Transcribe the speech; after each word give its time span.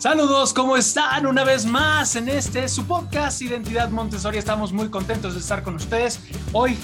Saludos, 0.00 0.54
¿cómo 0.54 0.78
están? 0.78 1.26
Una 1.26 1.44
vez 1.44 1.66
más 1.66 2.16
en 2.16 2.30
este 2.30 2.70
su 2.70 2.86
podcast 2.86 3.42
Identidad 3.42 3.90
Montessori. 3.90 4.38
Estamos 4.38 4.72
muy 4.72 4.88
contentos 4.88 5.34
de 5.34 5.40
estar 5.40 5.62
con 5.62 5.74
ustedes. 5.74 6.20
Hoy 6.54 6.78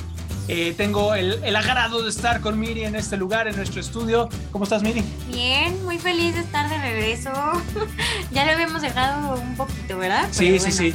eh, 0.48 0.74
tengo 0.76 1.14
el, 1.14 1.42
el, 1.42 1.56
agrado 1.56 2.02
de 2.02 2.10
estar 2.10 2.42
con 2.42 2.60
Miri 2.60 2.84
en 2.84 2.94
este 2.94 3.16
lugar, 3.16 3.48
en 3.48 3.56
nuestro 3.56 3.80
estudio. 3.80 4.28
¿Cómo 4.52 4.64
estás, 4.64 4.82
Miri? 4.82 5.02
Bien, 5.32 5.82
muy 5.86 5.98
feliz 5.98 6.34
de 6.34 6.42
estar 6.42 6.68
de 6.68 6.76
regreso. 6.76 7.32
ya 8.32 8.44
lo 8.44 8.52
habíamos 8.52 8.82
dejado 8.82 9.40
un 9.40 9.56
poquito, 9.56 9.96
¿verdad? 9.96 10.28
Sí, 10.30 10.48
Pero 10.50 10.58
sí, 10.58 10.58
bueno, 10.58 10.76
sí. 10.76 10.94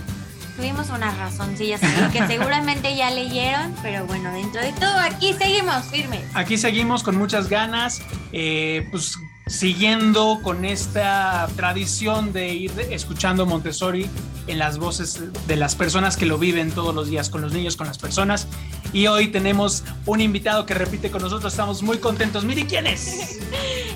Tuvimos 0.57 0.89
unas 0.91 1.17
razoncillas 1.17 1.81
que 2.13 2.27
seguramente 2.27 2.95
ya 2.95 3.09
leyeron, 3.09 3.73
pero 3.81 4.05
bueno, 4.05 4.31
dentro 4.31 4.61
de 4.61 4.73
todo 4.73 4.95
aquí 4.99 5.33
seguimos 5.33 5.85
firmes. 5.85 6.21
Aquí 6.35 6.59
seguimos 6.59 7.01
con 7.01 7.17
muchas 7.17 7.49
ganas, 7.49 7.99
eh, 8.31 8.87
pues 8.91 9.17
siguiendo 9.47 10.39
con 10.43 10.65
esta 10.65 11.47
tradición 11.55 12.33
de 12.33 12.53
ir 12.53 12.71
escuchando 12.89 13.45
Montessori 13.45 14.09
en 14.47 14.59
las 14.59 14.77
voces 14.77 15.21
de 15.47 15.55
las 15.55 15.75
personas 15.75 16.17
que 16.17 16.25
lo 16.25 16.37
viven 16.37 16.71
todos 16.71 16.93
los 16.95 17.09
días, 17.09 17.29
con 17.29 17.41
los 17.41 17.53
niños, 17.53 17.75
con 17.75 17.87
las 17.87 17.97
personas. 17.97 18.47
Y 18.93 19.07
hoy 19.07 19.27
tenemos 19.27 19.83
un 20.05 20.21
invitado 20.21 20.65
que 20.65 20.73
repite 20.73 21.11
con 21.11 21.21
nosotros, 21.21 21.53
estamos 21.53 21.81
muy 21.81 21.97
contentos. 21.97 22.43
Miri, 22.43 22.63
¿quién 22.65 22.87
es? 22.87 23.39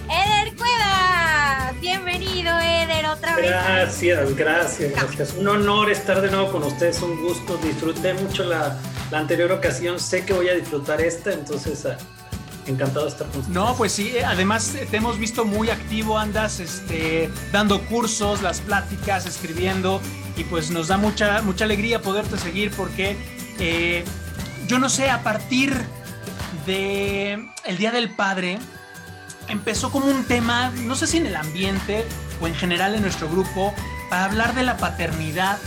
Eder 0.09 0.55
Cuevas, 0.55 1.80
bienvenido 1.82 2.57
Eder 2.59 3.05
otra 3.07 3.35
vez. 3.35 3.49
Gracias, 3.49 4.35
gracias, 4.35 4.91
gracias. 4.93 5.34
Un 5.38 5.48
honor 5.48 5.91
estar 5.91 6.21
de 6.21 6.32
nuevo 6.32 6.52
con 6.52 6.63
ustedes, 6.63 7.02
un 7.02 7.21
gusto. 7.21 7.57
Disfruté 7.57 8.13
mucho 8.13 8.43
la, 8.43 8.77
la 9.12 9.20
anterior 9.20 9.52
ocasión, 9.52 9.99
sé 9.99 10.26
que 10.26 10.34
voy 10.34 10.49
a 10.49 10.54
disfrutar 10.54 11.02
esta, 11.02 11.34
entonces 11.34 11.85
encantado 12.68 13.05
de 13.05 13.12
estar 13.12 13.28
con 13.28 13.40
ustedes. 13.42 13.55
No, 13.55 13.76
pues 13.76 13.92
sí, 13.92 14.10
eh, 14.16 14.26
además 14.26 14.74
eh, 14.76 14.88
te 14.90 14.98
hemos 14.98 15.20
visto 15.20 15.46
muy 15.46 15.70
activo, 15.70 16.18
andas 16.18 16.60
este, 16.60 17.30
dando 17.52 17.82
cursos, 17.86 18.41
las 18.41 18.60
pláticas, 18.62 19.26
escribiendo, 19.26 20.02
y 20.38 20.44
pues 20.46 20.72
nos 20.72 20.88
da 20.88 20.98
mucha, 20.98 21.41
mucha 21.41 21.66
alegría 21.66 22.02
poderte 22.02 22.38
seguir 22.38 22.72
porque 22.72 23.16
eh, 23.60 24.04
yo 24.68 24.80
no 24.80 24.90
sé, 24.90 25.10
a 25.10 25.22
partir 25.24 25.80
de 26.66 27.48
el 27.66 27.77
Día 27.77 27.91
del 27.91 28.10
Padre, 28.10 28.57
empezó 29.48 29.91
como 29.91 30.07
un 30.07 30.26
tema, 30.26 30.72
no 30.72 30.96
sé 30.96 31.07
si 31.07 31.18
en 31.18 31.27
el 31.27 31.35
ambiente 31.35 32.05
o 32.41 32.48
en 32.48 32.55
general 32.55 32.96
en 32.96 33.02
nuestro 33.04 33.29
grupo, 33.29 33.74
para 34.10 34.26
hablar 34.26 34.55
de 34.55 34.63
la 34.63 34.77
paternidad. 34.77 35.57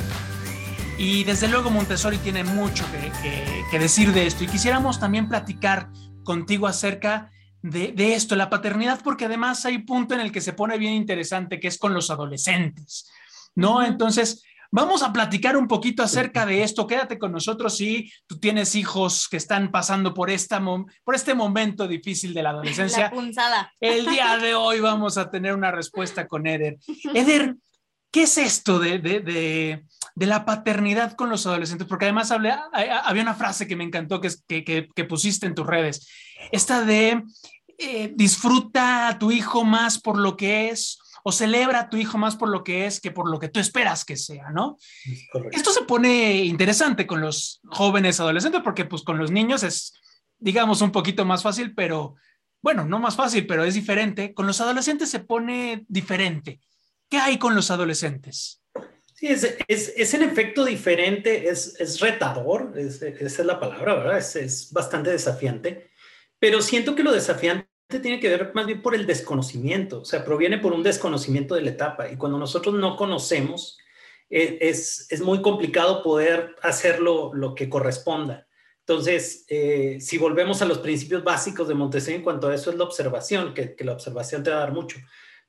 Y 0.98 1.22
desde 1.22 1.46
luego 1.46 1.70
Montessori 1.70 2.18
tiene 2.18 2.42
mucho 2.42 2.84
que, 2.90 2.98
que- 3.22 3.62
que 3.70 3.78
decir 3.78 4.12
de 4.12 4.26
esto. 4.26 4.42
Y 4.42 4.48
quisiéramos 4.48 4.98
también 4.98 5.28
platicar 5.28 5.88
contigo 6.28 6.66
acerca 6.66 7.30
de, 7.62 7.92
de 7.92 8.12
esto, 8.14 8.36
la 8.36 8.50
paternidad, 8.50 9.00
porque 9.02 9.24
además 9.24 9.64
hay 9.64 9.76
un 9.76 9.86
punto 9.86 10.12
en 10.12 10.20
el 10.20 10.30
que 10.30 10.42
se 10.42 10.52
pone 10.52 10.76
bien 10.76 10.92
interesante, 10.92 11.58
que 11.58 11.68
es 11.68 11.78
con 11.78 11.94
los 11.94 12.10
adolescentes, 12.10 13.10
¿no? 13.54 13.82
Entonces, 13.82 14.42
vamos 14.70 15.02
a 15.02 15.10
platicar 15.10 15.56
un 15.56 15.66
poquito 15.66 16.02
acerca 16.02 16.44
de 16.44 16.62
esto. 16.62 16.86
Quédate 16.86 17.18
con 17.18 17.32
nosotros 17.32 17.78
si 17.78 18.12
tú 18.26 18.38
tienes 18.38 18.74
hijos 18.74 19.26
que 19.26 19.38
están 19.38 19.70
pasando 19.70 20.12
por, 20.12 20.28
esta, 20.28 20.62
por 21.02 21.14
este 21.14 21.32
momento 21.32 21.88
difícil 21.88 22.34
de 22.34 22.42
la 22.42 22.50
adolescencia. 22.50 23.04
La 23.04 23.10
punzada. 23.10 23.72
El 23.80 24.04
día 24.04 24.36
de 24.36 24.54
hoy 24.54 24.80
vamos 24.80 25.16
a 25.16 25.30
tener 25.30 25.54
una 25.54 25.70
respuesta 25.70 26.26
con 26.28 26.46
Eder. 26.46 26.76
Eder, 27.14 27.56
¿qué 28.12 28.24
es 28.24 28.36
esto 28.36 28.78
de, 28.78 28.98
de, 28.98 29.20
de- 29.20 29.84
de 30.18 30.26
la 30.26 30.44
paternidad 30.44 31.12
con 31.12 31.30
los 31.30 31.46
adolescentes? 31.46 31.86
Porque 31.86 32.06
además 32.06 32.30
hablé- 32.30 32.50
ha- 32.52 32.98
había 33.08 33.22
una 33.22 33.34
frase 33.34 33.66
que 33.68 33.76
me 33.76 33.84
encantó 33.84 34.20
que, 34.20 34.30
que, 34.46 34.64
que- 34.64 34.88
que 34.94 35.04
pusiste 35.04 35.46
en 35.46 35.54
tus 35.54 35.66
redes. 35.66 36.08
Esta 36.52 36.84
de 36.84 37.22
eh, 37.78 38.12
disfruta 38.16 39.08
a 39.08 39.18
tu 39.18 39.30
hijo 39.30 39.64
más 39.64 40.00
por 40.00 40.18
lo 40.18 40.36
que 40.36 40.70
es 40.70 40.98
o 41.22 41.30
celebra 41.32 41.80
a 41.80 41.88
tu 41.90 41.96
hijo 41.96 42.18
más 42.18 42.36
por 42.36 42.48
lo 42.48 42.64
que 42.64 42.86
es 42.86 43.00
que 43.00 43.10
por 43.10 43.30
lo 43.30 43.38
que 43.38 43.48
tú 43.48 43.60
esperas 43.60 44.04
que 44.04 44.16
sea, 44.16 44.50
¿no? 44.50 44.76
Correcto. 45.32 45.56
Esto 45.56 45.70
se 45.72 45.82
pone 45.82 46.44
interesante 46.44 47.06
con 47.06 47.20
los 47.20 47.60
jóvenes 47.70 48.18
adolescentes 48.18 48.62
porque 48.64 48.84
pues 48.84 49.02
con 49.02 49.18
los 49.18 49.30
niños 49.30 49.62
es, 49.62 49.92
digamos, 50.38 50.80
un 50.80 50.90
poquito 50.90 51.24
más 51.24 51.42
fácil, 51.42 51.74
pero 51.74 52.14
bueno, 52.62 52.84
no 52.84 52.98
más 52.98 53.14
fácil, 53.14 53.46
pero 53.46 53.62
es 53.64 53.74
diferente. 53.74 54.34
Con 54.34 54.46
los 54.48 54.60
adolescentes 54.60 55.10
se 55.10 55.20
pone 55.20 55.84
diferente. 55.88 56.60
¿Qué 57.08 57.18
hay 57.18 57.38
con 57.38 57.54
los 57.54 57.70
adolescentes? 57.70 58.57
Sí, 59.18 59.26
es, 59.26 59.56
es, 59.66 59.92
es 59.96 60.14
en 60.14 60.22
efecto 60.22 60.64
diferente, 60.64 61.48
es, 61.48 61.74
es 61.80 61.98
retador, 62.00 62.72
es- 62.76 63.02
esa 63.02 63.42
es 63.42 63.46
la 63.46 63.58
palabra, 63.58 63.94
¿verdad? 63.96 64.18
Es, 64.18 64.72
bastante 64.72 65.10
desafiante, 65.10 65.90
pero 66.38 66.62
siento 66.62 66.94
que 66.94 67.02
lo 67.02 67.10
desafiante 67.12 67.66
tiene 68.00 68.20
que 68.20 68.28
ver 68.28 68.52
más 68.54 68.66
bien 68.66 68.80
por 68.80 68.94
el 68.94 69.06
desconocimiento, 69.06 70.02
o 70.02 70.04
sea, 70.04 70.24
proviene 70.24 70.58
por 70.58 70.72
un 70.72 70.82
desconocimiento 70.84 71.54
de 71.56 71.62
la 71.62 71.70
etapa 71.70 72.08
y 72.10 72.16
cuando 72.16 72.38
nosotros 72.38 72.74
no 72.76 72.96
conocemos, 72.96 73.78
es, 74.30 75.06
es 75.10 75.20
muy 75.22 75.40
complicado 75.42 76.02
poder 76.02 76.54
hacerlo 76.62 77.32
lo 77.34 77.54
que 77.54 77.68
corresponda. 77.70 78.46
Entonces, 78.80 79.44
eh, 79.48 79.98
si 80.00 80.18
volvemos 80.18 80.60
a 80.62 80.66
los 80.66 80.78
principios 80.78 81.24
básicos 81.24 81.66
de 81.66 81.74
Montessori 81.74 82.16
en 82.16 82.22
cuanto 82.22 82.48
a 82.48 82.54
eso, 82.54 82.70
es 82.70 82.76
la 82.76 82.84
observación, 82.84 83.52
que, 83.54 83.74
que 83.74 83.84
la 83.84 83.92
observación 83.94 84.42
te 84.42 84.50
va 84.50 84.56
a 84.58 84.60
dar 84.60 84.72
mucho 84.72 84.98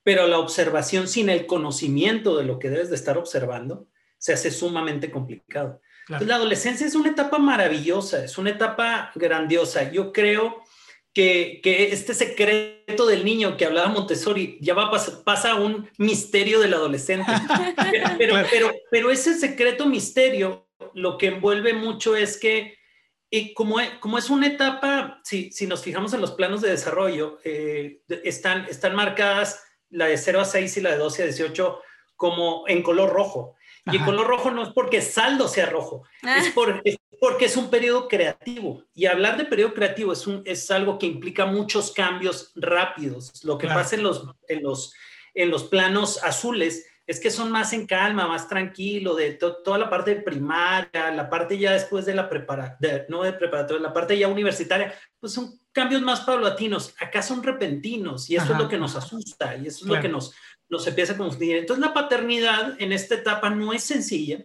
pero 0.09 0.25
la 0.27 0.39
observación 0.39 1.07
sin 1.07 1.29
el 1.29 1.45
conocimiento 1.45 2.35
de 2.35 2.43
lo 2.43 2.57
que 2.57 2.71
debes 2.71 2.89
de 2.89 2.95
estar 2.95 3.15
observando 3.19 3.85
se 4.17 4.33
hace 4.33 4.49
sumamente 4.49 5.11
complicado. 5.11 5.81
Entonces, 6.07 6.27
la 6.27 6.35
adolescencia 6.37 6.87
es 6.87 6.95
una 6.95 7.09
etapa 7.11 7.37
maravillosa, 7.37 8.23
es 8.25 8.39
una 8.39 8.49
etapa 8.49 9.11
grandiosa. 9.13 9.91
Yo 9.91 10.11
creo 10.11 10.63
que, 11.13 11.59
que 11.61 11.91
este 11.93 12.15
secreto 12.15 13.05
del 13.05 13.23
niño 13.23 13.55
que 13.55 13.65
hablaba 13.65 13.89
Montessori 13.89 14.57
ya 14.61 14.73
va 14.73 14.85
a 14.87 14.91
pas- 14.91 15.23
pasa 15.23 15.51
a 15.51 15.55
un 15.57 15.87
misterio 15.99 16.59
del 16.59 16.73
adolescente. 16.73 17.31
Pero, 17.91 18.05
pero, 18.17 18.33
Claro. 18.33 18.47
pero, 18.51 18.71
pero 18.89 19.11
ese 19.11 19.35
secreto 19.35 19.85
misterio 19.85 20.67
lo 20.95 21.19
que 21.19 21.27
envuelve 21.27 21.73
mucho 21.73 22.15
es 22.15 22.37
que 22.37 22.79
y 23.29 23.53
como, 23.53 23.79
e- 23.79 23.99
como 23.99 24.17
es 24.17 24.31
una 24.31 24.47
etapa, 24.47 25.21
si, 25.23 25.51
si 25.51 25.67
nos 25.67 25.83
fijamos 25.83 26.13
en 26.15 26.21
los 26.21 26.31
planos 26.31 26.61
de 26.61 26.71
desarrollo, 26.71 27.37
eh, 27.43 28.01
están, 28.23 28.65
están 28.65 28.95
marcadas 28.95 29.61
la 29.91 30.05
de 30.07 30.17
0 30.17 30.41
a 30.41 30.45
6 30.45 30.77
y 30.77 30.81
la 30.81 30.91
de 30.91 30.97
12 30.97 31.23
a 31.23 31.25
18 31.25 31.81
como 32.15 32.65
en 32.67 32.83
color 32.83 33.09
rojo. 33.11 33.55
Y 33.91 33.97
el 33.97 34.05
color 34.05 34.27
rojo 34.27 34.51
no 34.51 34.61
es 34.61 34.69
porque 34.69 35.01
saldo 35.01 35.47
sea 35.47 35.65
rojo, 35.65 36.03
Ah, 36.21 36.37
es, 36.37 36.49
por- 36.49 36.81
es 36.83 36.97
porque 37.19 37.45
es 37.45 37.57
un 37.57 37.69
periodo 37.69 38.07
creativo. 38.07 38.83
Y 38.93 39.05
hablar 39.07 39.37
de 39.37 39.45
periodo 39.45 39.73
creativo 39.73 40.13
es, 40.13 40.27
un, 40.27 40.43
es 40.45 40.69
algo 40.69 40.99
que 40.99 41.07
implica 41.07 41.45
muchos 41.47 41.91
cambios 41.91 42.51
rápidos. 42.55 43.43
Lo 43.43 43.57
que 43.57 43.65
Claro. 43.67 43.81
pasa 43.81 43.95
en 43.95 44.03
los, 44.03 44.25
en, 44.47 44.61
los, 44.63 44.93
en 45.33 45.49
los 45.49 45.63
planos 45.63 46.21
azules 46.23 46.85
es 47.09 47.19
que 47.19 47.31
son 47.31 47.49
más 47.49 47.73
en 47.73 47.87
calma, 47.87 48.27
más 48.27 48.47
tranquilo, 48.47 49.15
de 49.15 49.31
to- 49.31 49.63
toda 49.63 49.79
la 49.79 49.89
parte 49.89 50.13
de 50.13 50.21
primaria, 50.21 51.11
la 51.11 51.27
parte 51.27 51.57
ya 51.57 51.71
después 51.73 52.05
de 52.05 52.13
la 52.13 52.29
preparatoria, 52.29 53.05
no 53.09 53.23
de 53.23 53.33
preparatoria, 53.33 53.81
la 53.81 53.91
parte 53.93 54.15
ya 54.15 54.27
universitaria, 54.27 54.93
pues 55.19 55.33
son 55.33 55.59
cambios 55.71 56.03
más 56.03 56.21
paulatinos. 56.21 56.93
Acá 56.99 57.23
son 57.23 57.41
repentinos 57.41 58.29
y 58.29 58.35
eso 58.35 58.45
Ajá. 58.45 58.53
es 58.53 58.59
lo 58.59 58.69
que 58.69 58.77
nos 58.77 58.95
asusta 58.95 59.55
y 59.55 59.61
eso 59.67 59.79
es 59.79 59.83
Claro. 59.85 59.95
lo 59.95 60.01
que 60.03 60.09
nos, 60.09 60.35
nos 60.69 60.85
empieza 60.85 61.13
a 61.13 61.17
confundir. 61.17 61.57
Entonces 61.57 61.83
la 61.83 61.95
paternidad 61.95 62.75
en 62.79 62.91
esta 62.93 63.15
etapa 63.15 63.49
no 63.49 63.73
es 63.73 63.81
sencilla 63.83 64.43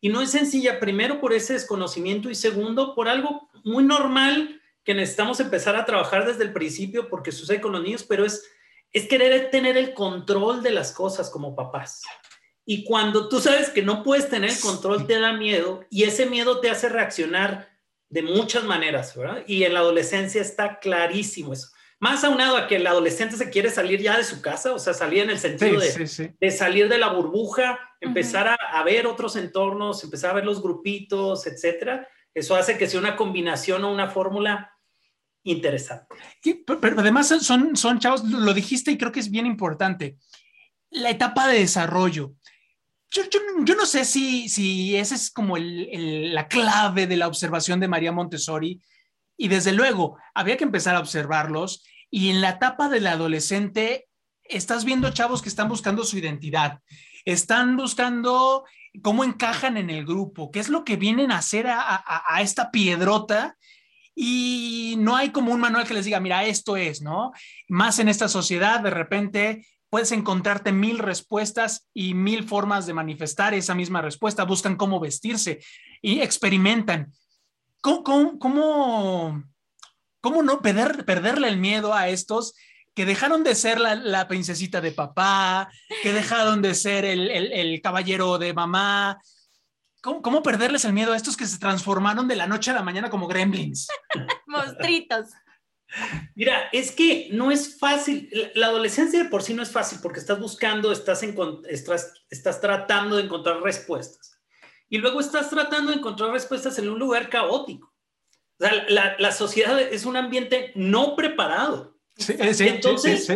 y 0.00 0.08
no 0.08 0.22
es 0.22 0.30
sencilla 0.30 0.80
primero 0.80 1.20
por 1.20 1.34
ese 1.34 1.52
desconocimiento 1.52 2.30
y 2.30 2.34
segundo 2.34 2.94
por 2.94 3.08
algo 3.08 3.50
muy 3.64 3.84
normal 3.84 4.62
que 4.82 4.94
necesitamos 4.94 5.40
empezar 5.40 5.76
a 5.76 5.84
trabajar 5.84 6.26
desde 6.26 6.44
el 6.44 6.54
principio 6.54 7.10
porque 7.10 7.32
sucede 7.32 7.60
con 7.60 7.72
los 7.72 7.82
niños, 7.82 8.02
pero 8.08 8.24
es, 8.24 8.48
es 8.92 9.06
querer 9.08 9.50
tener 9.50 9.76
el 9.76 9.94
control 9.94 10.62
de 10.62 10.70
las 10.70 10.92
cosas 10.92 11.30
como 11.30 11.54
papás. 11.54 12.02
Y 12.64 12.84
cuando 12.84 13.28
tú 13.28 13.40
sabes 13.40 13.70
que 13.70 13.82
no 13.82 14.02
puedes 14.02 14.28
tener 14.28 14.50
el 14.50 14.60
control, 14.60 15.06
te 15.06 15.18
da 15.18 15.32
miedo 15.32 15.84
y 15.90 16.04
ese 16.04 16.26
miedo 16.26 16.60
te 16.60 16.70
hace 16.70 16.88
reaccionar 16.88 17.68
de 18.10 18.22
muchas 18.22 18.64
maneras, 18.64 19.16
¿verdad? 19.16 19.42
Y 19.46 19.64
en 19.64 19.74
la 19.74 19.80
adolescencia 19.80 20.40
está 20.40 20.78
clarísimo 20.78 21.52
eso. 21.52 21.68
Más 22.00 22.22
aunado 22.24 22.56
a 22.56 22.66
que 22.68 22.76
el 22.76 22.86
adolescente 22.86 23.36
se 23.36 23.50
quiere 23.50 23.70
salir 23.70 24.00
ya 24.00 24.16
de 24.16 24.24
su 24.24 24.40
casa, 24.40 24.72
o 24.72 24.78
sea, 24.78 24.94
salir 24.94 25.24
en 25.24 25.30
el 25.30 25.38
Sí, 25.38 25.48
sentido 25.48 25.80
de, 25.80 25.90
sí, 25.90 26.06
sí. 26.06 26.30
de 26.38 26.50
salir 26.50 26.88
de 26.88 26.98
la 26.98 27.08
burbuja, 27.08 27.78
empezar 28.00 28.48
a, 28.48 28.54
a 28.54 28.84
ver 28.84 29.06
otros 29.06 29.34
entornos, 29.36 30.04
empezar 30.04 30.30
a 30.30 30.34
ver 30.34 30.44
los 30.44 30.62
grupitos, 30.62 31.46
etcétera. 31.46 32.06
Eso 32.34 32.54
hace 32.54 32.78
que 32.78 32.86
sea 32.86 33.00
una 33.00 33.16
combinación 33.16 33.82
o 33.84 33.90
una 33.92 34.08
fórmula 34.10 34.77
interesante. 35.44 36.06
Pero, 36.66 37.00
además 37.00 37.28
son, 37.40 37.76
son 37.76 37.98
chavos, 37.98 38.24
lo 38.24 38.52
dijiste 38.54 38.90
y 38.90 38.98
creo 38.98 39.12
que 39.12 39.20
es 39.20 39.30
bien 39.30 39.46
importante. 39.46 40.16
La 40.90 41.10
etapa 41.10 41.46
de 41.48 41.60
desarrollo. 41.60 42.34
Yo, 43.10 43.74
no 43.74 43.86
sé 43.86 44.04
si, 44.04 44.48
si 44.48 44.96
esa 44.96 45.14
es 45.14 45.30
como 45.30 45.56
el- 45.56 46.34
la 46.34 46.46
clave 46.48 47.06
de 47.06 47.16
la 47.16 47.26
observación 47.26 47.80
de 47.80 47.88
María 47.88 48.12
Montessori. 48.12 48.82
Y 49.36 49.48
desde 49.48 49.72
luego, 49.72 50.18
había 50.34 50.56
que 50.56 50.64
empezar 50.64 50.96
a 50.96 51.00
observarlos. 51.00 51.84
Y 52.10 52.30
en 52.30 52.40
la 52.40 52.50
etapa 52.50 52.88
del 52.88 53.06
adolescente, 53.06 54.08
estás 54.44 54.84
viendo 54.84 55.10
chavos 55.10 55.42
que 55.42 55.48
están 55.48 55.68
buscando 55.68 56.04
su 56.04 56.18
identidad. 56.18 56.80
Están 57.24 57.76
buscando 57.76 58.64
cómo 59.02 59.24
encajan 59.24 59.76
en 59.76 59.90
el 59.90 60.04
grupo, 60.04 60.50
qué 60.50 60.58
es 60.60 60.68
lo 60.68 60.84
que 60.84 60.96
vienen 60.96 61.30
a 61.32 61.38
hacer 61.38 61.66
a, 61.66 61.80
a- 61.80 62.24
a 62.26 62.42
esta 62.42 62.70
piedrota 62.70 63.56
y 64.20 64.96
no 64.98 65.14
hay 65.14 65.30
como 65.30 65.52
un 65.52 65.60
manual 65.60 65.86
que 65.86 65.94
les 65.94 66.04
diga, 66.04 66.18
mira, 66.18 66.44
esto 66.44 66.76
es, 66.76 67.00
¿no? 67.00 67.30
Más 67.68 68.00
en 68.00 68.08
esta 68.08 68.26
sociedad, 68.26 68.80
de 68.80 68.90
repente, 68.90 69.64
puedes 69.90 70.10
encontrarte 70.10 70.72
mil 70.72 70.98
respuestas 70.98 71.88
y 71.94 72.14
mil 72.14 72.42
formas 72.42 72.84
de 72.84 72.94
manifestar 72.94 73.54
esa 73.54 73.76
misma 73.76 74.02
respuesta, 74.02 74.42
buscan 74.42 74.74
cómo 74.74 74.98
vestirse 74.98 75.60
y 76.02 76.18
experimentan. 76.20 77.12
¿Cómo, 77.80 78.40
cómo, 78.40 79.44
cómo, 80.20 80.42
no 80.42 80.62
perder, 80.62 81.04
perderle 81.04 81.46
el 81.46 81.58
miedo 81.58 81.94
a 81.94 82.08
estos 82.08 82.54
que 82.96 83.06
dejaron 83.06 83.44
de 83.44 83.54
ser 83.54 83.78
la, 83.78 84.26
princesita 84.26 84.80
de 84.80 84.90
papá, 84.90 85.70
que 86.02 86.12
dejaron 86.12 86.60
de 86.60 86.74
ser 86.74 87.04
el, 87.04 87.80
caballero 87.82 88.36
de 88.36 88.52
mamá? 88.52 89.20
¿Cómo, 90.02 90.22
¿Cómo, 90.22 90.42
perderles 90.42 90.84
el 90.84 90.92
miedo 90.92 91.12
a 91.12 91.16
estos 91.16 91.36
que 91.36 91.46
se 91.46 91.58
transformaron 91.58 92.28
de 92.28 92.36
la 92.36 92.46
noche 92.46 92.70
a 92.70 92.74
la 92.74 92.82
mañana 92.82 93.10
como 93.10 93.26
gremlins? 93.26 93.88
Monstritos. 94.46 95.28
Mira, 96.34 96.68
es 96.72 96.92
que 96.92 97.28
no 97.32 97.50
es 97.50 97.78
fácil, 97.78 98.30
la 98.54 98.66
adolescencia 98.66 99.22
de 99.22 99.28
por 99.28 99.42
sí 99.42 99.54
no 99.54 99.62
es 99.62 99.70
fácil 99.70 99.98
porque 100.02 100.20
estás 100.20 100.38
buscando, 100.38 100.92
estás, 100.92 101.22
estás, 101.68 102.12
estás 102.28 102.60
tratando 102.60 103.16
de 103.16 103.24
encontrar 103.24 103.62
respuestas. 103.62 104.38
Y 104.90 104.98
luego 104.98 105.20
estás 105.20 105.50
tratando 105.50 105.90
de 105.90 105.98
encontrar 105.98 106.30
respuestas 106.30 106.78
en 106.78 106.88
un 106.88 106.98
lugar 106.98 107.28
caótico. 107.28 107.94
O 108.60 108.64
sea, 108.64 108.84
la, 108.88 109.16
la 109.18 109.32
sociedad 109.32 109.80
es 109.80 110.04
un 110.04 110.16
ambiente 110.16 110.72
no 110.74 111.16
preparado. 111.16 111.98
Entonces, 112.26 113.28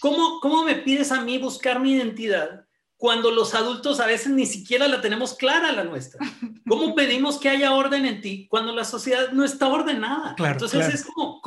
¿cómo, 0.00 0.40
¿cómo 0.40 0.64
me 0.64 0.76
pides 0.76 1.10
a 1.10 1.22
mí 1.22 1.38
buscar 1.38 1.80
mi 1.80 1.92
identidad 1.94 2.65
cuando 3.06 3.30
los 3.30 3.54
adultos 3.54 4.00
a 4.00 4.06
veces 4.06 4.32
ni 4.32 4.46
siquiera 4.46 4.88
la 4.88 5.00
tenemos 5.00 5.34
clara 5.34 5.70
la 5.70 5.84
nuestra? 5.84 6.18
¿Cómo 6.68 6.96
pedimos 6.96 7.38
que 7.38 7.48
haya 7.48 7.72
orden 7.72 8.04
en 8.04 8.20
ti 8.20 8.48
cuando 8.50 8.74
la 8.74 8.84
sociedad 8.84 9.30
no 9.30 9.44
está 9.44 9.68
ordenada? 9.68 10.34
Entonces 10.36 10.92
es 10.92 11.04
como, 11.04 11.40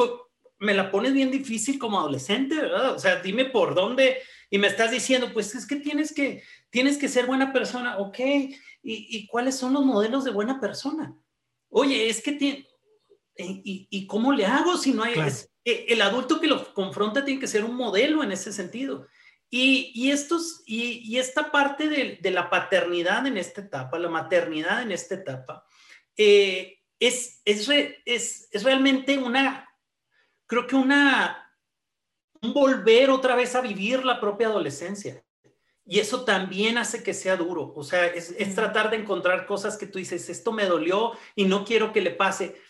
me 0.60 0.74
la 0.74 0.90
pones 0.90 1.12
bien 1.12 1.32
difícil 1.32 1.78
como 1.78 2.00
adolescente, 2.00 2.56
¿verdad? 2.56 2.94
O 2.94 3.00
sea, 3.00 3.18
dime 3.18 3.44
por 3.44 3.76
dónde 3.76 4.20
y 4.50 4.58
me 4.58 4.68
estás 4.68 4.92
diciendo, 4.92 5.34
pues 5.34 5.54
es 5.54 5.68
que 5.68 5.76
tienes 5.76 6.14
que, 6.14 6.44
tienes 6.70 6.98
que 6.98 7.10
ser 7.10 7.26
buena 7.26 7.52
persona, 7.52 7.98
ok, 7.98 8.20
¿Y, 8.82 9.18
y 9.18 9.28
cuáles 9.28 9.56
son 9.56 9.74
los 9.74 9.84
modelos 9.84 10.24
de 10.24 10.32
buena 10.32 10.62
persona? 10.62 11.14
Oye, 11.68 12.08
es 12.08 12.22
que 12.22 12.32
tiene, 12.32 12.66
¿y, 13.36 13.88
y 13.90 14.08
cómo 14.08 14.32
le 14.32 14.46
hago 14.46 14.78
si 14.78 14.94
no 14.94 15.04
hay, 15.04 15.14
eh, 15.66 15.86
el 15.90 16.02
adulto 16.02 16.40
que 16.40 16.48
lo 16.48 16.74
confronta 16.74 17.26
tiene 17.26 17.42
que 17.42 17.48
ser 17.48 17.66
un 17.66 17.76
modelo 17.76 18.24
en 18.24 18.32
ese 18.32 18.54
sentido. 18.54 19.08
Y, 19.50 19.92
y 19.96 20.12
estos, 20.12 20.62
y, 20.66 21.02
y, 21.04 21.18
esta 21.18 21.52
parte 21.52 21.88
de, 21.90 22.20
de, 22.22 22.32
la 22.32 22.52
paternidad 22.52 23.26
en 23.26 23.36
esta 23.36 23.62
etapa, 23.62 23.98
la 23.98 24.10
maternidad 24.10 24.84
en 24.84 24.92
esta 24.92 25.16
etapa, 25.16 25.66
eh, 26.16 26.80
es, 27.00 27.42
es, 27.46 27.68
es, 28.06 28.48
es 28.52 28.64
realmente 28.64 29.18
una, 29.18 29.68
creo 30.46 30.68
que 30.68 30.76
una, 30.76 31.52
un 32.42 32.54
volver 32.54 33.10
otra 33.10 33.36
vez 33.36 33.56
a 33.56 33.62
vivir 33.62 34.06
la 34.06 34.20
propia 34.20 34.48
adolescencia. 34.48 35.24
Y 35.86 36.00
eso 36.00 36.24
también 36.24 36.78
hace 36.78 37.02
que 37.02 37.16
sea 37.16 37.36
duro. 37.36 37.74
O 37.76 37.84
sea, 37.84 38.06
es, 38.06 38.36
es, 38.38 38.54
tratar 38.54 38.92
de 38.92 38.98
encontrar 38.98 39.48
cosas 39.48 39.76
que 39.76 39.88
tú 39.88 39.98
dices, 39.98 40.30
esto 40.30 40.52
me 40.52 40.66
dolió 40.66 41.14
y 41.36 41.46
no 41.46 41.66
quiero 41.66 41.92
que 41.92 42.02
le 42.02 42.12
pase. 42.12 42.62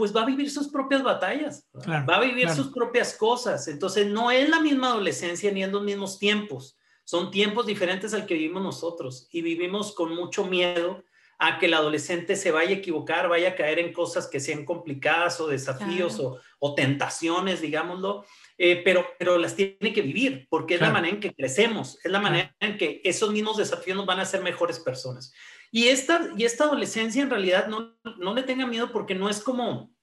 Pues 0.00 0.16
va 0.16 0.22
a 0.22 0.24
vivir 0.24 0.50
sus 0.50 0.68
propias 0.68 1.02
batallas, 1.02 1.68
va 1.86 2.16
a 2.16 2.20
vivir 2.20 2.48
sus 2.48 2.68
propias 2.68 3.12
cosas. 3.12 3.68
Entonces, 3.68 4.06
no 4.06 4.30
es 4.30 4.48
la 4.48 4.58
misma 4.58 4.92
adolescencia 4.92 5.52
ni 5.52 5.62
en 5.62 5.72
los 5.72 5.82
mismos 5.82 6.18
tiempos. 6.18 6.78
Son 7.04 7.30
tiempos 7.30 7.66
diferentes 7.66 8.14
al 8.14 8.24
que 8.24 8.32
vivimos 8.32 8.62
nosotros 8.62 9.28
y 9.30 9.42
vivimos 9.42 9.94
con 9.94 10.14
mucho 10.14 10.46
miedo 10.46 11.04
a 11.38 11.58
que 11.58 11.66
el 11.66 11.74
adolescente 11.74 12.34
se 12.34 12.50
vaya 12.50 12.70
a 12.70 12.78
equivocar, 12.78 13.28
vaya 13.28 13.50
a 13.50 13.54
caer 13.54 13.78
en 13.78 13.92
cosas 13.92 14.26
que 14.26 14.40
sean 14.40 14.64
complicadas 14.64 15.38
o 15.38 15.46
desafíos 15.46 16.18
o, 16.58 16.74
tentaciones, 16.74 17.60
digámoslo, 17.60 18.24
eh, 18.56 18.80
pero, 18.82 19.04
pero 19.18 19.36
las 19.36 19.54
tiene 19.54 19.92
que 19.92 20.00
vivir, 20.00 20.46
porque 20.48 20.76
es 20.76 20.80
la 20.80 20.90
manera 20.90 21.14
en 21.14 21.20
que 21.20 21.34
crecemos, 21.34 21.98
es 22.02 22.10
la 22.10 22.20
manera 22.20 22.56
en 22.58 22.78
que 22.78 23.02
esos 23.04 23.30
mismos 23.32 23.58
desafíos 23.58 23.98
nos 23.98 24.06
van 24.06 24.20
a 24.20 24.22
hacer 24.22 24.42
mejores 24.42 24.78
personas. 24.78 25.34
Y 25.70 25.88
esta, 25.88 26.30
y 26.36 26.44
esta 26.44 26.64
adolescencia 26.64 27.22
en 27.22 27.30
realidad 27.30 27.68
no, 27.68 27.96
no 28.18 28.34
le 28.34 28.42
tenga 28.42 28.66
miedo 28.66 28.90
porque 28.90 29.14
no 29.14 29.28
es 29.28 29.40
como, 29.40 29.94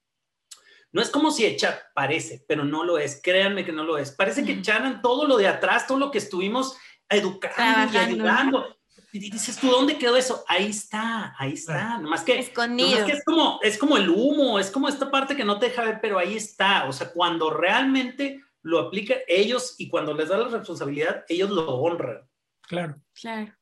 no 0.92 1.02
es 1.02 1.10
como 1.10 1.30
si 1.30 1.44
echa, 1.44 1.82
parece, 1.94 2.44
pero 2.48 2.64
no 2.64 2.84
lo 2.84 2.98
es, 2.98 3.20
créanme 3.22 3.64
que 3.64 3.72
no 3.72 3.84
lo 3.84 3.98
es. 3.98 4.12
Parece 4.12 4.44
que 4.44 4.52
echaran 4.52 5.02
todo 5.02 5.26
lo 5.26 5.36
de 5.36 5.48
atrás, 5.48 5.86
todo 5.86 5.98
lo 5.98 6.10
que 6.10 6.18
estuvimos 6.18 6.76
educando 7.08 7.92
y 7.92 7.96
ayudando 7.96 8.78
y 9.12 9.30
dices 9.30 9.56
tú, 9.58 9.68
¿dónde 9.68 9.96
quedó 9.96 10.16
eso? 10.16 10.44
Ahí 10.46 10.66
está, 10.66 11.34
ahí 11.38 11.54
está. 11.54 11.98
Nomás 11.98 12.22
que, 12.22 12.38
Escondido. 12.38 13.06
que 13.06 13.12
es 13.12 13.24
como, 13.24 13.58
es 13.62 13.78
como 13.78 13.96
el 13.96 14.08
humo, 14.10 14.58
es 14.58 14.70
como 14.70 14.88
esta 14.88 15.10
parte 15.10 15.34
que 15.34 15.44
no 15.44 15.58
te 15.58 15.66
deja 15.66 15.82
ver, 15.82 15.98
pero 16.00 16.18
ahí 16.18 16.36
está. 16.36 16.86
O 16.86 16.92
sea, 16.92 17.10
cuando 17.12 17.50
realmente 17.50 18.42
lo 18.62 18.80
aplican 18.80 19.18
ellos 19.26 19.76
y 19.78 19.88
cuando 19.88 20.12
les 20.12 20.28
da 20.28 20.36
la 20.36 20.48
responsabilidad, 20.48 21.24
ellos 21.28 21.50
lo 21.50 21.66
honran. 21.76 22.28
Claro. 22.62 22.96
Claro. 23.14 23.54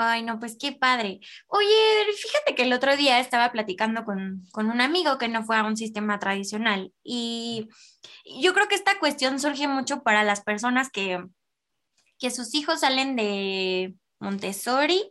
Ay, 0.00 0.22
no, 0.22 0.38
pues 0.38 0.56
qué 0.56 0.70
padre. 0.70 1.18
Oye, 1.48 1.66
fíjate 2.16 2.54
que 2.54 2.62
el 2.62 2.72
otro 2.72 2.96
día 2.96 3.18
estaba 3.18 3.50
platicando 3.50 4.04
con, 4.04 4.44
con, 4.52 4.70
un 4.70 4.80
amigo 4.80 5.18
que 5.18 5.26
no 5.26 5.42
fue 5.42 5.56
a 5.56 5.64
un 5.64 5.76
sistema 5.76 6.20
tradicional 6.20 6.92
y 7.02 7.68
yo 8.40 8.54
creo 8.54 8.68
que 8.68 8.76
esta 8.76 9.00
cuestión 9.00 9.40
surge 9.40 9.66
mucho 9.66 10.04
para 10.04 10.22
las 10.22 10.40
personas 10.42 10.88
que, 10.90 11.26
que 12.20 12.30
sus 12.30 12.54
hijos 12.54 12.80
salen 12.80 13.16
de 13.16 13.96
Montessori 14.20 15.02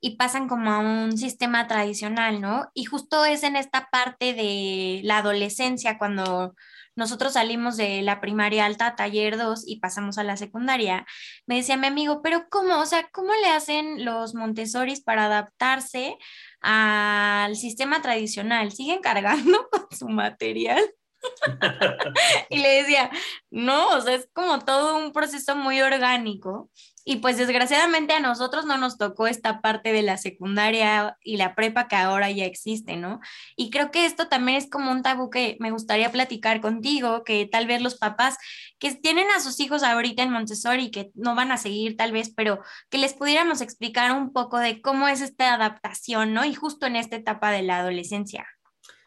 y 0.00 0.16
pasan 0.16 0.48
como 0.48 0.72
a 0.72 0.80
un 0.80 1.16
sistema 1.16 1.68
tradicional, 1.68 2.40
¿no? 2.40 2.72
Y 2.74 2.86
justo 2.86 3.24
es 3.24 3.44
en 3.44 3.54
esta 3.54 3.88
parte 3.88 4.34
de 4.34 5.00
la 5.04 5.18
adolescencia 5.18 5.96
cuando 5.96 6.56
nosotros 6.98 7.34
salimos 7.34 7.76
de 7.76 8.02
la 8.02 8.20
primaria 8.20 8.66
alta, 8.66 8.96
taller 8.96 9.38
2 9.38 9.62
y 9.68 9.78
pasamos 9.78 10.18
a 10.18 10.24
la 10.24 10.36
secundaria, 10.36 11.06
me 11.46 11.54
decía 11.54 11.76
mi 11.76 11.86
amigo, 11.86 12.22
pero 12.22 12.48
¿cómo? 12.50 12.76
O 12.80 12.86
sea, 12.86 13.08
¿cómo 13.12 13.32
le 13.34 13.50
hacen 13.50 14.04
los 14.04 14.34
Montessoris 14.34 15.00
para 15.00 15.26
adaptarse 15.26 16.18
al 16.60 17.54
sistema 17.54 18.02
tradicional? 18.02 18.72
¿Siguen 18.72 19.00
cargando 19.00 19.68
con 19.70 19.86
su 19.96 20.08
material? 20.08 20.82
y 22.50 22.58
le 22.58 22.68
decía, 22.82 23.12
no, 23.48 23.90
o 23.90 24.00
sea, 24.00 24.16
es 24.16 24.28
como 24.32 24.58
todo 24.58 24.98
un 24.98 25.12
proceso 25.12 25.54
muy 25.54 25.80
orgánico 25.80 26.68
y 27.10 27.16
pues 27.16 27.38
desgraciadamente 27.38 28.12
a 28.12 28.20
nosotros 28.20 28.66
no 28.66 28.76
nos 28.76 28.98
tocó 28.98 29.28
esta 29.28 29.62
parte 29.62 29.94
de 29.94 30.02
la 30.02 30.18
secundaria 30.18 31.16
y 31.24 31.38
la 31.38 31.54
prepa 31.54 31.88
que 31.88 31.96
ahora 31.96 32.30
ya 32.30 32.44
existe, 32.44 32.98
¿no? 32.98 33.20
Y 33.56 33.70
creo 33.70 33.90
que 33.90 34.04
esto 34.04 34.28
también 34.28 34.58
es 34.58 34.68
como 34.68 34.92
un 34.92 35.02
tabú 35.02 35.30
que 35.30 35.56
me 35.58 35.70
gustaría 35.70 36.12
platicar 36.12 36.60
contigo, 36.60 37.24
que 37.24 37.48
tal 37.50 37.66
vez 37.66 37.80
los 37.80 37.96
papás 37.96 38.36
que 38.78 38.94
tienen 38.94 39.26
a 39.30 39.40
sus 39.40 39.58
hijos 39.58 39.84
ahorita 39.84 40.22
en 40.22 40.32
Montessori, 40.32 40.90
que 40.90 41.10
no 41.14 41.34
van 41.34 41.50
a 41.50 41.56
seguir 41.56 41.96
tal 41.96 42.12
vez, 42.12 42.30
pero 42.36 42.60
que 42.90 42.98
les 42.98 43.14
pudiéramos 43.14 43.62
explicar 43.62 44.12
un 44.12 44.34
poco 44.34 44.58
de 44.58 44.82
cómo 44.82 45.08
es 45.08 45.22
esta 45.22 45.54
adaptación, 45.54 46.34
¿no? 46.34 46.44
Y 46.44 46.52
justo 46.52 46.84
en 46.84 46.96
esta 46.96 47.16
etapa 47.16 47.50
de 47.52 47.62
la 47.62 47.78
adolescencia. 47.78 48.46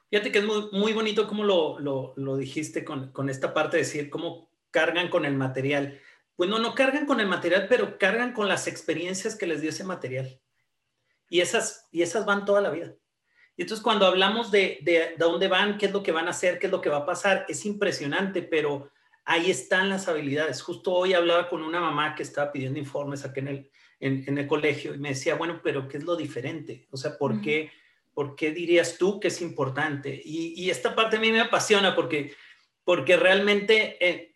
Fíjate 0.09 0.31
que 0.31 0.39
es 0.39 0.45
muy, 0.71 0.93
bonito 0.93 1.27
cómo 1.27 1.43
lo, 1.43 1.77
lo, 1.77 2.15
lo 2.17 2.35
dijiste 2.35 2.83
con, 2.83 3.11
con 3.11 3.29
esta 3.29 3.53
parte 3.53 3.77
de 3.77 3.83
decir 3.83 4.09
cómo 4.09 4.49
cargan 4.71 5.09
con 5.09 5.25
el 5.25 5.35
material 5.35 5.99
pues 6.41 6.49
no, 6.49 6.57
no 6.57 6.73
cargan 6.73 7.05
con 7.05 7.19
el 7.19 7.27
material, 7.27 7.67
pero 7.69 7.99
cargan 7.99 8.33
con 8.33 8.47
las 8.47 8.65
experiencias 8.65 9.35
que 9.35 9.45
les 9.45 9.61
dio 9.61 9.69
ese 9.69 9.83
material. 9.83 10.41
Y 11.29 11.39
esas, 11.39 11.87
y 11.91 12.01
esas 12.01 12.25
van 12.25 12.45
toda 12.45 12.61
la 12.61 12.71
vida. 12.71 12.95
Y 13.55 13.61
entonces 13.61 13.83
cuando 13.83 14.07
hablamos 14.07 14.49
de, 14.49 14.79
de, 14.81 15.13
dónde 15.19 15.47
van, 15.47 15.77
qué 15.77 15.85
es 15.85 15.91
lo 15.91 16.01
que 16.01 16.11
van 16.11 16.25
a 16.25 16.31
hacer, 16.31 16.57
qué 16.57 16.65
es 16.65 16.71
lo 16.71 16.81
que 16.81 16.89
va 16.89 16.97
a 16.97 17.05
pasar, 17.05 17.45
es 17.47 17.63
impresionante, 17.67 18.41
pero 18.41 18.89
ahí 19.23 19.51
están 19.51 19.87
las 19.87 20.07
habilidades. 20.07 20.63
Justo 20.63 20.93
hoy 20.93 21.13
hablaba 21.13 21.47
con 21.47 21.61
una 21.61 21.79
mamá 21.79 22.15
que 22.15 22.23
estaba 22.23 22.51
pidiendo 22.51 22.79
informes 22.79 23.23
aquí 23.23 23.41
en 23.41 23.47
el, 23.47 23.71
en, 23.99 24.35
el 24.35 24.47
colegio 24.47 24.95
y 24.95 24.97
me 24.97 25.09
decía, 25.09 25.35
bueno, 25.35 25.61
pero 25.63 25.87
¿qué 25.87 25.97
es 25.97 26.03
lo 26.05 26.15
diferente? 26.15 26.87
O 26.89 26.97
sea, 26.97 27.19
¿por, 27.19 27.39
qué, 27.39 27.71
¿por 28.15 28.35
qué 28.35 28.49
dirías 28.49 28.97
tú 28.97 29.19
que 29.19 29.27
es 29.27 29.43
importante? 29.43 30.19
Y, 30.25 30.59
y, 30.59 30.71
esta 30.71 30.95
parte 30.95 31.17
a 31.17 31.19
mí 31.19 31.31
me 31.31 31.41
apasiona 31.41 31.95
porque, 31.95 32.33
porque 32.83 33.15
realmente... 33.15 34.03
Eh, 34.03 34.30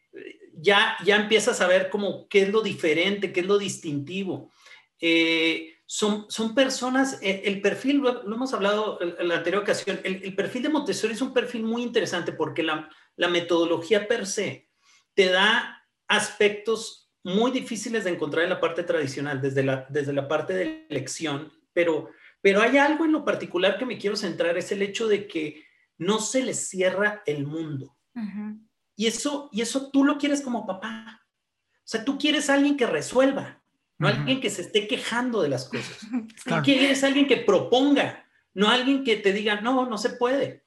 ya, 0.58 0.98
ya 1.04 1.18
empiezas 1.18 1.62
a 1.62 1.68
ver 1.68 1.90
como 1.90 2.28
qué 2.28 2.44
es 2.44 2.50
lo 2.50 2.62
diferente, 2.62 3.32
qué 3.32 3.42
es 3.42 3.46
lo 3.46 3.58
distintivo. 3.58 4.52
Eh, 5.00 5.76
son, 5.86 6.26
son 6.30 6.56
personas, 6.56 7.20
eh, 7.22 7.44
el, 7.46 7.62
perfil, 7.62 7.98
lo, 7.98 8.24
hemos 8.24 8.54
hablado 8.54 9.00
en 9.02 9.28
la 9.28 9.38
anterior 9.38 9.62
ocasión, 9.62 10.00
el, 10.04 10.36
perfil 10.36 10.64
de 10.64 10.70
Montessori 10.70 11.14
es 11.14 11.22
un 11.22 11.34
perfil 11.34 11.64
muy 11.64 11.84
interesante 11.84 12.32
porque 12.32 12.64
la, 12.64 12.90
metodología 13.30 14.08
per 14.08 14.26
se 14.26 14.70
te 15.14 15.30
da 15.30 15.88
aspectos 16.08 17.12
muy 17.24 17.52
difíciles 17.52 18.04
de 18.04 18.12
encontrar 18.12 18.44
en 18.44 18.50
la 18.50 18.60
parte 18.60 18.84
tradicional, 18.84 19.42
desde 19.42 19.64
la, 19.64 19.86
desde 19.90 20.14
la 20.14 20.28
parte 20.28 20.54
de 20.54 20.86
elección, 20.90 21.52
pero, 21.72 22.10
pero 22.42 22.62
hay 22.62 22.78
algo 22.78 23.06
en 23.06 23.12
lo 23.12 23.24
particular 23.24 23.78
que 23.78 23.86
me 23.86 23.98
quiero 23.98 24.16
centrar, 24.16 24.58
es 24.58 24.72
el 24.72 24.82
hecho 24.82 25.08
de 25.08 25.28
que 25.28 25.64
no 25.98 26.20
se 26.20 26.44
les 26.44 26.68
cierra 26.68 27.24
el 27.26 27.46
mundo. 27.46 27.96
Y 28.96 29.08
eso, 29.08 29.50
y 29.52 29.62
eso 29.62 29.90
tú 29.92 30.04
lo 30.04 30.18
quieres 30.18 30.42
como 30.42 30.66
papá. 30.66 31.22
O 31.78 31.88
sea, 31.88 32.04
tú 32.04 32.18
quieres 32.18 32.50
a 32.50 32.56
alguien 32.56 32.78
que 32.78 32.88
resuelva, 32.88 33.62
no 33.98 34.08
alguien 34.08 34.42
que 34.42 34.50
se 34.50 34.64
esté 34.64 34.88
quejando 34.88 35.42
de 35.42 35.50
las 35.50 35.70
cosas. 35.70 36.00
Tú 36.46 36.56
quieres 36.64 37.04
a 37.04 37.08
alguien 37.08 37.28
que 37.28 37.38
proponga, 37.38 38.26
no 38.54 38.70
alguien 38.70 39.04
que 39.04 39.16
te 39.18 39.32
diga, 39.32 39.62
no, 39.62 39.86
no 39.86 39.98
se 39.98 40.10
puede. 40.12 40.64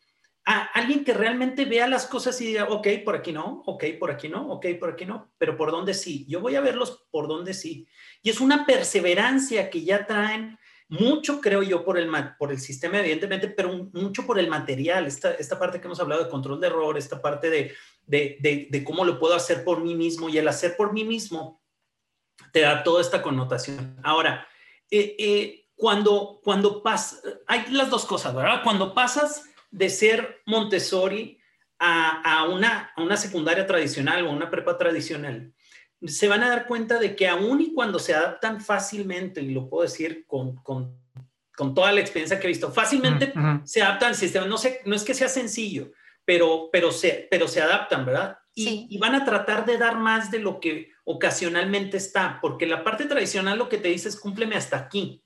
a 0.46 0.62
alguien 0.72 1.04
que 1.04 1.12
realmente 1.12 1.66
vea 1.66 1.86
las 1.88 2.06
cosas 2.06 2.40
y 2.40 2.46
diga, 2.46 2.64
ok, 2.70 2.88
por 3.04 3.16
aquí 3.16 3.32
no, 3.32 3.62
ok, 3.66 3.84
por 3.98 4.10
aquí 4.10 4.28
no, 4.28 4.48
ok, 4.48 4.66
por 4.80 4.92
aquí 4.92 5.04
no, 5.04 5.30
pero 5.36 5.58
por 5.58 5.70
dónde 5.70 5.92
sí. 5.92 6.24
Yo 6.26 6.40
voy 6.40 6.54
a 6.54 6.62
verlos 6.62 7.06
por 7.10 7.28
dónde 7.28 7.52
sí. 7.52 7.86
Y 8.22 8.30
es 8.30 8.40
una 8.40 8.64
perseverancia 8.64 9.68
que 9.68 9.84
ya 9.84 10.06
traen 10.06 10.58
mucho, 10.88 11.40
creo 11.40 11.62
yo, 11.62 11.84
por 11.84 11.98
el, 11.98 12.10
por 12.38 12.50
el 12.50 12.58
sistema, 12.58 12.98
evidentemente, 13.00 13.48
pero 13.48 13.90
mucho 13.92 14.26
por 14.26 14.38
el 14.38 14.48
material. 14.48 15.06
Esta, 15.06 15.32
esta 15.32 15.58
parte 15.58 15.80
que 15.80 15.86
hemos 15.86 16.00
hablado 16.00 16.24
de 16.24 16.30
control 16.30 16.60
de 16.60 16.66
error, 16.66 16.96
esta 16.96 17.20
parte 17.20 17.50
de, 17.50 17.74
de, 18.06 18.68
de, 18.70 18.84
cómo 18.84 19.04
lo 19.04 19.18
puedo 19.18 19.34
hacer 19.34 19.64
por 19.64 19.82
mí 19.82 19.94
mismo 19.94 20.28
y 20.28 20.38
el 20.38 20.48
hacer 20.48 20.76
por 20.76 20.92
mí 20.92 21.04
mismo 21.04 21.62
te 22.52 22.60
da 22.60 22.82
toda 22.82 23.02
esta 23.02 23.20
connotación. 23.20 24.00
Ahora, 24.02 24.46
eh, 24.90 25.14
eh, 25.18 25.68
cuando, 25.74 26.40
cuando 26.42 26.82
pasas, 26.82 27.22
hay 27.46 27.70
las 27.70 27.90
dos 27.90 28.06
cosas, 28.06 28.34
¿verdad? 28.34 28.62
Cuando 28.64 28.94
pasas 28.94 29.44
de 29.70 29.90
ser 29.90 30.42
Montessori 30.46 31.38
a, 31.78 32.44
una, 32.50 32.92
una 32.96 33.16
secundaria 33.16 33.66
tradicional 33.66 34.26
o 34.26 34.32
una 34.32 34.50
prepa 34.50 34.76
tradicional, 34.76 35.52
se 36.06 36.28
van 36.28 36.42
a 36.42 36.48
dar 36.48 36.66
cuenta 36.66 36.98
de 36.98 37.16
que 37.16 37.28
aún 37.28 37.60
y 37.60 37.74
cuando 37.74 37.98
se 37.98 38.14
adaptan 38.14 38.60
fácilmente, 38.60 39.40
y 39.40 39.52
lo 39.52 39.68
puedo 39.68 39.82
decir 39.82 40.24
con, 40.26 40.56
con, 40.62 40.96
toda 41.74 41.90
la 41.92 42.00
experiencia 42.00 42.38
que 42.38 42.46
he 42.46 42.48
visto, 42.48 42.70
fácilmente 42.70 43.32
se 43.64 43.82
adaptan 43.82 44.10
al 44.10 44.14
sistema. 44.14 44.46
No, 44.46 44.58
sé, 44.58 44.80
no 44.84 44.94
es 44.94 45.02
que 45.02 45.14
sea 45.14 45.28
sencillo, 45.28 45.90
pero, 46.24 46.68
pero, 46.70 46.92
se, 46.92 47.26
pero 47.30 47.48
se 47.48 47.60
adaptan, 47.60 48.06
¿verdad? 48.06 48.38
Y, 48.54 48.86
y, 48.90 48.98
van 48.98 49.14
a 49.14 49.24
tratar 49.24 49.66
de 49.66 49.76
dar 49.76 49.98
más 49.98 50.30
de 50.30 50.38
lo 50.40 50.60
que 50.60 50.92
ocasionalmente 51.04 51.96
está, 51.96 52.38
porque 52.40 52.66
la 52.66 52.84
parte 52.84 53.06
tradicional 53.06 53.58
lo 53.58 53.68
que 53.68 53.78
te 53.78 53.88
dice 53.88 54.08
es 54.08 54.18
cúmpleme 54.18 54.56
hasta 54.56 54.76
aquí. 54.76 55.24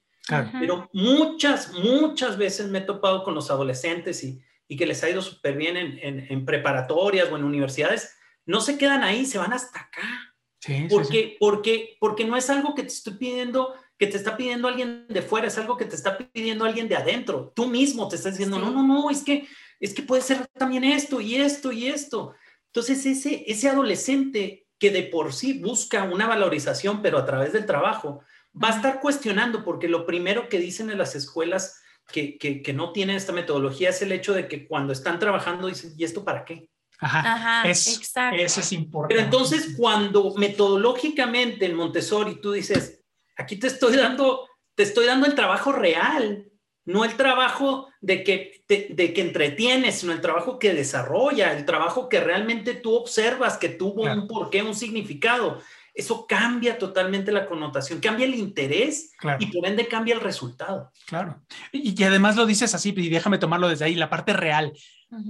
Pero 0.59 0.88
muchas, 0.93 1.73
muchas 1.73 2.38
veces 2.38 2.69
me 2.69 2.79
he 2.79 2.83
topado 2.83 3.25
con 3.25 3.35
los 3.35 3.50
adolescentes 3.50 4.23
y, 4.23 4.41
y 4.69 4.76
que 4.76 4.87
les 4.87 5.02
ha 5.02 5.11
ido 5.11 5.21
súper 5.21 5.57
bien 5.57 5.76
en, 5.76 6.26
en, 6.29 6.45
preparatorias 6.45 7.29
o 7.31 7.37
en 7.37 7.45
universidades, 7.45 8.17
no 8.47 8.61
se 8.61 8.79
quedan 8.79 9.02
ahí, 9.02 9.26
se 9.26 9.38
van 9.38 9.52
hasta 9.52 9.81
acá. 9.81 10.31
Sí, 10.62 10.87
porque, 10.88 11.37
Porque, 11.40 11.97
porque 11.99 12.25
no 12.25 12.37
es 12.37 12.49
algo 12.49 12.75
que 12.75 12.83
te 12.83 12.88
estoy 12.88 13.14
pidiendo, 13.14 13.75
que 13.99 14.07
te 14.07 14.16
está 14.16 14.37
pidiendo 14.37 14.69
alguien 14.69 15.07
de 15.09 15.21
fuera, 15.21 15.49
es 15.49 15.59
algo 15.59 15.76
que 15.76 15.87
te 15.87 15.97
está 15.97 16.16
pidiendo 16.16 16.64
alguien 16.64 16.88
de 16.88 16.95
adentro. 16.95 17.52
Tú 17.54 17.66
mismo 17.66 18.09
te 18.09 18.14
estás 18.14 18.35
diciendo, 18.35 18.61
no, 18.61 18.71
no, 18.71 18.87
no, 18.87 19.11
es 19.11 19.25
que, 19.25 19.49
es 19.81 19.92
que 19.92 20.02
puede 20.02 20.23
ser 20.23 20.47
también 20.57 20.85
esto 20.85 21.21
y 21.21 21.35
esto 21.35 21.73
y 21.73 21.88
esto. 21.88 22.35
Entonces, 22.66 23.04
ese, 23.04 23.45
ese 23.49 23.69
adolescente 23.69 24.66
que 24.78 24.90
de 24.90 25.02
por 25.02 25.33
sí 25.33 25.59
busca 25.59 26.04
una 26.04 26.28
valorización, 26.28 27.02
pero 27.02 27.19
a 27.19 27.26
través 27.26 27.52
del 27.52 27.66
trabajo, 27.66 28.23
va 28.54 28.69
a 28.69 28.76
estar 28.76 29.00
cuestionando, 29.00 29.64
porque 29.64 29.88
lo 29.88 30.07
primero 30.07 30.49
que 30.49 30.59
dicen 30.59 30.90
en 30.90 30.99
las 30.99 31.16
escuelas 31.16 31.83
que, 32.12 32.38
que, 32.38 32.73
no 32.73 32.92
tienen 32.92 33.16
esta 33.16 33.33
metodología 33.33 33.90
es 33.90 34.02
el 34.02 34.12
hecho 34.12 34.33
de 34.33 34.47
que 34.47 34.66
cuando 34.66 34.92
están 34.92 35.19
trabajando 35.19 35.66
dicen, 35.66 35.92
¿y 35.97 36.04
esto 36.04 36.25
para 36.25 36.45
qué? 36.45 36.69
Ajá, 37.02 37.68
exacto. 37.68 38.40
Eso 38.40 38.61
es 38.61 38.73
importante. 38.73 39.14
Pero 39.14 39.26
entonces 39.26 39.75
cuando 39.76 40.35
metodológicamente 40.37 41.66
en 41.66 41.75
Montessori 41.75 42.40
tú 42.40 42.52
dices, 42.52 43.02
aquí 43.37 43.56
te 43.56 43.66
estoy 43.66 43.97
dando, 43.97 44.49
te 44.75 44.85
estoy 44.85 45.06
dando 45.06 45.26
el 45.26 45.35
trabajo 45.35 45.73
real, 45.73 46.49
no 46.85 47.04
el 47.04 47.16
trabajo 47.16 47.88
de 48.00 48.25
que, 48.25 48.64
de 48.68 49.12
que 49.12 49.21
entretienes, 49.21 49.97
sino 49.97 50.12
el 50.12 50.21
trabajo 50.21 50.59
que 50.59 50.75
desarrolla, 50.75 51.52
el 51.52 51.64
trabajo 51.64 52.09
que 52.09 52.21
realmente 52.21 52.75
tú 52.75 52.94
observas, 52.94 53.59
que 53.59 53.68
tuvo 53.68 54.02
un 54.02 54.26
porqué, 54.26 54.62
un 54.62 54.75
significado 54.75 55.61
eso 55.94 56.26
cambia 56.26 56.78
totalmente 56.78 57.32
la 57.32 57.47
connotación, 57.47 58.00
cambia 58.00 58.25
el 58.25 58.35
interés 58.35 59.12
y 59.38 59.47
por 59.47 59.66
ende 59.66 59.87
cambia 59.88 60.14
el 60.14 60.21
resultado. 60.21 60.90
Claro. 61.06 61.42
Y, 61.71 62.02
además 62.02 62.37
lo 62.37 62.47
dices 62.47 62.75
así, 62.75 62.94
y 62.97 63.09
déjame 63.11 63.38
tomarlo 63.38 63.68
desde 63.68 63.85
ahí, 63.85 63.94
la 63.94 64.09
parte 64.09 64.32
real, 64.32 64.73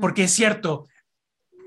porque 0.01 0.25
es 0.25 0.31
cierto, 0.31 0.87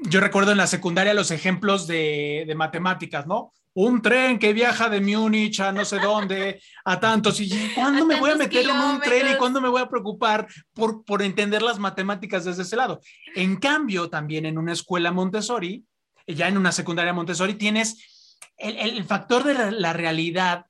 yo 0.08 0.20
recuerdo 0.20 0.52
en 0.52 0.58
la 0.58 0.68
secundaria 0.68 1.14
los 1.14 1.32
ejemplos 1.32 1.88
de, 1.88 2.52
matemáticas, 2.56 3.28
¿no? 3.28 3.54
Un 3.74 4.02
tren 4.02 4.40
que 4.40 4.54
viaja 4.54 4.88
de 4.88 5.02
Múnich 5.02 5.60
a 5.60 5.72
no 5.74 5.84
sé 5.84 6.00
dónde, 6.00 6.62
a 6.86 7.00
tantos, 7.00 7.42
y 7.42 7.50
¿cuándo 7.76 8.06
me 8.06 8.18
voy 8.20 8.32
a 8.32 8.36
meter 8.36 8.70
en 8.70 8.78
un 8.78 9.02
tren 9.02 9.34
y 9.34 9.36
cuándo 9.36 9.60
me 9.60 9.68
voy 9.68 9.82
a 9.82 9.90
preocupar 9.90 10.48
por, 10.74 11.04
por 11.04 11.22
entender 11.22 11.62
las 11.62 11.78
matemáticas 11.78 12.46
desde 12.46 12.62
ese 12.62 12.78
lado? 12.78 13.02
En 13.36 13.58
cambio, 13.58 14.10
también 14.10 14.46
en 14.46 14.58
una 14.58 14.72
escuela 14.72 15.12
Montessori, 15.12 15.84
ya 16.26 16.48
en 16.48 16.58
una 16.58 16.72
secundaria 16.72 17.14
Montessori, 17.14 17.56
tienes 17.56 18.38
el, 18.58 19.04
factor 19.04 19.44
de 19.44 19.72
la, 19.74 19.92
realidad, 19.92 20.68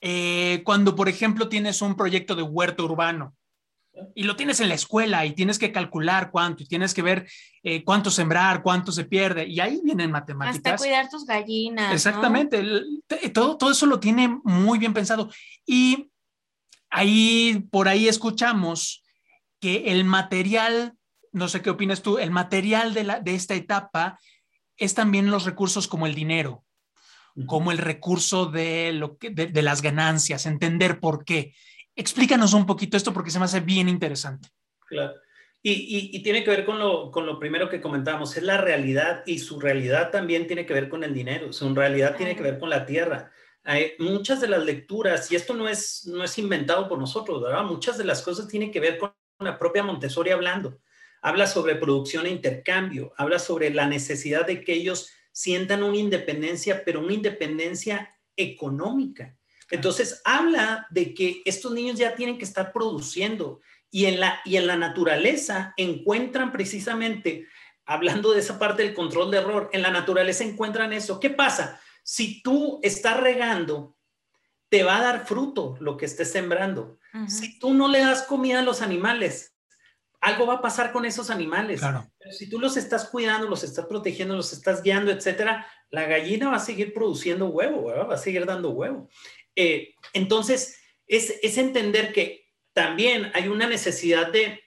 eh, 0.00 0.62
cuando 0.64 0.94
por 0.94 1.10
ejemplo 1.10 1.48
tienes 1.48 1.82
un 1.82 1.94
proyecto 1.94 2.34
de 2.34 2.42
huerto 2.42 2.84
urbano 2.84 3.34
y 4.14 4.24
lo 4.24 4.36
tienes 4.36 4.60
en 4.60 4.68
la 4.68 4.74
escuela 4.74 5.24
y 5.26 5.32
tienes 5.32 5.58
que 5.58 5.72
calcular 5.72 6.30
cuánto 6.30 6.62
y 6.62 6.66
tienes 6.66 6.94
que 6.94 7.02
ver 7.02 7.28
eh, 7.62 7.84
cuánto 7.84 8.10
sembrar, 8.10 8.62
cuánto 8.62 8.92
se 8.92 9.04
pierde 9.04 9.46
y 9.46 9.60
ahí 9.60 9.80
vienen 9.82 10.10
matemáticas. 10.10 10.74
Hasta 10.74 10.76
cuidar 10.76 11.08
tus 11.08 11.24
gallinas. 11.24 11.92
Exactamente, 11.92 12.62
todo, 13.32 13.56
todo 13.56 13.70
eso 13.70 13.86
lo 13.86 14.00
tiene 14.00 14.28
muy 14.44 14.78
bien 14.78 14.94
pensado 14.94 15.30
y 15.66 16.10
ahí 16.90 17.66
por 17.70 17.88
ahí 17.88 18.08
escuchamos 18.08 19.04
que 19.60 19.92
el 19.92 20.04
material, 20.04 20.94
no 21.32 21.48
sé 21.48 21.62
qué 21.62 21.70
opinas 21.70 22.02
tú, 22.02 22.18
el 22.18 22.30
material 22.30 22.94
de, 22.94 23.04
la, 23.04 23.20
de 23.20 23.34
esta 23.34 23.54
etapa 23.54 24.18
es 24.76 24.94
también 24.94 25.30
los 25.30 25.44
recursos 25.44 25.88
como 25.88 26.06
el 26.06 26.14
dinero 26.14 26.64
como 27.46 27.70
el 27.70 27.78
recurso 27.78 28.46
de, 28.46 28.92
lo 28.92 29.16
que, 29.16 29.30
de, 29.30 29.62
las 29.62 29.82
ganancias, 29.82 30.46
entender 30.46 31.00
por 31.00 31.24
qué. 31.24 31.54
Explícanos 31.98 32.54
un 32.54 32.64
poquito 32.64 32.96
esto 32.96 33.12
porque 33.12 33.32
se 33.32 33.40
me 33.40 33.46
hace 33.46 33.58
bien 33.58 33.88
interesante. 33.88 34.48
Claro. 34.86 35.14
Y, 35.60 36.16
y, 36.16 36.22
tiene 36.22 36.44
que 36.44 36.50
ver 36.50 36.64
con 36.64 36.78
lo, 36.78 37.10
con 37.10 37.26
lo 37.26 37.40
primero 37.40 37.68
que 37.68 37.80
comentábamos, 37.80 38.36
es 38.36 38.44
la 38.44 38.58
realidad 38.58 39.24
y 39.26 39.40
su 39.40 39.58
realidad 39.58 40.12
también 40.12 40.46
tiene 40.46 40.64
que 40.64 40.72
ver 40.72 40.88
con 40.88 41.02
el 41.02 41.12
dinero, 41.12 41.52
su 41.52 41.74
realidad 41.74 42.16
tiene 42.16 42.36
que 42.36 42.44
ver 42.44 42.60
con 42.60 42.70
la 42.70 42.86
tierra. 42.86 43.32
Hay 43.64 43.94
muchas 43.98 44.40
de 44.40 44.46
las 44.46 44.64
lecturas, 44.64 45.30
y 45.32 45.34
esto 45.34 45.54
no 45.54 45.68
es, 45.68 46.06
no 46.06 46.22
es 46.22 46.38
inventado 46.38 46.88
por 46.88 47.00
nosotros, 47.00 47.42
¿verdad? 47.42 47.64
Muchas 47.64 47.98
de 47.98 48.04
las 48.04 48.22
cosas 48.22 48.46
tienen 48.46 48.70
que 48.70 48.78
ver 48.78 48.98
con 48.98 49.12
la 49.40 49.58
propia 49.58 49.82
Montessori 49.82 50.30
hablando. 50.30 50.78
Habla 51.20 51.48
sobre 51.48 51.74
producción 51.74 52.26
e 52.26 52.30
intercambio, 52.30 53.12
habla 53.16 53.40
sobre 53.40 53.70
la 53.70 53.88
necesidad 53.88 54.46
de 54.46 54.62
que 54.62 54.74
ellos 54.74 55.10
sientan 55.32 55.82
una 55.82 55.96
independencia, 55.96 56.84
pero 56.84 57.00
una 57.00 57.12
independencia 57.12 58.16
económica. 58.36 59.36
Entonces, 59.70 60.22
habla 60.24 60.86
de 60.90 61.14
que 61.14 61.42
estos 61.44 61.72
niños 61.72 61.98
ya 61.98 62.14
tienen 62.14 62.38
que 62.38 62.44
estar 62.44 62.72
produciendo 62.72 63.60
y 63.90 64.06
en 64.06 64.20
la, 64.20 64.40
y 64.44 64.56
en 64.56 64.66
la 64.66 64.76
naturaleza 64.76 65.74
encuentran 65.76 66.52
precisamente, 66.52 67.46
hablando 67.86 68.32
de 68.32 68.40
esa 68.40 68.58
parte 68.58 68.82
del 68.82 68.94
control 68.94 69.30
de 69.30 69.38
error, 69.38 69.70
en 69.72 69.82
la 69.82 69.90
naturaleza 69.90 70.44
encuentran 70.44 70.92
eso. 70.92 71.20
¿Qué 71.20 71.30
pasa? 71.30 71.80
Si 72.02 72.42
tú 72.42 72.80
estás 72.82 73.18
regando, 73.20 73.96
te 74.68 74.82
va 74.82 74.98
a 74.98 75.02
dar 75.02 75.26
fruto 75.26 75.76
lo 75.80 75.96
que 75.96 76.06
estés 76.06 76.30
sembrando. 76.30 76.98
Si 77.26 77.58
tú 77.58 77.72
no 77.72 77.88
le 77.88 78.00
das 78.00 78.22
comida 78.22 78.60
a 78.60 78.62
los 78.62 78.82
animales, 78.82 79.56
algo 80.20 80.46
va 80.46 80.54
a 80.54 80.62
pasar 80.62 80.92
con 80.92 81.04
esos 81.04 81.30
animales. 81.30 81.80
Pero 82.18 82.32
si 82.32 82.48
tú 82.48 82.58
los 82.58 82.76
estás 82.76 83.08
cuidando, 83.08 83.48
los 83.48 83.64
estás 83.64 83.86
protegiendo, 83.86 84.36
los 84.36 84.52
estás 84.52 84.82
guiando, 84.82 85.10
etcétera, 85.10 85.66
la 85.90 86.04
gallina 86.04 86.50
va 86.50 86.56
a 86.56 86.60
seguir 86.60 86.92
produciendo 86.92 87.46
huevo, 87.46 87.84
va 87.84 88.14
a 88.14 88.18
seguir 88.18 88.44
dando 88.44 88.70
huevo. 88.70 89.08
Eh, 89.58 89.94
entonces, 90.12 90.78
es, 91.06 91.34
es, 91.42 91.58
entender 91.58 92.12
que 92.12 92.46
también 92.72 93.30
hay 93.34 93.48
una 93.48 93.66
necesidad 93.66 94.30
de, 94.30 94.60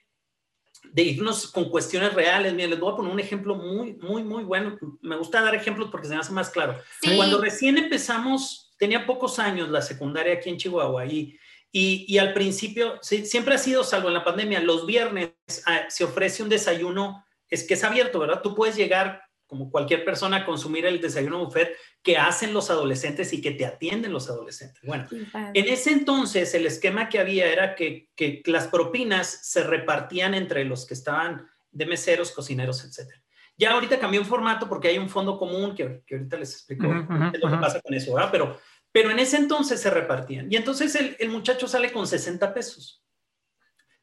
de 0.92 1.02
irnos 1.02 1.50
con 1.50 1.70
cuestiones 1.70 2.12
reales. 2.12 2.52
Miren, 2.52 2.70
les 2.70 2.80
voy 2.80 2.92
a 2.92 2.96
poner 2.96 3.10
un 3.10 3.20
ejemplo 3.20 3.54
muy, 3.54 3.94
muy, 3.94 4.22
muy 4.22 4.44
bueno. 4.44 4.78
Me 5.00 5.16
gusta 5.16 5.40
dar 5.40 5.54
ejemplos 5.54 5.88
porque 5.90 6.08
se 6.08 6.14
me 6.14 6.20
hace 6.20 6.32
más 6.32 6.50
claro. 6.50 6.78
Cuando 7.16 7.40
recién 7.40 7.78
empezamos, 7.78 8.74
tenía 8.78 9.06
pocos 9.06 9.38
años 9.38 9.70
la 9.70 9.80
secundaria 9.80 10.34
aquí 10.34 10.50
en 10.50 10.58
Chihuahua 10.58 11.06
y 11.06 11.38
y, 11.74 12.18
al 12.18 12.34
principio, 12.34 12.98
siempre 13.00 13.54
ha 13.54 13.58
sido, 13.58 13.82
salvo 13.82 14.08
en 14.08 14.14
la 14.14 14.24
pandemia, 14.24 14.60
los 14.60 14.84
viernes 14.84 15.32
ah, 15.64 15.86
se 15.88 16.04
ofrece 16.04 16.42
un 16.42 16.50
desayuno, 16.50 17.24
es 17.48 17.66
que 17.66 17.74
es 17.74 17.82
abierto, 17.82 18.18
¿verdad? 18.18 18.42
Tú 18.42 18.54
puedes 18.54 18.76
llegar 18.76 19.22
como 19.52 19.70
cualquier 19.70 20.04
persona 20.04 20.46
consumir 20.46 20.86
el 20.86 20.98
desayuno 20.98 21.44
buffet 21.44 21.76
que 22.02 22.16
hacen 22.16 22.54
los 22.54 22.70
adolescentes 22.70 23.32
y 23.34 23.42
que 23.42 23.50
te 23.50 23.66
atienden 23.66 24.12
los 24.12 24.30
adolescentes. 24.30 24.82
Bueno, 24.82 25.06
en 25.10 25.68
ese 25.68 25.92
entonces 25.92 26.54
el 26.54 26.64
esquema 26.64 27.10
que 27.10 27.18
había 27.18 27.52
era 27.52 27.74
que, 27.74 28.08
que, 28.16 28.42
las 28.46 28.68
propinas 28.68 29.26
se 29.28 29.62
repartían 29.62 30.32
entre 30.32 30.64
los 30.64 30.86
que 30.86 30.94
estaban 30.94 31.46
de 31.70 31.84
meseros, 31.84 32.32
cocineros, 32.32 32.82
etc. 32.82 33.12
Ya 33.58 33.72
ahorita 33.72 33.98
cambió 33.98 34.20
un 34.20 34.26
formato 34.26 34.66
porque 34.68 34.88
hay 34.88 34.96
un 34.96 35.10
fondo 35.10 35.38
común 35.38 35.74
que, 35.74 36.02
que 36.06 36.14
ahorita 36.14 36.38
les 36.38 36.54
explico 36.54 36.88
qué 36.88 37.36
es 37.36 37.42
lo 37.42 37.50
que 37.50 37.56
pasa 37.58 37.80
con 37.80 37.92
eso, 37.92 38.14
¿verdad? 38.14 38.30
Pero 38.32 38.58
pero 38.92 39.10
en 39.10 39.18
ese 39.18 39.38
entonces 39.38 39.80
se 39.80 39.90
repartían. 39.90 40.52
Y 40.52 40.56
entonces 40.56 40.94
el, 40.94 41.28
muchacho 41.30 41.66
sale 41.66 41.90
con 41.92 42.06
60 42.06 42.52
pesos. 42.52 43.02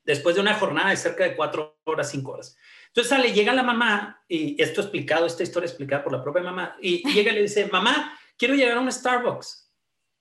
Después 0.04 0.36
de 0.36 0.42
una 0.42 0.56
jornada 0.56 0.90
de 0.90 0.98
cerca 0.98 1.24
de 1.24 1.36
cuatro 1.36 1.80
horas, 1.84 2.10
cinco 2.10 2.32
horas. 2.32 2.58
Entonces 2.90 3.10
sale, 3.10 3.32
llega 3.34 3.54
la 3.54 3.64
mamá, 3.64 4.24
y 4.28 4.62
esto 4.62 4.82
explicado, 4.82 5.26
esta 5.26 5.44
historia 5.44 5.68
explicada 5.68 6.04
por 6.04 6.14
la 6.14 6.24
propia 6.24 6.42
mamá, 6.44 6.76
y, 6.82 7.04
llega 7.14 7.32
y 7.32 7.36
le 7.36 7.42
dice, 7.44 7.68
mamá, 7.72 8.18
quiero 8.38 8.56
llegar 8.56 8.78
a 8.78 8.82
un 8.82 8.92
Starbucks. 8.92 9.72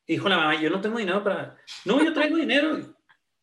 Y 0.07 0.15
dijo 0.15 0.29
la 0.29 0.37
mamá, 0.39 0.61
yo 0.61 0.71
no 0.71 0.81
tengo 0.81 0.99
dinero 0.99 1.23
para... 1.23 1.57
No, 1.85 2.03
yo 2.03 2.13
traigo 2.13 2.37
dinero. 2.37 2.79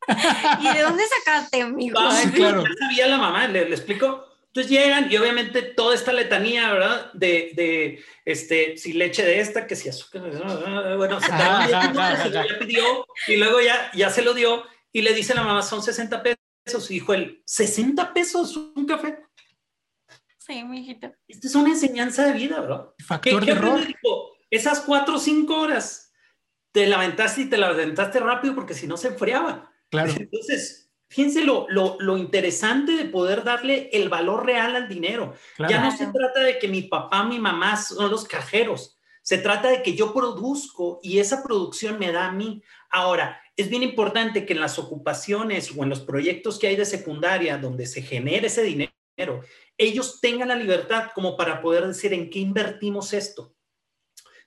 ¿Y 0.62 0.74
de 0.74 0.82
dónde 0.82 1.04
sacaste, 1.20 1.62
amigo? 1.62 2.00
sí, 2.12 2.32
claro. 2.32 2.64
Ya 2.64 2.88
sabía 2.88 3.08
la 3.08 3.18
mamá, 3.18 3.48
le, 3.48 3.70
le 3.70 3.76
explico. 3.76 4.26
Entonces 4.56 4.72
llegan 4.72 5.12
y 5.12 5.18
obviamente 5.18 5.62
toda 5.64 5.94
esta 5.94 6.14
letanía, 6.14 6.72
¿verdad? 6.72 7.12
De, 7.12 7.52
de 7.56 8.06
este, 8.24 8.78
si 8.78 8.94
leche 8.94 9.26
de 9.26 9.42
esta, 9.42 9.68
que 9.68 9.76
si 9.76 9.90
azúcar, 9.90 10.22
bueno, 10.96 11.20
se 11.20 11.28
ya 11.28 12.46
pidió 12.58 13.06
y 13.28 13.36
luego 13.36 13.60
ya, 13.60 13.92
ya 13.94 14.10
se 14.10 14.22
lo 14.22 14.34
dio 14.34 14.64
y 14.94 15.02
le 15.02 15.14
dice 15.14 15.36
la 15.36 15.44
mamá, 15.44 15.62
son 15.62 15.84
60 15.84 16.24
pesos. 16.24 16.45
Y 16.66 16.94
dijo 16.94 17.14
él, 17.14 17.44
¿60 17.46 18.14
pesos 18.14 18.58
un 18.58 18.86
café? 18.86 19.24
Sí, 20.40 20.64
mi 20.64 20.82
hijito. 20.82 21.12
Esta 21.28 21.48
es 21.48 21.56
una 21.56 21.70
enseñanza 21.70 22.26
de 22.26 22.34
vida, 22.34 22.60
¿verdad? 22.60 22.90
Factor 23.06 23.46
de 23.46 23.52
error. 23.52 23.82
Esas 24.50 24.82
cuatro 24.82 25.16
o 25.16 25.20
cinco 25.20 25.60
horas 25.60 26.14
te 26.72 26.88
la 26.88 26.98
aventaste 26.98 27.42
y 27.42 27.50
te 27.50 27.58
la 27.58 27.68
aventaste 27.68 28.20
rápido 28.20 28.54
porque 28.56 28.74
si 28.74 28.88
no 28.88 28.98
se 28.98 29.10
enfriaba. 29.10 29.72
Claro. 29.90 30.12
Entonces, 30.20 30.86
Fíjense 31.08 31.44
lo, 31.44 31.68
lo, 31.70 32.18
interesante 32.18 32.94
de 32.94 33.06
poder 33.06 33.44
darle 33.44 33.90
el 33.94 34.10
valor 34.10 34.46
real 34.46 34.76
al 34.76 34.90
dinero. 34.90 35.36
Ya 35.70 35.80
no 35.82 35.96
se 35.96 36.08
trata 36.08 36.42
de 36.42 36.58
que 36.58 36.68
mi 36.68 36.82
papá, 36.82 37.24
mi 37.24 37.40
mamá 37.40 37.78
son 37.78 38.10
los 38.10 38.26
cajeros. 38.26 38.98
Se 39.22 39.38
trata 39.38 39.70
de 39.70 39.82
que 39.82 39.96
yo 39.96 40.14
produzco 40.14 41.00
y 41.04 41.20
esa 41.20 41.44
producción 41.44 42.00
me 42.00 42.12
da 42.12 42.26
a 42.26 42.32
mí. 42.32 42.62
Ahora, 42.90 43.40
es 43.58 43.70
bien 43.70 43.84
importante 43.84 44.46
que 44.46 44.54
en 44.54 44.60
las 44.60 44.78
ocupaciones 44.78 45.72
o 45.76 45.84
en 45.84 45.90
los 45.90 46.02
proyectos 46.02 46.60
que 46.60 46.68
hay 46.68 46.76
de 46.76 46.86
secundaria 46.86 47.58
donde 47.58 47.86
se 47.86 48.02
genere 48.02 48.48
ese 48.48 48.64
dinero, 48.64 48.92
ellos 49.78 50.20
tengan 50.22 50.50
la 50.50 50.56
libertad 50.56 51.12
como 51.16 51.38
para 51.38 51.62
poder 51.62 51.88
decir 51.88 52.14
en 52.14 52.30
qué 52.30 52.40
invertimos 52.40 53.14
esto. 53.14 53.56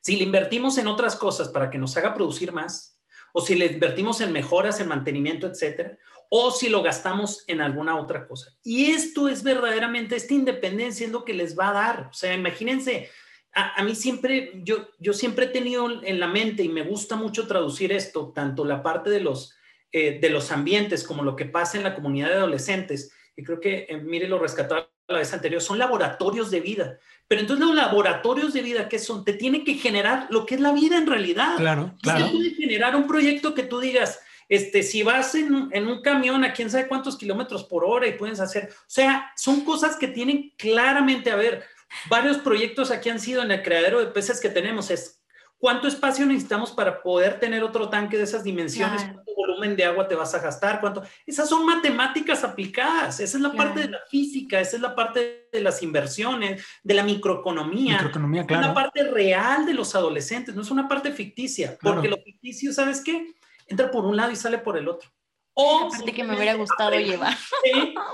Si 0.00 0.16
le 0.16 0.24
invertimos 0.24 0.78
en 0.78 0.86
otras 0.86 1.16
cosas 1.16 1.48
para 1.48 1.70
que 1.70 1.78
nos 1.78 1.96
haga 1.96 2.14
producir 2.14 2.52
más, 2.52 3.00
o 3.32 3.40
si 3.40 3.54
le 3.54 3.66
invertimos 3.66 4.20
en 4.20 4.32
mejoras, 4.32 4.80
en 4.80 4.88
mantenimiento, 4.88 5.46
etcétera, 5.46 5.98
o 6.30 6.50
si 6.50 6.68
lo 6.68 6.82
gastamos 6.82 7.44
en 7.46 7.60
alguna 7.60 7.98
otra 7.98 8.26
cosa. 8.26 8.54
Y 8.62 8.90
esto 8.90 9.28
es 9.28 9.42
verdaderamente, 9.42 10.16
esta 10.16 10.34
independencia 10.34 11.06
es 11.06 11.12
lo 11.12 11.24
que 11.24 11.34
les 11.34 11.58
va 11.58 11.70
a 11.70 11.72
dar. 11.72 12.08
O 12.10 12.12
sea, 12.12 12.34
imagínense, 12.34 13.10
a, 13.58 13.82
mí 13.82 13.94
siempre, 13.94 14.52
yo, 14.62 14.88
yo 14.98 15.12
siempre 15.12 15.46
he 15.46 15.48
tenido 15.48 16.02
en 16.02 16.20
la 16.20 16.28
mente 16.28 16.62
y 16.62 16.68
me 16.68 16.82
gusta 16.82 17.16
mucho 17.16 17.46
traducir 17.46 17.92
esto, 17.92 18.32
tanto 18.34 18.64
la 18.64 18.82
parte 18.82 19.10
de 19.10 19.20
los, 19.20 19.54
eh, 19.92 20.18
de 20.20 20.30
los 20.30 20.50
ambientes 20.52 21.04
como 21.04 21.22
lo 21.22 21.36
que 21.36 21.46
pasa 21.46 21.76
en 21.76 21.84
la 21.84 21.94
comunidad 21.94 22.28
de 22.28 22.34
adolescentes. 22.34 23.12
Y 23.36 23.42
creo 23.42 23.60
que, 23.60 23.86
eh, 23.88 23.98
mire, 23.98 24.28
lo 24.28 24.38
rescataba 24.38 24.88
la 25.08 25.18
vez 25.18 25.32
anterior, 25.32 25.62
son 25.62 25.78
laboratorios 25.78 26.50
de 26.50 26.60
vida. 26.60 26.98
Pero 27.26 27.40
entonces 27.40 27.66
los 27.66 27.74
laboratorios 27.74 28.52
de 28.52 28.62
vida, 28.62 28.88
¿qué 28.88 28.98
son? 28.98 29.24
Te 29.24 29.32
tienen 29.32 29.64
que 29.64 29.74
generar 29.74 30.26
lo 30.30 30.44
que 30.46 30.54
es 30.56 30.60
la 30.60 30.72
vida 30.72 30.96
en 30.96 31.06
realidad. 31.06 31.56
Claro, 31.56 31.94
claro. 32.02 32.26
Te 32.26 32.32
puede 32.32 32.50
generar 32.50 32.96
un 32.96 33.06
proyecto 33.06 33.54
que 33.54 33.62
tú 33.62 33.80
digas, 33.80 34.20
este, 34.48 34.82
si 34.82 35.02
vas 35.02 35.34
en, 35.34 35.52
un 35.52 36.02
camión 36.02 36.44
a 36.44 36.52
quién 36.52 36.70
sabe 36.70 36.88
cuántos 36.88 37.18
kilómetros 37.18 37.64
por 37.64 37.84
hora 37.84 38.06
y 38.06 38.12
puedes 38.12 38.40
hacer, 38.40 38.70
o 38.72 38.84
sea, 38.86 39.30
son 39.36 39.62
cosas 39.62 39.96
que 39.96 40.08
tienen 40.08 40.54
claramente, 40.56 41.30
a 41.30 41.36
ver, 41.36 41.64
varios 42.08 42.38
proyectos 42.38 42.90
aquí 42.90 43.10
han 43.10 43.20
sido 43.20 43.42
en 43.42 43.50
el 43.50 43.62
creadero 43.62 44.00
de 44.00 44.06
peces 44.06 44.40
que 44.40 44.48
tenemos, 44.48 44.90
es 44.90 45.22
cuánto 45.58 45.88
espacio 45.88 46.24
necesitamos 46.26 46.72
para 46.72 47.02
poder 47.02 47.40
tener 47.40 47.62
otro 47.62 47.88
tanque 47.88 48.16
de 48.16 48.24
esas 48.24 48.44
dimensiones, 48.44 49.02
cuánto 49.02 49.34
volumen 49.36 49.76
de 49.76 49.84
agua 49.84 50.06
te 50.06 50.14
vas 50.14 50.34
a 50.34 50.40
gastar, 50.40 50.80
cuánto, 50.80 51.02
esas 51.26 51.48
son 51.48 51.66
matemáticas 51.66 52.44
aplicadas, 52.44 53.20
esa 53.20 53.36
es 53.36 53.42
la 53.42 53.52
parte 53.52 53.80
de 53.80 53.88
la 53.88 54.00
física, 54.08 54.60
esa 54.60 54.76
es 54.76 54.82
la 54.82 54.94
parte 54.94 55.48
de 55.52 55.60
las 55.60 55.82
inversiones, 55.82 56.64
de 56.82 56.94
la 56.94 57.02
microeconomía, 57.02 57.94
microeconomía 57.94 58.46
claro. 58.46 58.62
es 58.62 58.66
una 58.68 58.74
parte 58.74 59.04
real 59.04 59.66
de 59.66 59.74
los 59.74 59.94
adolescentes, 59.94 60.54
no 60.54 60.62
es 60.62 60.70
una 60.70 60.86
parte 60.86 61.12
ficticia, 61.12 61.76
porque 61.80 62.08
lo 62.08 62.18
ficticio, 62.18 62.72
¿sabes 62.72 63.00
qué? 63.00 63.34
entra 63.68 63.90
por 63.90 64.04
un 64.04 64.16
lado 64.16 64.32
y 64.32 64.36
sale 64.36 64.58
por 64.58 64.76
el 64.76 64.88
otro. 64.88 65.08
O 65.54 65.86
Aparte 65.86 66.12
que 66.12 66.24
me 66.24 66.34
hubiera 66.34 66.54
gustado 66.54 66.92
llevar. 66.92 67.36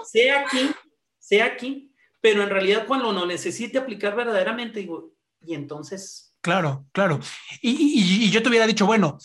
Sea 0.05 0.41
aquí, 0.41 0.71
sea 1.19 1.47
aquí, 1.47 1.94
pero 2.25 2.43
en 2.43 2.49
realidad 2.49 2.87
cuando 2.87 3.13
lo 3.13 3.27
necesite 3.27 3.77
aplicar 3.77 4.17
verdaderamente, 4.17 4.81
digo, 4.81 5.13
y 5.43 5.53
entonces... 5.53 6.35
Claro, 6.41 6.87
claro. 6.91 7.21
Y, 7.61 8.31
yo 8.31 8.43
te 8.43 8.49
hubiera 8.49 8.67
dicho, 8.67 8.87
bueno, 8.87 9.19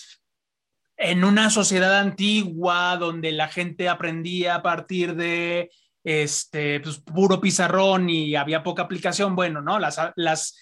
en 0.97 1.23
una 1.23 1.49
sociedad 1.49 1.97
antigua 1.97 2.97
donde 2.97 3.31
la 3.31 3.47
gente 3.47 3.87
aprendía 3.87 4.55
a 4.55 4.61
partir 4.61 5.15
de 5.15 5.71
este 6.03 6.81
pues, 6.81 6.97
puro 6.99 7.39
pizarrón 7.39 8.09
y 8.09 8.35
había 8.35 8.63
poca 8.63 8.81
aplicación, 8.81 9.33
bueno, 9.33 9.61
¿no? 9.61 9.79
Las, 9.79 9.97
las 10.17 10.57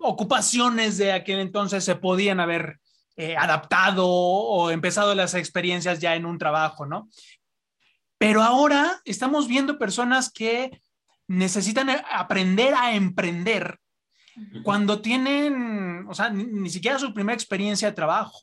ocupaciones 0.00 0.98
de 0.98 1.12
aquel 1.12 1.38
entonces 1.38 1.84
se 1.84 1.94
podían 1.94 2.40
haber 2.40 2.80
eh, 3.16 3.36
adaptado 3.36 4.08
o 4.08 4.72
empezado 4.72 5.14
las 5.14 5.34
experiencias 5.34 6.00
ya 6.00 6.16
en 6.16 6.26
un 6.26 6.36
trabajo, 6.36 6.84
¿no? 6.84 7.08
Pero 8.18 8.42
ahora 8.42 9.00
estamos 9.04 9.46
viendo 9.46 9.78
personas 9.78 10.32
que 10.32 10.80
necesitan 11.28 11.90
aprender 12.10 12.74
a 12.74 12.94
emprender 12.94 13.78
cuando 14.62 15.00
tienen, 15.00 16.06
o 16.08 16.14
sea, 16.14 16.28
ni, 16.28 16.68
siquiera 16.68 16.98
su 16.98 17.14
primera 17.14 17.34
experiencia 17.34 17.88
de 17.88 17.94
trabajo. 17.94 18.42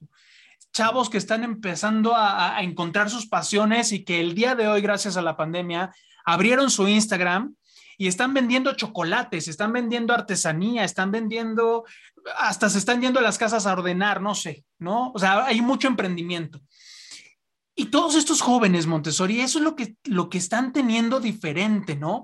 Chavos 0.72 1.10
que 1.10 1.20
están 1.20 1.44
empezando 1.44 2.16
a, 2.16 2.58
a 2.58 2.64
encontrar 2.64 3.10
sus 3.10 3.28
pasiones 3.28 3.92
y 3.92 4.04
que 4.04 4.20
el 4.20 4.34
día 4.34 4.56
de 4.56 4.68
hoy, 4.68 4.82
gracias 4.82 5.18
a 5.18 5.22
la 5.22 5.38
pandemia, 5.38 5.94
abrieron 6.26 6.72
su 6.72 6.88
Instagram 6.88 7.56
y 7.98 8.08
están 8.08 8.34
vendiendo 8.34 8.74
chocolates, 8.74 9.48
están 9.48 9.72
vendiendo 9.72 10.14
artesanía, 10.14 10.84
están 10.84 11.12
vendiendo 11.12 11.86
hasta 12.38 12.70
se 12.70 12.78
están 12.78 13.02
yendo 13.02 13.20
a 13.20 13.24
las 13.24 13.38
casas 13.38 13.66
a 13.66 13.74
ordenar, 13.74 14.22
no 14.22 14.36
sé, 14.36 14.64
¿no? 14.80 15.12
O 15.14 15.20
sea, 15.20 15.46
hay 15.46 15.62
mucho 15.62 15.88
emprendimiento. 15.88 16.62
Y 17.76 17.86
todos 17.86 18.16
estos 18.16 18.42
jóvenes, 18.42 18.86
Montessori, 18.86 19.42
eso 19.42 19.58
es 19.58 19.64
lo 19.64 19.76
que, 19.76 19.96
lo 20.04 20.30
que 20.30 20.38
están 20.38 20.74
teniendo 20.74 21.20
diferente, 21.20 21.96
¿no? 21.96 22.24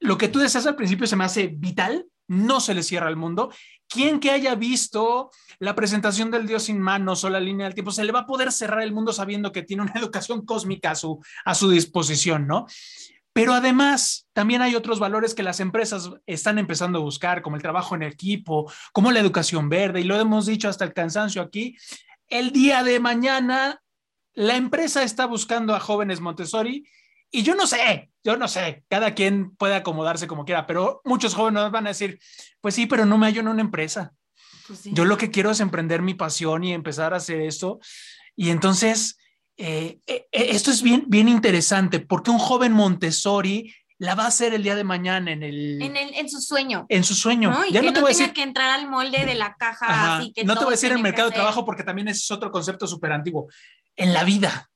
Lo 0.00 0.18
que 0.18 0.28
tú 0.28 0.38
decías 0.38 0.66
al 0.66 0.76
principio 0.76 1.06
se 1.06 1.16
me 1.16 1.24
hace 1.24 1.48
vital, 1.48 2.06
no 2.26 2.60
se 2.60 2.74
le 2.74 2.82
cierra 2.82 3.08
al 3.08 3.16
mundo. 3.16 3.52
Quien 3.88 4.20
que 4.20 4.30
haya 4.30 4.54
visto 4.54 5.30
la 5.58 5.74
presentación 5.74 6.30
del 6.30 6.46
Dios 6.46 6.64
sin 6.64 6.80
manos 6.80 7.24
o 7.24 7.30
la 7.30 7.40
línea 7.40 7.66
del 7.66 7.74
tiempo, 7.74 7.90
se 7.90 8.04
le 8.04 8.12
va 8.12 8.20
a 8.20 8.26
poder 8.26 8.52
cerrar 8.52 8.82
el 8.82 8.92
mundo 8.92 9.12
sabiendo 9.12 9.52
que 9.52 9.62
tiene 9.62 9.82
una 9.82 9.92
educación 9.96 10.44
cósmica 10.46 10.92
a 10.92 10.94
su, 10.94 11.22
a 11.44 11.54
su 11.54 11.70
disposición, 11.70 12.46
¿no? 12.46 12.66
Pero 13.32 13.52
además, 13.52 14.28
también 14.32 14.62
hay 14.62 14.74
otros 14.74 14.98
valores 14.98 15.34
que 15.34 15.42
las 15.42 15.60
empresas 15.60 16.10
están 16.26 16.58
empezando 16.58 16.98
a 16.98 17.02
buscar, 17.02 17.42
como 17.42 17.56
el 17.56 17.62
trabajo 17.62 17.94
en 17.94 18.02
equipo, 18.02 18.70
como 18.92 19.12
la 19.12 19.20
educación 19.20 19.68
verde, 19.68 20.00
y 20.00 20.04
lo 20.04 20.18
hemos 20.18 20.46
dicho 20.46 20.68
hasta 20.68 20.84
el 20.84 20.92
cansancio 20.92 21.42
aquí. 21.42 21.76
El 22.26 22.50
día 22.50 22.82
de 22.82 22.98
mañana, 22.98 23.82
la 24.34 24.56
empresa 24.56 25.02
está 25.02 25.26
buscando 25.26 25.74
a 25.74 25.80
jóvenes 25.80 26.20
Montessori 26.20 26.84
y 27.30 27.42
yo 27.42 27.54
no 27.54 27.66
sé, 27.66 28.10
yo 28.24 28.36
no 28.36 28.48
sé, 28.48 28.84
cada 28.88 29.14
quien 29.14 29.54
puede 29.56 29.74
acomodarse 29.74 30.26
como 30.26 30.44
quiera, 30.44 30.66
pero 30.66 31.00
muchos 31.04 31.34
jóvenes 31.34 31.70
van 31.70 31.86
a 31.86 31.90
decir, 31.90 32.18
pues 32.60 32.74
sí, 32.74 32.86
pero 32.86 33.06
no 33.06 33.18
me 33.18 33.26
hallo 33.26 33.40
en 33.40 33.48
una 33.48 33.60
empresa. 33.60 34.12
Pues 34.66 34.84
yo 34.84 35.04
lo 35.04 35.16
que 35.16 35.30
quiero 35.30 35.50
es 35.50 35.60
emprender 35.60 36.02
mi 36.02 36.14
pasión 36.14 36.64
y 36.64 36.72
empezar 36.72 37.14
a 37.14 37.18
hacer 37.18 37.40
esto. 37.40 37.80
Y 38.36 38.50
entonces, 38.50 39.18
eh, 39.56 39.98
eh, 40.06 40.26
eh, 40.32 40.46
esto 40.50 40.70
es 40.70 40.82
bien, 40.82 41.04
bien 41.08 41.28
interesante 41.28 42.00
porque 42.00 42.30
un 42.30 42.38
joven 42.38 42.72
Montessori 42.72 43.74
la 43.98 44.14
va 44.14 44.24
a 44.24 44.28
hacer 44.28 44.54
el 44.54 44.62
día 44.62 44.74
de 44.74 44.84
mañana 44.84 45.30
en 45.30 45.42
el... 45.42 45.82
En, 45.82 46.28
su 46.30 46.40
sueño. 46.40 46.86
En 46.88 47.04
su 47.04 47.14
sueño. 47.14 47.54
ya 47.70 47.82
no 47.82 47.92
te 47.92 48.00
voy 48.00 48.12
a 48.12 48.16
decir... 48.16 48.32
que 48.32 48.42
entrar 48.42 48.70
al 48.70 48.88
molde 48.88 49.26
de 49.26 49.34
la 49.34 49.56
caja. 49.56 50.16
Así 50.16 50.32
que 50.32 50.42
no 50.42 50.54
te 50.54 50.64
voy 50.64 50.72
a 50.72 50.76
decir 50.76 50.90
en 50.90 50.96
el 50.96 51.02
mercado 51.02 51.28
de 51.28 51.34
trabajo 51.34 51.66
porque 51.66 51.84
también 51.84 52.08
es 52.08 52.30
otro 52.30 52.50
concepto 52.50 52.86
súper 52.86 53.12
antiguo. 53.12 53.48
En 53.96 54.14
la 54.14 54.24
vida. 54.24 54.70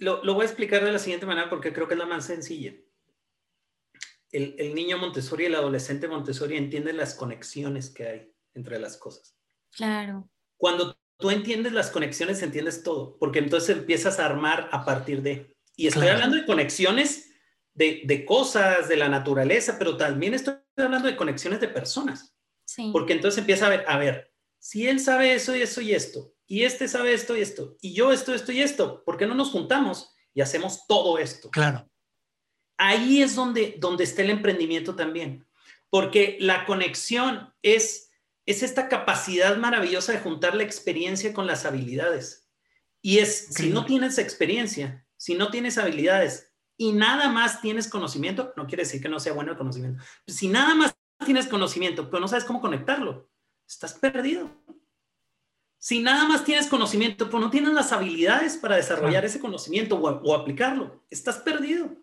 Lo, 0.00 0.24
lo, 0.24 0.34
voy 0.34 0.42
a 0.42 0.46
explicar 0.46 0.84
de 0.84 0.92
la 0.92 0.98
siguiente 0.98 1.26
manera 1.26 1.48
porque 1.48 1.72
creo 1.72 1.86
que 1.86 1.94
es 1.94 1.98
la 2.00 2.06
más 2.06 2.26
sencilla. 2.26 2.74
El, 4.32 4.54
el 4.58 4.74
niño 4.74 4.98
Montessori, 4.98 5.44
el 5.44 5.54
adolescente 5.54 6.08
Montessori 6.08 6.56
entiende 6.56 6.92
las 6.92 7.14
conexiones 7.14 7.90
que 7.90 8.06
hay 8.06 8.32
entre 8.54 8.78
las 8.78 8.96
cosas. 8.96 9.36
Claro. 9.72 10.28
Cuando 10.56 10.98
tú 11.18 11.30
entiendes 11.30 11.72
las 11.72 11.90
conexiones, 11.90 12.42
entiendes 12.42 12.82
todo, 12.82 13.16
porque 13.18 13.38
entonces 13.38 13.76
empiezas 13.76 14.18
a 14.18 14.26
armar 14.26 14.68
a 14.72 14.84
partir 14.84 15.22
de. 15.22 15.54
Y 15.76 15.86
estoy 15.86 16.08
hablando 16.08 16.36
de 16.36 16.46
conexiones 16.46 17.30
de, 17.74 18.02
de, 18.04 18.24
cosas, 18.24 18.88
de 18.88 18.96
la 18.96 19.08
naturaleza, 19.08 19.78
pero 19.78 19.96
también 19.96 20.34
estoy 20.34 20.54
hablando 20.76 21.08
de 21.08 21.16
conexiones 21.16 21.60
de 21.60 21.68
personas. 21.68 22.34
Sí. 22.64 22.90
Porque 22.92 23.12
entonces 23.12 23.38
empieza 23.38 23.66
a 23.66 23.70
ver, 23.70 23.84
a 23.86 23.98
ver, 23.98 24.32
si 24.58 24.86
él 24.86 25.00
sabe 25.00 25.34
eso 25.34 25.56
y 25.56 25.62
eso 25.62 25.80
y 25.80 25.94
esto, 25.94 26.34
y 26.50 26.64
este 26.64 26.88
sabe 26.88 27.14
esto 27.14 27.36
y 27.36 27.42
esto, 27.42 27.76
y 27.80 27.94
yo 27.94 28.10
esto, 28.10 28.34
esto 28.34 28.50
y 28.50 28.60
esto, 28.60 29.04
¿por 29.04 29.16
qué 29.16 29.26
no 29.26 29.34
nos 29.34 29.50
juntamos 29.50 30.12
y 30.34 30.40
hacemos 30.40 30.86
todo 30.88 31.18
esto? 31.18 31.48
Claro. 31.50 31.88
Ahí 32.76 33.22
es 33.22 33.36
donde, 33.36 33.76
donde 33.78 34.04
está 34.04 34.22
el 34.22 34.30
emprendimiento 34.30 34.96
también, 34.96 35.46
porque 35.90 36.36
la 36.40 36.66
conexión 36.66 37.54
es 37.62 38.10
es 38.50 38.64
esta 38.64 38.88
capacidad 38.88 39.56
maravillosa 39.58 40.12
de 40.12 40.18
juntar 40.18 40.56
la 40.56 40.64
experiencia 40.64 41.32
con 41.32 41.46
las 41.46 41.64
habilidades. 41.64 42.48
Y 43.00 43.18
es, 43.18 43.46
si 43.50 43.70
no 43.70 43.84
tienes 43.84 44.18
experiencia, 44.18 45.06
si 45.16 45.34
no 45.34 45.50
tienes 45.50 45.78
habilidades 45.78 46.52
y 46.76 46.92
nada 46.92 47.28
más 47.28 47.60
tienes 47.60 47.88
conocimiento, 47.88 48.52
no 48.56 48.66
quiere 48.66 48.82
decir 48.82 49.00
que 49.00 49.08
no 49.08 49.20
sea 49.20 49.34
bueno 49.34 49.52
el 49.52 49.58
conocimiento, 49.58 50.02
si 50.26 50.48
nada 50.48 50.74
más 50.74 50.94
tienes 51.24 51.46
conocimiento, 51.46 52.10
pero 52.10 52.20
no 52.20 52.28
sabes 52.28 52.44
cómo 52.44 52.60
conectarlo, 52.60 53.30
estás 53.68 53.94
perdido. 53.94 54.50
Si 55.82 56.00
nada 56.00 56.28
más 56.28 56.44
tienes 56.44 56.66
conocimiento, 56.66 57.30
pero 57.30 57.40
no 57.40 57.48
tienes 57.48 57.72
las 57.72 57.90
habilidades 57.90 58.58
para 58.58 58.76
desarrollar 58.76 59.24
ese 59.24 59.40
conocimiento 59.40 59.96
o, 59.96 60.08
o 60.08 60.34
aplicarlo, 60.34 61.02
estás 61.08 61.38
perdido. 61.38 61.96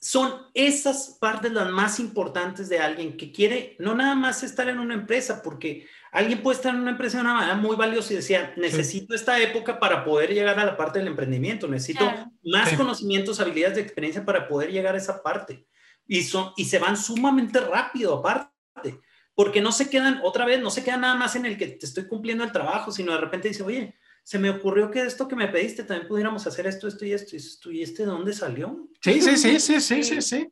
Son 0.00 0.46
esas 0.54 1.16
partes 1.20 1.52
las 1.52 1.70
más 1.70 2.00
importantes 2.00 2.68
de 2.68 2.80
alguien 2.80 3.16
que 3.16 3.30
quiere 3.30 3.76
no 3.78 3.94
nada 3.94 4.16
más 4.16 4.42
estar 4.42 4.68
en 4.68 4.80
una 4.80 4.94
empresa, 4.94 5.40
porque 5.40 5.86
alguien 6.10 6.42
puede 6.42 6.56
estar 6.56 6.74
en 6.74 6.80
una 6.80 6.90
empresa 6.90 7.18
de 7.18 7.24
una 7.24 7.34
manera 7.34 7.54
muy 7.54 7.76
valiosa 7.76 8.12
y 8.12 8.16
decía, 8.16 8.54
necesito 8.56 9.14
esta 9.14 9.38
época 9.38 9.78
para 9.78 10.04
poder 10.04 10.34
llegar 10.34 10.58
a 10.58 10.64
la 10.64 10.76
parte 10.76 10.98
del 10.98 11.06
emprendimiento, 11.06 11.68
necesito 11.68 12.10
más 12.42 12.72
conocimientos, 12.72 13.38
habilidades 13.38 13.76
de 13.76 13.82
experiencia 13.82 14.24
para 14.24 14.48
poder 14.48 14.72
llegar 14.72 14.96
a 14.96 14.98
esa 14.98 15.22
parte. 15.22 15.64
Y, 16.08 16.24
son, 16.24 16.52
y 16.56 16.64
se 16.64 16.80
van 16.80 16.96
sumamente 16.96 17.60
rápido 17.60 18.18
aparte, 18.18 18.98
porque 19.40 19.62
no 19.62 19.72
se 19.72 19.88
quedan, 19.88 20.20
otra 20.22 20.44
vez, 20.44 20.60
no 20.60 20.68
se 20.68 20.84
quedan 20.84 21.00
nada 21.00 21.14
más 21.14 21.34
en 21.34 21.46
el 21.46 21.56
que 21.56 21.66
te 21.66 21.86
estoy 21.86 22.06
cumpliendo 22.06 22.44
el 22.44 22.52
trabajo, 22.52 22.92
sino 22.92 23.12
de 23.12 23.22
repente 23.22 23.48
dice, 23.48 23.62
oye, 23.62 23.94
se 24.22 24.38
me 24.38 24.50
ocurrió 24.50 24.90
que 24.90 25.00
esto 25.00 25.26
que 25.26 25.34
me 25.34 25.48
pediste 25.48 25.82
también 25.82 26.06
pudiéramos 26.06 26.46
hacer 26.46 26.66
esto, 26.66 26.86
esto 26.86 27.06
y 27.06 27.14
esto, 27.14 27.34
y 27.34 27.38
esto, 27.38 27.72
y 27.72 27.82
este 27.82 28.02
de 28.02 28.10
dónde 28.10 28.34
salió. 28.34 28.90
Sí, 29.00 29.22
sí, 29.22 29.38
sí, 29.38 29.58
sí, 29.58 29.80
sí, 29.80 30.02
sí, 30.02 30.20
sí. 30.20 30.48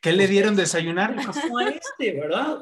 ¿Qué 0.00 0.12
le 0.12 0.28
dieron 0.28 0.54
desayunar? 0.54 1.16
Este, 1.74 2.20
¿verdad? 2.20 2.60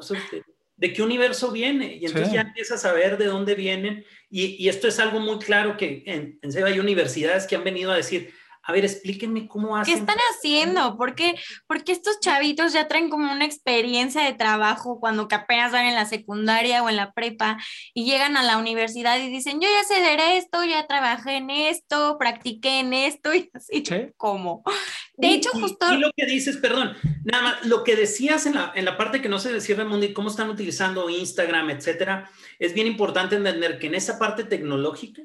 ¿De 0.75 0.91
qué 0.91 1.03
universo 1.03 1.51
viene? 1.51 1.97
Y 1.97 2.07
entonces 2.07 2.33
ya 2.33 2.41
empiezas 2.41 2.83
a 2.85 2.93
ver 2.93 3.19
de 3.19 3.25
dónde 3.25 3.53
vienen. 3.53 4.03
Y, 4.27 4.55
y, 4.63 4.69
esto 4.69 4.87
es 4.87 4.97
algo 4.97 5.19
muy 5.19 5.37
claro 5.37 5.77
que 5.77 6.01
en, 6.07 6.39
en 6.41 6.63
hay 6.65 6.79
universidades 6.79 7.45
que 7.45 7.55
han 7.55 7.63
venido 7.63 7.91
a 7.91 7.95
decir, 7.95 8.33
a 8.69 8.71
ver, 8.71 8.85
explíquenme 8.85 9.47
cómo 9.47 9.75
hacen. 9.75 9.91
¿Qué 9.91 9.99
están 9.99 10.17
haciendo? 10.31 10.95
¿Por 10.95 11.15
qué? 11.15 11.35
Porque 11.65 11.91
estos 11.91 12.19
chavitos 12.19 12.71
ya 12.71 12.87
traen 12.87 13.09
como 13.09 13.31
una 13.31 13.45
experiencia 13.45 14.21
de 14.21 14.33
trabajo 14.33 14.99
cuando 14.99 15.27
que 15.27 15.33
apenas 15.33 15.71
van 15.71 15.85
en 15.85 15.95
la 15.95 16.05
secundaria 16.05 16.83
o 16.83 16.89
en 16.89 16.95
la 16.95 17.11
prepa 17.11 17.57
y 17.95 18.05
llegan 18.05 18.37
a 18.37 18.43
la 18.43 18.59
universidad 18.59 19.17
y 19.17 19.29
dicen, 19.29 19.59
yo 19.59 19.67
ya 19.67 19.83
sé 19.83 19.99
de 19.99 20.37
esto, 20.37 20.63
ya 20.63 20.85
trabajé 20.85 21.37
en 21.37 21.49
esto, 21.49 22.17
practiqué 22.19 22.79
en 22.79 22.93
esto 22.93 23.33
y 23.33 23.49
así. 23.55 23.83
¿Cómo? 24.17 24.63
De 25.17 25.33
hecho, 25.33 25.49
justo... 25.49 25.91
Y, 25.91 25.97
lo 25.97 26.11
que 26.15 26.27
dices, 26.27 26.57
perdón, 26.57 26.95
nada 27.23 27.43
más, 27.43 27.65
lo 27.65 27.83
que 27.83 27.95
decías 27.95 28.45
en 28.45 28.53
la, 28.53 28.71
en 28.75 28.85
la 28.85 28.97
parte 28.97 29.19
que 29.19 29.29
no 29.29 29.39
se 29.39 29.51
decía, 29.51 29.83
Mundi, 29.83 30.13
cómo 30.13 30.29
están 30.29 30.51
utilizando 30.51 31.09
Instagram, 31.09 31.71
etcétera, 31.71 32.29
es 32.59 32.75
bien 32.75 32.85
importante 32.85 33.35
entender 33.35 33.79
que 33.79 33.87
en 33.87 33.95
esa 33.95 34.19
parte 34.19 34.43
tecnológica, 34.43 35.23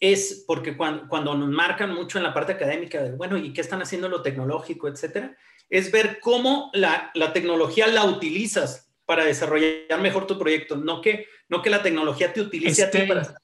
es 0.00 0.44
porque 0.46 0.76
cuando, 0.76 1.06
cuando, 1.08 1.34
nos 1.34 1.50
marcan 1.50 1.94
mucho 1.94 2.18
en 2.18 2.24
la 2.24 2.34
parte 2.34 2.52
académica 2.52 3.02
de, 3.02 3.12
bueno, 3.12 3.36
¿y 3.36 3.52
qué 3.52 3.60
están 3.60 3.82
haciendo 3.82 4.08
lo 4.08 4.22
tecnológico, 4.22 4.88
etcétera? 4.88 5.36
Es 5.68 5.92
ver 5.92 6.18
cómo 6.20 6.70
la, 6.72 7.10
la, 7.14 7.32
tecnología 7.32 7.86
la 7.86 8.04
utilizas 8.06 8.90
para 9.04 9.24
desarrollar 9.24 10.00
mejor 10.00 10.26
tu 10.26 10.38
proyecto, 10.38 10.76
no 10.76 11.00
que, 11.02 11.26
no 11.48 11.62
que 11.62 11.70
la 11.70 11.82
tecnología 11.82 12.32
te 12.32 12.40
utilice 12.40 12.84
a 12.84 12.90
ti 12.90 12.98
este, 12.98 13.08
para... 13.08 13.34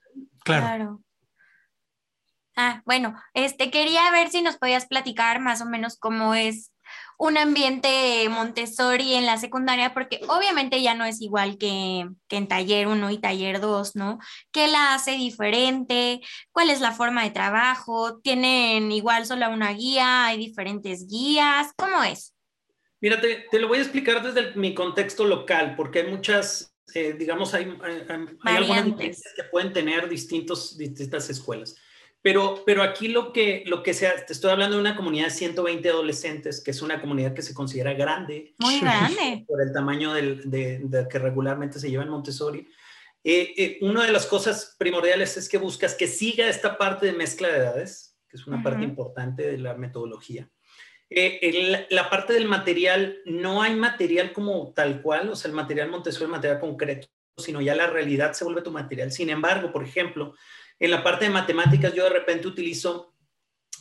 Claro. 0.42 1.03
Ah, 2.57 2.83
bueno, 2.87 3.14
este 3.35 3.71
quería 3.71 4.11
ver 4.11 4.31
si 4.31 4.40
nos 4.40 4.57
podías 4.57 4.87
platicar 4.87 5.40
más 5.40 5.61
o 5.61 5.66
menos 5.66 5.99
cómo 5.99 6.35
es 6.35 6.73
un 7.19 7.39
ambiente 7.39 8.29
Montessori 8.29 9.15
en 9.15 9.27
la 9.27 9.39
secundaria, 9.39 9.95
porque 9.95 10.21
obviamente 10.29 10.83
ya 10.83 10.95
no 10.95 11.05
es 11.05 11.21
igual 11.21 11.57
que, 11.59 12.09
en 12.29 12.49
taller 12.49 12.89
1 12.89 13.11
y 13.11 13.19
taller 13.19 13.61
2, 13.61 13.97
¿no? 13.97 14.19
¿Qué 14.53 14.69
la 14.69 14.95
hace 14.95 15.13
diferente? 15.13 16.21
¿Cuál 16.53 16.71
es 16.71 16.81
la 16.81 16.93
forma 16.93 17.25
de 17.25 17.31
trabajo? 17.31 18.19
¿Tienen 18.21 18.93
igual 18.93 19.27
solo 19.27 19.49
una 19.51 19.73
guía? 19.73 20.27
¿Hay 20.27 20.39
diferentes 20.39 21.07
guías? 21.07 21.73
¿Cómo 21.77 22.03
es? 22.03 22.35
Mira, 23.01 23.21
te, 23.21 23.59
lo 23.59 23.69
voy 23.69 23.79
a 23.79 23.83
explicar 23.83 24.23
desde 24.23 24.55
mi 24.55 24.75
contexto 24.75 25.25
local, 25.25 25.75
porque 25.77 26.01
hay 26.01 26.11
muchas, 26.11 26.75
eh, 26.95 27.15
digamos, 27.19 27.55
hay, 27.55 27.77
hay, 27.83 28.57
algunas 28.57 28.99
que 28.99 29.45
pueden 29.51 29.73
tener 29.73 30.09
distintos, 30.09 30.77
distintas 30.77 31.31
escuelas. 31.31 31.77
Pero, 32.27 32.65
pero 32.67 32.83
aquí 32.83 33.07
lo 33.07 33.33
que, 33.33 33.62
lo 33.67 33.85
que 33.85 33.95
sea, 33.95 34.27
te 34.27 34.33
estoy 34.33 34.51
hablando 34.51 34.75
de 34.75 34.81
una 34.81 34.97
comunidad 34.97 35.27
de 35.27 35.31
120 35.31 35.89
adolescentes, 35.89 36.61
que 36.61 36.73
es 36.73 36.83
una 36.83 37.01
comunidad 37.01 37.35
que 37.35 37.43
se 37.43 37.55
considera 37.55 37.95
grande. 37.95 38.53
Muy 38.59 38.81
grande. 38.81 39.45
Por 39.47 39.62
el 39.62 39.73
tamaño 39.73 40.12
del, 40.12 40.51
de, 40.51 41.07
que 41.09 41.21
regularmente 41.21 41.79
se 41.79 41.89
lleva 41.89 42.03
en 42.03 42.09
Montessori. 42.09 42.67
Eh, 43.23 43.55
eh, 43.57 43.79
una 43.81 44.05
de 44.05 44.11
las 44.11 44.27
cosas 44.27 44.75
primordiales 44.77 45.37
es 45.37 45.49
que 45.49 45.59
buscas 45.59 45.95
que 45.95 46.09
siga 46.09 46.49
esta 46.49 46.77
parte 46.77 47.07
de 47.07 47.12
mezcla 47.12 47.47
de 47.47 47.59
edades, 47.59 48.19
que 48.29 48.39
es 48.39 48.45
una 48.49 48.61
parte 48.61 48.83
importante 48.83 49.47
de 49.47 49.59
la 49.59 49.75
metodología. 49.75 50.51
Eh, 51.09 51.87
la 51.91 52.11
parte 52.11 52.33
del 52.33 52.47
material, 52.47 53.19
no 53.25 53.62
hay 53.62 53.77
material 53.77 54.33
como 54.33 54.73
tal 54.73 55.01
cual, 55.01 55.31
o 55.31 55.37
sea, 55.37 55.49
el 55.49 55.55
material 55.55 55.91
Montessori 55.91 56.25
es 56.25 56.31
material 56.31 56.59
concreto, 56.59 57.07
sino 57.39 57.61
ya 57.61 57.77
la 57.77 57.87
realidad 57.87 58.33
se 58.33 58.43
vuelve 58.43 58.62
tu 58.62 58.73
material. 58.73 59.12
Sin 59.12 59.31
embargo, 59.31 59.71
por 59.71 59.85
ejemplo, 59.85 60.35
en 60.79 60.91
la 60.91 61.03
parte 61.03 61.25
de 61.25 61.31
matemáticas 61.31 61.95
yo 61.95 62.05
de 62.05 62.11
repente 62.11 62.49
utilizo 62.49 63.15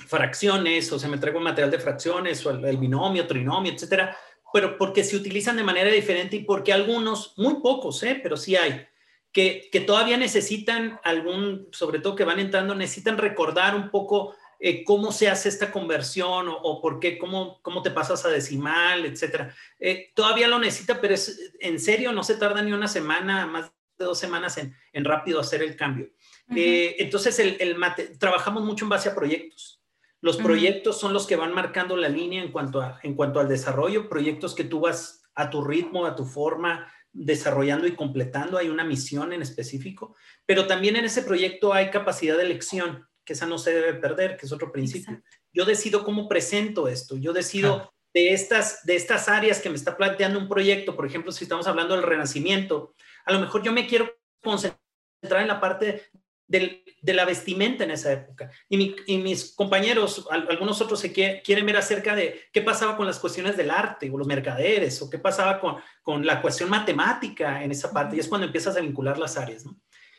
fracciones, 0.08 0.92
o 0.92 1.00
sea, 1.00 1.10
me 1.10 1.18
traigo 1.18 1.40
material 1.40 1.72
de 1.72 1.80
fracciones, 1.80 2.46
o 2.46 2.52
el, 2.52 2.78
binomio, 2.78 3.28
trinomio, 3.28 3.74
etcétera, 3.74 4.18
pero 4.52 4.78
porque 4.78 5.04
se 5.04 5.16
utilizan 5.16 5.58
de 5.58 5.64
manera 5.64 5.92
diferente 5.92 6.36
y 6.36 6.44
porque 6.44 6.74
algunos, 6.74 7.34
muy 7.38 7.56
pocos, 7.62 8.02
¿eh? 8.04 8.20
pero 8.22 8.38
sí 8.38 8.56
hay, 8.56 8.86
que, 9.32 9.70
que 9.72 9.82
todavía 9.82 10.18
necesitan 10.18 11.00
algún, 11.04 11.68
sobre 11.72 12.00
todo 12.00 12.16
que 12.16 12.24
van 12.24 12.40
entrando, 12.40 12.76
necesitan 12.76 13.18
recordar 13.18 13.76
un 13.76 13.90
poco 13.90 14.36
eh, 14.60 14.86
cómo 14.86 15.12
se 15.12 15.30
hace 15.30 15.50
esta 15.50 15.72
conversión 15.72 16.48
o, 16.50 16.82
por 16.82 17.00
qué, 17.00 17.18
cómo, 17.18 17.60
cómo 17.62 17.82
te 17.82 17.92
pasas 17.92 18.26
a 18.26 18.30
decimal, 18.30 19.06
etcétera. 19.06 19.54
Eh, 19.80 20.12
todavía 20.16 20.48
lo 20.48 20.60
necesita, 20.60 21.02
pero 21.02 21.14
es, 21.14 21.54
en 21.60 21.80
serio 21.80 22.14
no 22.14 22.24
se 22.24 22.36
tarda 22.36 22.62
ni 22.62 22.72
una 22.72 22.88
semana, 22.88 23.46
más 23.46 23.72
de 23.98 24.06
dos 24.06 24.18
semanas 24.18 24.58
en, 24.58 24.76
en 24.94 25.04
rápido 25.04 25.42
hacer 25.42 25.62
el 25.62 25.76
cambio. 25.76 26.10
Eh, 26.56 26.96
entonces, 27.00 27.40
el, 27.40 27.78
trabajamos 28.20 28.64
mucho 28.64 28.86
en 28.86 28.90
base 28.90 29.10
a 29.10 29.16
proyectos. 29.16 29.82
Los 30.22 30.38
proyectos 30.38 31.00
son 31.00 31.14
los 31.14 31.28
que 31.28 31.36
van 31.36 31.54
marcando 31.54 31.96
la 31.96 32.10
línea 32.10 32.42
en 32.42 32.52
cuanto, 32.52 32.82
a, 32.82 33.00
en 33.04 33.14
cuanto 33.14 33.40
al 33.40 33.48
desarrollo, 33.48 34.10
proyectos 34.10 34.56
que 34.56 34.64
tú 34.64 34.80
vas 34.80 35.22
a 35.36 35.50
tu 35.50 35.64
ritmo, 35.64 36.06
a 36.06 36.16
tu 36.16 36.26
forma, 36.26 36.92
desarrollando 37.12 37.86
y 37.88 37.96
completando. 37.96 38.58
Hay 38.58 38.70
una 38.70 38.84
misión 38.84 39.34
en 39.34 39.42
específico, 39.42 40.16
pero 40.46 40.66
también 40.66 40.96
en 40.96 41.06
ese 41.06 41.22
proyecto 41.22 41.74
hay 41.74 41.92
capacidad 41.92 42.38
de 42.38 42.44
elección, 42.44 43.08
que 43.24 43.34
esa 43.34 43.46
no 43.46 43.58
se 43.58 43.74
debe 43.74 43.94
perder, 43.96 44.38
que 44.38 44.46
es 44.46 44.52
otro 44.52 44.72
principio. 44.72 45.22
Yo 45.54 45.66
decido 45.66 46.04
cómo 46.04 46.28
presento 46.28 46.88
esto, 46.88 47.18
yo 47.18 47.32
decido 47.32 47.94
de, 48.14 48.34
estas, 48.34 48.84
de 48.86 48.96
estas 48.96 49.30
áreas 49.30 49.62
que 49.62 49.70
me 49.70 49.76
está 49.76 49.96
planteando 49.96 50.40
un 50.40 50.50
proyecto, 50.50 50.96
por 50.96 51.06
ejemplo, 51.06 51.32
si 51.32 51.44
estamos 51.44 51.68
hablando 51.68 51.96
del 51.96 52.04
renacimiento, 52.04 52.96
a 53.26 53.34
lo 53.34 53.40
mejor 53.40 53.62
yo 53.62 53.72
me 53.72 53.88
quiero 53.88 54.16
concentrar 54.42 55.42
en 55.42 55.48
la 55.48 55.60
parte 55.60 56.04
de 56.48 57.14
la 57.14 57.26
vestimenta 57.26 57.84
en 57.84 57.92
esa 57.92 58.12
época. 58.12 58.52
Y, 58.70 59.18
mis 59.18 59.54
compañeros, 59.56 60.28
algunos 60.30 60.82
otros 60.82 61.00
se 61.00 61.12
quieren 61.12 61.66
ver 61.66 61.78
acerca 61.78 62.16
de 62.16 62.44
qué 62.52 62.62
pasaba 62.62 62.98
con 62.98 63.06
las 63.06 63.20
cuestiones 63.20 63.58
del 63.58 63.72
arte 63.72 64.10
o 64.10 64.18
los 64.18 64.28
mercaderes 64.28 65.02
o 65.02 65.10
qué 65.10 65.18
pasaba 65.18 65.60
con, 66.04 66.26
la 66.26 66.42
cuestión 66.42 66.70
matemática 66.70 67.64
en 67.64 67.72
esa 67.72 67.92
parte. 67.92 68.16
Y 68.16 68.20
es 68.20 68.28
cuando 68.28 68.48
empiezas 68.48 68.78
a 68.78 68.82
vincular 68.82 69.18
las 69.18 69.38
áreas. 69.38 69.66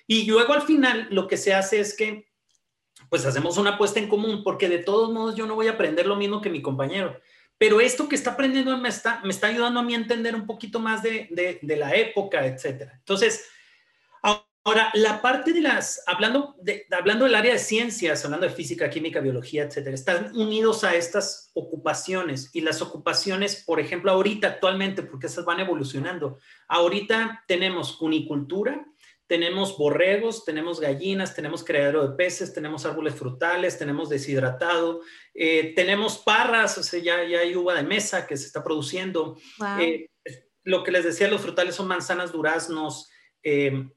Y 0.07 0.27
luego 0.27 0.53
al 0.53 0.63
final 0.63 1.09
lo 1.11 1.27
que 1.27 1.37
se 1.37 1.55
hace 1.55 1.81
es 1.81 1.97
que 1.97 2.29
pues 3.11 3.27
hacemos 3.27 3.59
una 3.59 3.71
apuesta 3.71 4.01
en 4.01 4.09
común 4.09 4.43
porque 4.43 4.69
de 4.69 4.79
todos 4.79 5.13
modos 5.13 5.37
yo 5.37 5.47
no 5.47 5.55
voy 5.55 5.69
a 5.69 5.73
aprender 5.73 6.07
lo 6.07 6.17
mismo 6.17 6.41
que 6.41 6.51
mi 6.51 6.63
compañero. 6.63 7.21
Pero 7.59 7.81
esto 7.81 8.09
que 8.09 8.17
está 8.17 8.33
aprendiendo 8.33 8.77
me 8.77 8.89
está, 8.89 9.21
me 9.23 9.31
está 9.31 9.47
ayudando 9.47 9.81
a 9.81 9.83
mí 9.83 9.95
a 9.95 9.99
entender 9.99 10.35
un 10.35 10.47
poquito 10.47 10.79
más 10.79 11.03
de, 11.03 11.29
de, 11.31 11.59
de 11.63 11.77
la 11.77 11.95
época, 11.95 12.47
etcétera. 12.47 12.93
Entonces, 12.99 13.47
Ahora, 14.67 14.91
la 14.95 15.23
parte 15.23 15.53
de 15.53 15.61
las, 15.61 16.03
hablando, 16.09 16.57
de, 16.61 16.87
hablando 16.91 17.25
del 17.25 17.37
área 17.37 17.53
de 17.53 17.59
ciencias, 17.61 18.25
hablando 18.25 18.49
de 18.49 18.53
física, 18.53 18.91
química, 18.91 19.21
biología, 19.21 19.63
etcétera, 19.63 19.95
están 19.95 20.37
unidos 20.37 20.83
a 20.83 20.97
estas 20.97 21.53
ocupaciones 21.55 22.51
y 22.53 22.63
las 22.63 22.83
ocupaciones, 22.83 23.63
por 23.65 23.79
ejemplo, 23.79 24.11
ahorita 24.11 24.49
actualmente, 24.49 25.05
porque 25.05 25.29
esas 25.29 25.45
van 25.45 25.61
evolucionando. 25.61 26.41
Ahorita 26.67 27.45
tenemos 27.47 27.97
cunicultura, 27.97 28.85
tenemos 29.29 29.79
borregos, 29.79 30.45
tenemos 30.45 30.81
gallinas, 30.81 31.37
tenemos 31.37 31.63
criadero 31.63 32.05
de 32.05 32.17
peces, 32.17 32.53
tenemos 32.53 32.85
árboles 32.87 33.15
frutales, 33.15 33.79
tenemos 33.79 34.09
deshidratado, 34.09 35.01
eh, 35.33 35.75
tenemos 35.77 36.19
parras, 36.19 36.77
o 36.77 36.83
sea, 36.83 37.01
ya, 37.01 37.23
ya, 37.23 37.39
hay 37.39 37.55
uva 37.55 37.75
de 37.75 37.85
mesa 37.85 38.27
que 38.27 38.37
se 38.37 38.47
está 38.47 38.65
produciendo. 38.65 39.39
Eh, 39.79 40.11
lo 40.65 40.83
que 40.83 40.91
les 40.91 41.05
decía, 41.05 41.29
los 41.29 41.43
frutales 41.43 41.77
son 41.77 41.87
manzanas, 41.87 42.33
duraznos, 42.33 43.09
eh, 43.45 43.89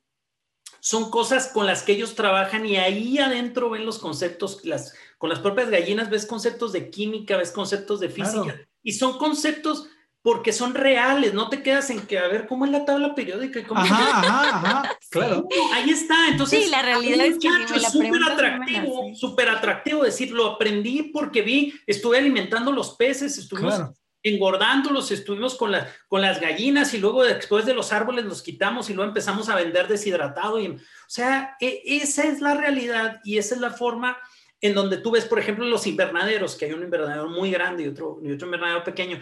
son 0.81 1.09
cosas 1.09 1.47
con 1.47 1.65
las 1.65 1.83
que 1.83 1.93
ellos 1.93 2.15
trabajan 2.15 2.65
y 2.65 2.77
ahí 2.77 3.17
adentro 3.17 3.69
ven 3.69 3.85
los 3.85 3.99
conceptos, 3.99 4.63
las, 4.63 4.93
con 5.17 5.29
las 5.29 5.39
propias 5.39 5.69
gallinas 5.69 6.09
ves 6.09 6.25
conceptos 6.25 6.71
de 6.71 6.89
química, 6.89 7.37
ves 7.37 7.51
conceptos 7.51 7.99
de 7.99 8.09
física 8.09 8.55
y 8.83 8.93
son 8.93 9.17
conceptos 9.17 9.89
porque 10.21 10.51
son 10.51 10.75
reales, 10.75 11.33
no 11.33 11.49
te 11.49 11.63
quedas 11.63 11.89
en 11.89 12.01
que 12.01 12.19
a 12.19 12.27
ver 12.27 12.45
cómo 12.45 12.65
es 12.65 12.71
la 12.71 12.83
tabla 12.83 13.15
periódica. 13.15 13.65
Cómo 13.65 13.79
ajá, 13.79 14.19
ajá, 14.19 14.49
ajá, 14.49 14.99
claro. 15.09 15.47
ahí 15.73 15.89
está, 15.89 16.27
entonces. 16.27 16.65
Sí, 16.65 16.69
la 16.69 16.81
realidad 16.81 17.25
es 17.25 17.39
que 17.39 17.47
es 17.47 17.91
súper 17.91 18.21
atractivo, 18.29 19.15
súper 19.15 19.49
atractivo 19.49 20.03
decir, 20.03 20.31
lo 20.31 20.47
aprendí 20.47 21.03
porque 21.13 21.41
vi, 21.41 21.73
estuve 21.87 22.17
alimentando 22.17 22.71
los 22.71 22.95
peces, 22.95 23.37
estuvimos 23.37 23.79
engordándolos, 24.23 25.11
estuvimos 25.11 25.55
con, 25.55 25.71
con 26.07 26.21
las 26.21 26.41
gallinas 26.41 26.93
y 26.93 26.97
luego 26.97 27.23
después 27.23 27.65
de 27.65 27.73
los 27.73 27.93
árboles 27.93 28.25
los 28.25 28.41
quitamos 28.41 28.89
y 28.89 28.93
luego 28.93 29.09
empezamos 29.09 29.49
a 29.49 29.55
vender 29.55 29.87
deshidratado. 29.87 30.59
Y, 30.59 30.67
o 30.67 30.79
sea, 31.07 31.55
e, 31.59 31.81
esa 31.85 32.23
es 32.23 32.41
la 32.41 32.55
realidad 32.55 33.21
y 33.23 33.37
esa 33.37 33.55
es 33.55 33.61
la 33.61 33.71
forma 33.71 34.17
en 34.61 34.73
donde 34.73 34.97
tú 34.97 35.11
ves, 35.11 35.25
por 35.25 35.39
ejemplo, 35.39 35.65
los 35.65 35.87
invernaderos, 35.87 36.55
que 36.55 36.65
hay 36.65 36.73
un 36.73 36.83
invernadero 36.83 37.29
muy 37.29 37.49
grande 37.49 37.83
y 37.83 37.87
otro, 37.87 38.19
y 38.21 38.31
otro 38.31 38.47
invernadero 38.47 38.83
pequeño. 38.83 39.19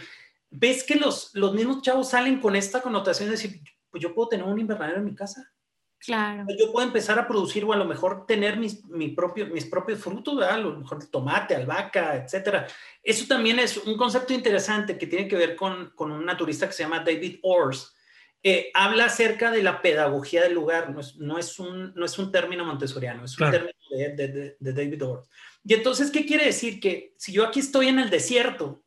Ves 0.50 0.84
que 0.84 0.96
los, 0.96 1.32
los 1.34 1.54
mismos 1.54 1.82
chavos 1.82 2.10
salen 2.10 2.40
con 2.40 2.56
esta 2.56 2.82
connotación 2.82 3.30
de 3.30 3.36
decir, 3.36 3.62
pues 3.92 4.02
yo 4.02 4.16
puedo 4.16 4.30
tener 4.30 4.46
un 4.46 4.60
invernadero 4.60 4.98
en 4.98 5.06
mi 5.06 5.14
casa. 5.14 5.52
Claro. 6.00 6.46
Yo 6.58 6.72
puedo 6.72 6.86
empezar 6.86 7.18
a 7.18 7.28
producir 7.28 7.66
o 7.66 7.74
a 7.74 7.78
lo 7.78 7.86
mejor 7.86 8.26
tener 8.26 8.58
mis, 8.58 8.84
mi 8.86 9.10
propio, 9.10 9.48
mis 9.48 9.66
propios 9.66 10.00
frutos, 10.00 10.42
a 10.44 10.58
lo 10.58 10.78
mejor 10.78 11.06
tomate, 11.10 11.56
albahaca, 11.56 12.16
etcétera. 12.16 12.68
Eso 13.04 13.26
también 13.28 13.60
es 13.60 13.78
un 13.78 13.98
concepto 13.98 14.34
interesante 14.34 14.98
que 14.98 15.08
tiene 15.08 15.28
que 15.28 15.36
ver 15.36 15.56
con, 15.56 15.92
con 15.96 16.12
un 16.12 16.26
naturista 16.26 16.68
que 16.68 16.74
se 16.74 16.84
llama 16.84 17.04
David 17.04 17.40
Ors. 17.42 17.96
Eh, 18.44 18.70
habla 18.74 19.06
acerca 19.06 19.52
de 19.52 19.64
la 19.64 19.82
pedagogía 19.82 20.44
del 20.44 20.54
lugar, 20.54 20.92
no 20.92 21.00
es, 21.00 21.16
no 21.18 21.40
es, 21.40 21.60
un, 21.60 21.94
no 21.96 22.06
es 22.06 22.18
un 22.20 22.32
término 22.32 22.64
montessoriano, 22.64 23.26
es 23.26 23.38
un 23.40 23.50
término 23.50 23.74
de, 23.90 24.10
de, 24.16 24.58
de, 24.60 24.74
David 24.74 25.04
Ors. 25.04 25.28
Y 25.66 25.74
entonces, 25.74 26.12
¿qué 26.12 26.26
quiere 26.26 26.46
decir? 26.46 26.80
Que 26.80 27.16
si 27.18 27.34
yo 27.34 27.46
aquí 27.46 27.60
estoy 27.60 27.88
en 27.88 28.00
el 28.00 28.10
desierto, 28.10 28.84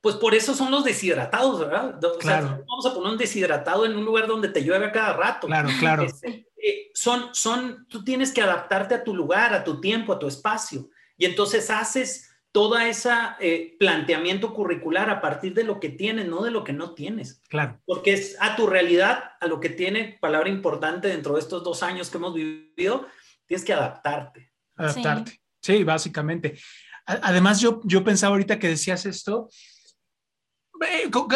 pues 0.00 0.16
por 0.16 0.34
eso 0.34 0.54
son 0.54 0.70
los 0.70 0.84
deshidratados, 0.84 1.60
¿verdad? 1.60 2.02
O 2.04 2.20
sea, 2.20 2.62
vamos 2.66 2.86
a 2.86 2.94
poner 2.94 3.12
un 3.12 3.18
deshidratado 3.18 3.84
en 3.84 3.96
un 3.96 4.04
lugar 4.04 4.26
donde 4.26 4.48
te 4.48 4.62
llueve 4.62 4.86
a 4.86 4.92
cada 4.92 5.12
rato. 5.12 5.46
Claro, 5.46 5.68
claro. 5.78 6.02
Este, 6.04 6.48
eh, 6.56 6.90
son, 6.94 7.34
son, 7.34 7.86
tú 7.88 8.02
tienes 8.02 8.32
que 8.32 8.40
adaptarte 8.40 8.94
a 8.94 9.04
tu 9.04 9.14
lugar, 9.14 9.52
a 9.52 9.62
tu 9.62 9.80
tiempo, 9.80 10.12
a 10.12 10.18
tu 10.18 10.26
espacio. 10.26 10.88
Y 11.18 11.26
entonces 11.26 11.68
haces 11.70 12.30
todo 12.52 12.78
ese 12.78 13.10
eh, 13.40 13.76
planteamiento 13.78 14.54
curricular 14.54 15.10
a 15.10 15.20
partir 15.20 15.54
de 15.54 15.64
lo 15.64 15.78
que 15.78 15.90
tienes, 15.90 16.26
no 16.26 16.42
de 16.42 16.50
lo 16.50 16.64
que 16.64 16.72
no 16.72 16.94
tienes. 16.94 17.42
Claro. 17.48 17.80
Porque 17.84 18.14
es 18.14 18.36
a 18.40 18.56
tu 18.56 18.66
realidad, 18.66 19.32
a 19.38 19.46
lo 19.46 19.60
que 19.60 19.68
tiene, 19.68 20.18
palabra 20.20 20.48
importante 20.48 21.08
dentro 21.08 21.34
de 21.34 21.40
estos 21.40 21.62
dos 21.62 21.82
años 21.82 22.10
que 22.10 22.16
hemos 22.16 22.34
vivido, 22.34 23.06
tienes 23.46 23.64
que 23.64 23.74
adaptarte. 23.74 24.50
Adaptarte. 24.76 25.40
Sí, 25.60 25.84
básicamente. 25.84 26.58
Además, 27.04 27.60
yo, 27.60 27.80
yo 27.84 28.02
pensaba 28.02 28.32
ahorita 28.32 28.58
que 28.58 28.68
decías 28.68 29.04
esto, 29.04 29.48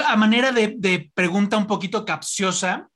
a 0.07 0.17
manera 0.17 0.53
de, 0.53 1.11
pregunta 1.15 1.57
un 1.57 1.67
poquito 1.67 2.05
capciosa, 2.05 2.89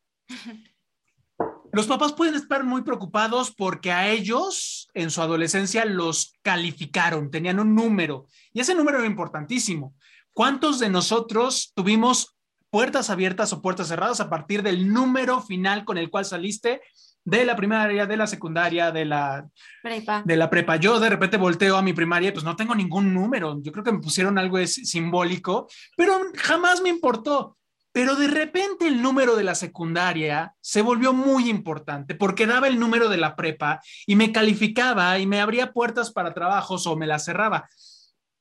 los 1.72 1.86
papás 1.86 2.12
pueden 2.12 2.34
estar 2.34 2.64
muy 2.64 2.82
preocupados 2.82 3.54
porque 3.54 3.92
a 3.92 4.08
ellos 4.08 4.88
en 4.94 5.10
su 5.10 5.20
adolescencia 5.20 5.84
los 5.84 6.34
calificaron, 6.42 7.30
tenían 7.30 7.60
un 7.60 7.74
número 7.74 8.26
y 8.52 8.60
ese 8.60 8.74
número 8.74 8.98
era 8.98 9.06
importantísimo. 9.06 9.94
¿Cuántos 10.32 10.78
de 10.78 10.88
nosotros 10.88 11.72
tuvimos 11.74 12.36
puertas 12.70 13.10
abiertas 13.10 13.52
o 13.52 13.62
puertas 13.62 13.88
cerradas 13.88 14.20
a 14.20 14.30
partir 14.30 14.62
del 14.62 14.92
número 14.92 15.42
final 15.42 15.84
con 15.84 15.98
el 15.98 16.10
cual 16.10 16.24
saliste 16.24 16.80
de 17.24 17.44
la 17.44 17.56
primaria, 17.56 18.06
de 18.06 18.16
la 18.16 18.26
secundaria, 18.26 18.90
de 18.90 19.04
la 19.04 19.48
prepa. 19.82 20.22
De 20.24 20.36
la 20.36 20.48
prepa. 20.48 20.76
Yo 20.76 20.98
de 20.98 21.10
repente 21.10 21.36
volteo 21.36 21.76
a 21.76 21.82
mi 21.82 21.92
primaria 21.92 22.30
y 22.30 22.32
pues 22.32 22.44
no 22.44 22.56
tengo 22.56 22.74
ningún 22.74 23.12
número. 23.12 23.60
Yo 23.60 23.70
creo 23.72 23.84
que 23.84 23.92
me 23.92 24.00
pusieron 24.00 24.38
algo 24.38 24.58
simbólico, 24.66 25.68
pero 25.96 26.18
jamás 26.36 26.80
me 26.80 26.88
importó. 26.88 27.56
Pero 27.92 28.16
de 28.16 28.28
repente 28.28 28.86
el 28.86 29.02
número 29.02 29.34
de 29.34 29.44
la 29.44 29.54
secundaria 29.54 30.54
se 30.60 30.82
volvió 30.82 31.12
muy 31.12 31.48
importante 31.48 32.14
porque 32.14 32.46
daba 32.46 32.68
el 32.68 32.78
número 32.78 33.08
de 33.08 33.16
la 33.16 33.34
prepa 33.34 33.80
y 34.06 34.14
me 34.14 34.30
calificaba 34.30 35.18
y 35.18 35.26
me 35.26 35.40
abría 35.40 35.72
puertas 35.72 36.12
para 36.12 36.34
trabajos 36.34 36.86
o 36.86 36.96
me 36.96 37.06
las 37.06 37.24
cerraba. 37.24 37.68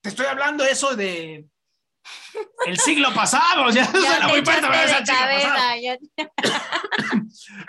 Te 0.01 0.09
estoy 0.09 0.27
hablando 0.27 0.63
eso 0.63 0.95
de 0.95 1.47
el 2.65 2.77
siglo 2.79 3.13
pasado, 3.13 3.69
ya, 3.69 3.91
ya 3.93 4.27
muy 4.27 4.41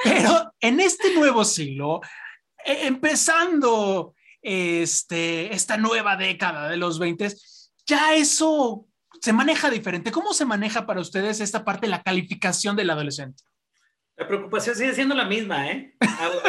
Pero 0.05 0.53
en 0.61 0.81
este 0.81 1.15
nuevo 1.15 1.45
siglo, 1.45 2.01
e, 2.65 2.87
empezando 2.87 4.15
este, 4.43 5.55
esta 5.55 5.77
nueva 5.77 6.17
década 6.17 6.69
de 6.69 6.77
los 6.77 6.99
20, 6.99 7.35
ya 7.87 8.15
eso 8.15 8.87
se 9.21 9.33
maneja 9.33 9.71
diferente. 9.71 10.13
¿Cómo 10.13 10.33
se 10.33 10.45
maneja 10.45 10.87
para 10.87 11.01
ustedes 11.01 11.41
esta 11.41 11.65
parte 11.65 11.87
de 11.87 11.91
la 11.91 12.03
calificación 12.03 12.77
del 12.77 12.91
adolescente? 12.91 13.43
La 14.19 14.27
preocupación 14.27 14.75
sigue 14.75 14.95
siendo 14.95 15.15
la 15.15 15.27
misma, 15.27 15.71
¿eh? 15.71 15.95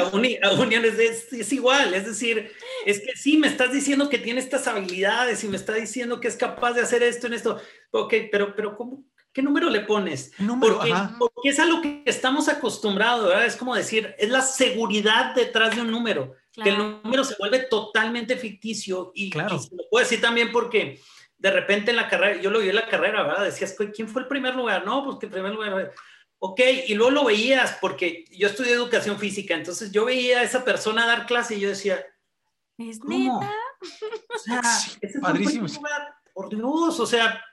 Aún, 0.01 0.25
es, 0.25 1.31
es, 1.31 1.53
igual, 1.53 1.93
es 1.93 2.07
decir, 2.07 2.51
es 2.83 2.99
que 2.99 3.15
sí, 3.15 3.37
me 3.37 3.47
estás 3.47 3.71
diciendo 3.71 4.09
que 4.09 4.17
tiene 4.17 4.39
estas 4.39 4.67
habilidades 4.67 5.43
y 5.43 5.47
me 5.47 5.55
está 5.55 5.73
diciendo 5.73 6.19
que 6.19 6.29
es 6.29 6.35
capaz 6.35 6.73
de 6.73 6.81
hacer 6.81 7.03
esto 7.03 7.27
en 7.27 7.33
esto. 7.33 7.61
Ok, 7.91 8.15
pero, 8.31 8.55
pero 8.55 8.75
¿cómo, 8.75 9.03
¿qué 9.31 9.43
número 9.43 9.69
le 9.69 9.81
pones? 9.81 10.31
Número, 10.39 10.77
porque, 10.77 10.93
porque, 11.19 11.49
es 11.49 11.59
a 11.59 11.65
lo 11.65 11.79
que 11.79 12.01
estamos 12.07 12.49
acostumbrados, 12.49 13.27
¿verdad? 13.27 13.45
Es 13.45 13.55
como 13.55 13.75
decir, 13.75 14.15
es 14.17 14.29
la 14.31 14.41
seguridad 14.41 15.35
detrás 15.35 15.75
de 15.75 15.83
un 15.83 15.91
número, 15.91 16.33
que 16.51 16.69
el 16.69 16.77
número 16.79 17.23
se 17.23 17.35
vuelve 17.37 17.59
totalmente 17.59 18.35
ficticio 18.35 19.11
y, 19.13 19.29
claro. 19.29 19.61
y 19.71 19.75
lo 19.75 19.83
puedo 19.91 20.03
decir 20.03 20.19
también 20.19 20.51
porque 20.51 20.99
de 21.37 21.51
repente 21.51 21.91
en 21.91 21.97
la 21.97 22.09
carrera, 22.09 22.41
yo 22.41 22.49
lo 22.49 22.59
vi 22.59 22.69
en 22.69 22.75
la 22.75 22.87
carrera, 22.87 23.21
¿verdad? 23.23 23.45
Decías, 23.45 23.75
¿quién 23.93 24.09
fue 24.09 24.23
el 24.23 24.27
primer 24.27 24.55
lugar? 24.55 24.85
No, 24.85 25.05
pues 25.05 25.17
que 25.19 25.27
el 25.27 25.31
primer 25.31 25.53
lugar 25.53 25.91
ok, 26.39 26.61
y 26.87 26.95
luego 26.95 27.11
lo 27.11 27.25
veías, 27.25 27.77
porque 27.81 28.25
yo 28.31 28.47
estudié 28.47 28.73
educación 28.73 29.19
física, 29.19 29.53
entonces 29.53 29.91
yo 29.91 30.05
veía 30.05 30.39
a 30.39 30.43
esa 30.43 30.63
persona 30.63 31.05
dar 31.05 31.25
clase 31.25 31.55
y 31.55 31.59
yo 31.59 31.69
decía, 31.69 32.03
¿es 32.77 32.99
¿cómo? 32.99 33.39
neta? 33.41 33.53
O 34.35 34.39
sea, 34.39 34.61
ese 35.01 35.19
padrísimo. 35.19 35.67
por 36.33 36.49
Dios, 36.49 36.99
o 36.99 37.05
sea, 37.05 37.43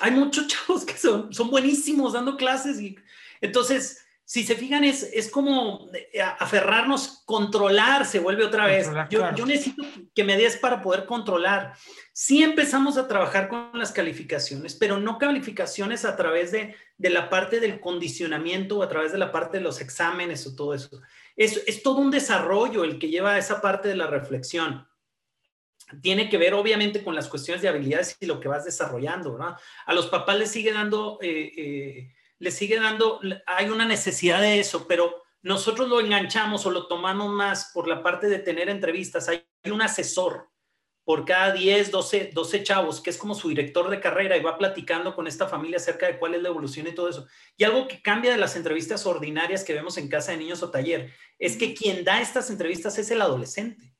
hay 0.00 0.10
muchos 0.10 0.46
chavos 0.48 0.84
que 0.84 0.96
son, 0.96 1.32
son 1.32 1.50
buenísimos 1.50 2.12
dando 2.12 2.36
clases 2.36 2.80
y 2.80 2.96
entonces, 3.40 4.04
si 4.24 4.44
se 4.44 4.54
fijan, 4.54 4.84
es, 4.84 5.02
es 5.02 5.30
como 5.30 5.88
eh, 5.92 6.20
aferrarnos, 6.20 7.22
controlar, 7.24 8.06
se 8.06 8.18
vuelve 8.18 8.44
otra 8.44 8.66
vez. 8.66 8.88
Yo, 9.08 9.34
yo 9.34 9.46
necesito 9.46 9.82
que 10.14 10.24
me 10.24 10.36
des 10.36 10.56
para 10.56 10.82
poder 10.82 11.06
controlar 11.06 11.74
sí 12.20 12.42
empezamos 12.42 12.98
a 12.98 13.08
trabajar 13.08 13.48
con 13.48 13.70
las 13.72 13.92
calificaciones, 13.92 14.74
pero 14.74 15.00
no 15.00 15.16
calificaciones 15.16 16.04
a 16.04 16.16
través 16.16 16.52
de, 16.52 16.76
la 16.98 17.30
parte 17.30 17.60
del 17.60 17.80
condicionamiento 17.80 18.76
o 18.76 18.82
a 18.82 18.90
través 18.90 19.10
de 19.12 19.16
la 19.16 19.32
parte 19.32 19.56
de 19.56 19.62
los 19.62 19.80
exámenes 19.80 20.46
o 20.46 20.54
todo 20.54 20.74
eso. 20.74 21.00
Es, 21.34 21.62
es 21.66 21.82
todo 21.82 21.96
un 21.96 22.10
desarrollo 22.10 22.84
el 22.84 22.98
que 22.98 23.08
lleva 23.08 23.32
a 23.32 23.38
esa 23.38 23.62
parte 23.62 23.88
de 23.88 23.96
la 23.96 24.06
reflexión. 24.06 24.86
Tiene 26.02 26.28
que 26.28 26.36
ver 26.36 26.52
obviamente 26.52 27.02
con 27.02 27.14
las 27.14 27.26
cuestiones 27.26 27.62
de 27.62 27.70
habilidades 27.70 28.14
y 28.20 28.26
lo 28.26 28.38
que 28.38 28.48
vas 28.48 28.66
desarrollando. 28.66 29.38
A 29.86 29.94
los 29.94 30.08
papás 30.08 30.38
les 30.38 30.50
sigue 30.50 30.74
dando, 30.74 31.18
eh, 31.22 31.52
eh, 31.56 32.14
les 32.38 32.54
sigue 32.54 32.78
dando, 32.78 33.18
hay 33.46 33.70
una 33.70 33.86
necesidad 33.86 34.42
de 34.42 34.60
eso, 34.60 34.86
pero 34.86 35.22
nosotros 35.40 35.88
lo 35.88 36.00
enganchamos 36.00 36.66
o 36.66 36.70
lo 36.70 36.86
tomamos 36.86 37.32
más 37.32 37.70
por 37.72 37.88
la 37.88 38.02
parte 38.02 38.28
de 38.28 38.40
tener 38.40 38.68
entrevistas. 38.68 39.26
Hay 39.30 39.42
un 39.64 39.80
asesor 39.80 40.49
por 41.10 41.24
cada 41.24 41.52
10, 41.52 41.90
12, 41.90 42.30
12 42.32 42.62
chavos, 42.62 43.00
que 43.00 43.10
es 43.10 43.18
como 43.18 43.34
su 43.34 43.48
director 43.48 43.90
de 43.90 43.98
carrera 43.98 44.36
y 44.36 44.42
va 44.44 44.56
platicando 44.56 45.12
con 45.12 45.26
esta 45.26 45.48
familia 45.48 45.78
acerca 45.78 46.06
de 46.06 46.20
cuál 46.20 46.36
es 46.36 46.42
la 46.42 46.50
evolución 46.50 46.86
y 46.86 46.94
todo 46.94 47.08
eso. 47.08 47.26
Y 47.56 47.64
algo 47.64 47.88
que 47.88 48.00
cambia 48.00 48.30
de 48.30 48.36
las 48.36 48.54
entrevistas 48.54 49.04
ordinarias 49.06 49.64
que 49.64 49.74
vemos 49.74 49.98
en 49.98 50.06
casa 50.06 50.30
de 50.30 50.38
niños 50.38 50.62
o 50.62 50.70
taller, 50.70 51.10
es 51.36 51.56
que 51.56 51.74
quien 51.74 52.04
da 52.04 52.20
estas 52.20 52.48
entrevistas 52.48 52.96
es 52.96 53.10
el 53.10 53.22
adolescente. 53.22 53.92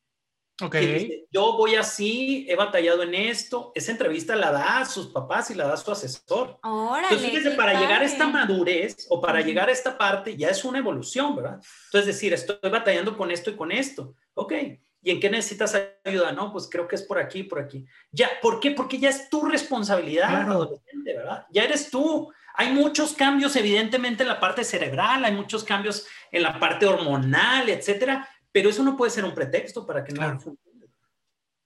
Ok. 0.62 0.76
Yo 1.32 1.56
voy 1.56 1.74
así, 1.74 2.46
he 2.48 2.54
batallado 2.54 3.02
en 3.02 3.16
esto. 3.16 3.72
Esa 3.74 3.90
entrevista 3.90 4.36
la 4.36 4.52
da 4.52 4.78
a 4.78 4.86
sus 4.86 5.08
papás 5.08 5.50
y 5.50 5.54
la 5.54 5.66
da 5.66 5.74
a 5.74 5.78
su 5.78 5.90
asesor. 5.90 6.60
Entonces, 6.62 7.28
fíjese, 7.28 7.50
para 7.56 7.80
llegar 7.80 8.02
a 8.02 8.04
esta 8.04 8.28
madurez 8.28 9.08
o 9.10 9.20
para 9.20 9.40
llegar 9.40 9.68
a 9.68 9.72
esta 9.72 9.98
parte, 9.98 10.36
ya 10.36 10.50
es 10.50 10.64
una 10.64 10.78
evolución, 10.78 11.34
¿verdad? 11.34 11.60
Entonces, 11.86 12.06
decir, 12.06 12.32
estoy 12.34 12.70
batallando 12.70 13.16
con 13.16 13.32
esto 13.32 13.50
y 13.50 13.56
con 13.56 13.72
esto. 13.72 14.14
Ok, 14.34 14.52
¿Y 15.02 15.10
en 15.10 15.20
qué 15.20 15.30
necesitas 15.30 15.74
ayuda? 16.04 16.32
No, 16.32 16.52
pues 16.52 16.68
creo 16.70 16.86
que 16.86 16.96
es 16.96 17.02
por 17.02 17.18
aquí, 17.18 17.42
por 17.42 17.58
aquí. 17.58 17.86
Ya, 18.12 18.28
¿por 18.42 18.60
qué? 18.60 18.72
Porque 18.72 18.98
ya 18.98 19.08
es 19.08 19.30
tu 19.30 19.46
responsabilidad, 19.46 20.42
adolescente, 20.42 21.16
¿verdad? 21.16 21.46
Ya 21.50 21.64
eres 21.64 21.90
tú. 21.90 22.30
Hay 22.54 22.72
muchos 22.72 23.14
cambios, 23.14 23.56
evidentemente, 23.56 24.22
en 24.22 24.28
la 24.28 24.40
parte 24.40 24.62
cerebral, 24.62 25.24
hay 25.24 25.34
muchos 25.34 25.64
cambios 25.64 26.06
en 26.30 26.42
la 26.42 26.58
parte 26.58 26.86
hormonal, 26.86 27.70
etcétera, 27.70 28.28
pero 28.52 28.68
eso 28.68 28.82
no 28.82 28.96
puede 28.96 29.10
ser 29.10 29.24
un 29.24 29.34
pretexto 29.34 29.86
para 29.86 30.04
que 30.04 30.12
no. 30.12 30.38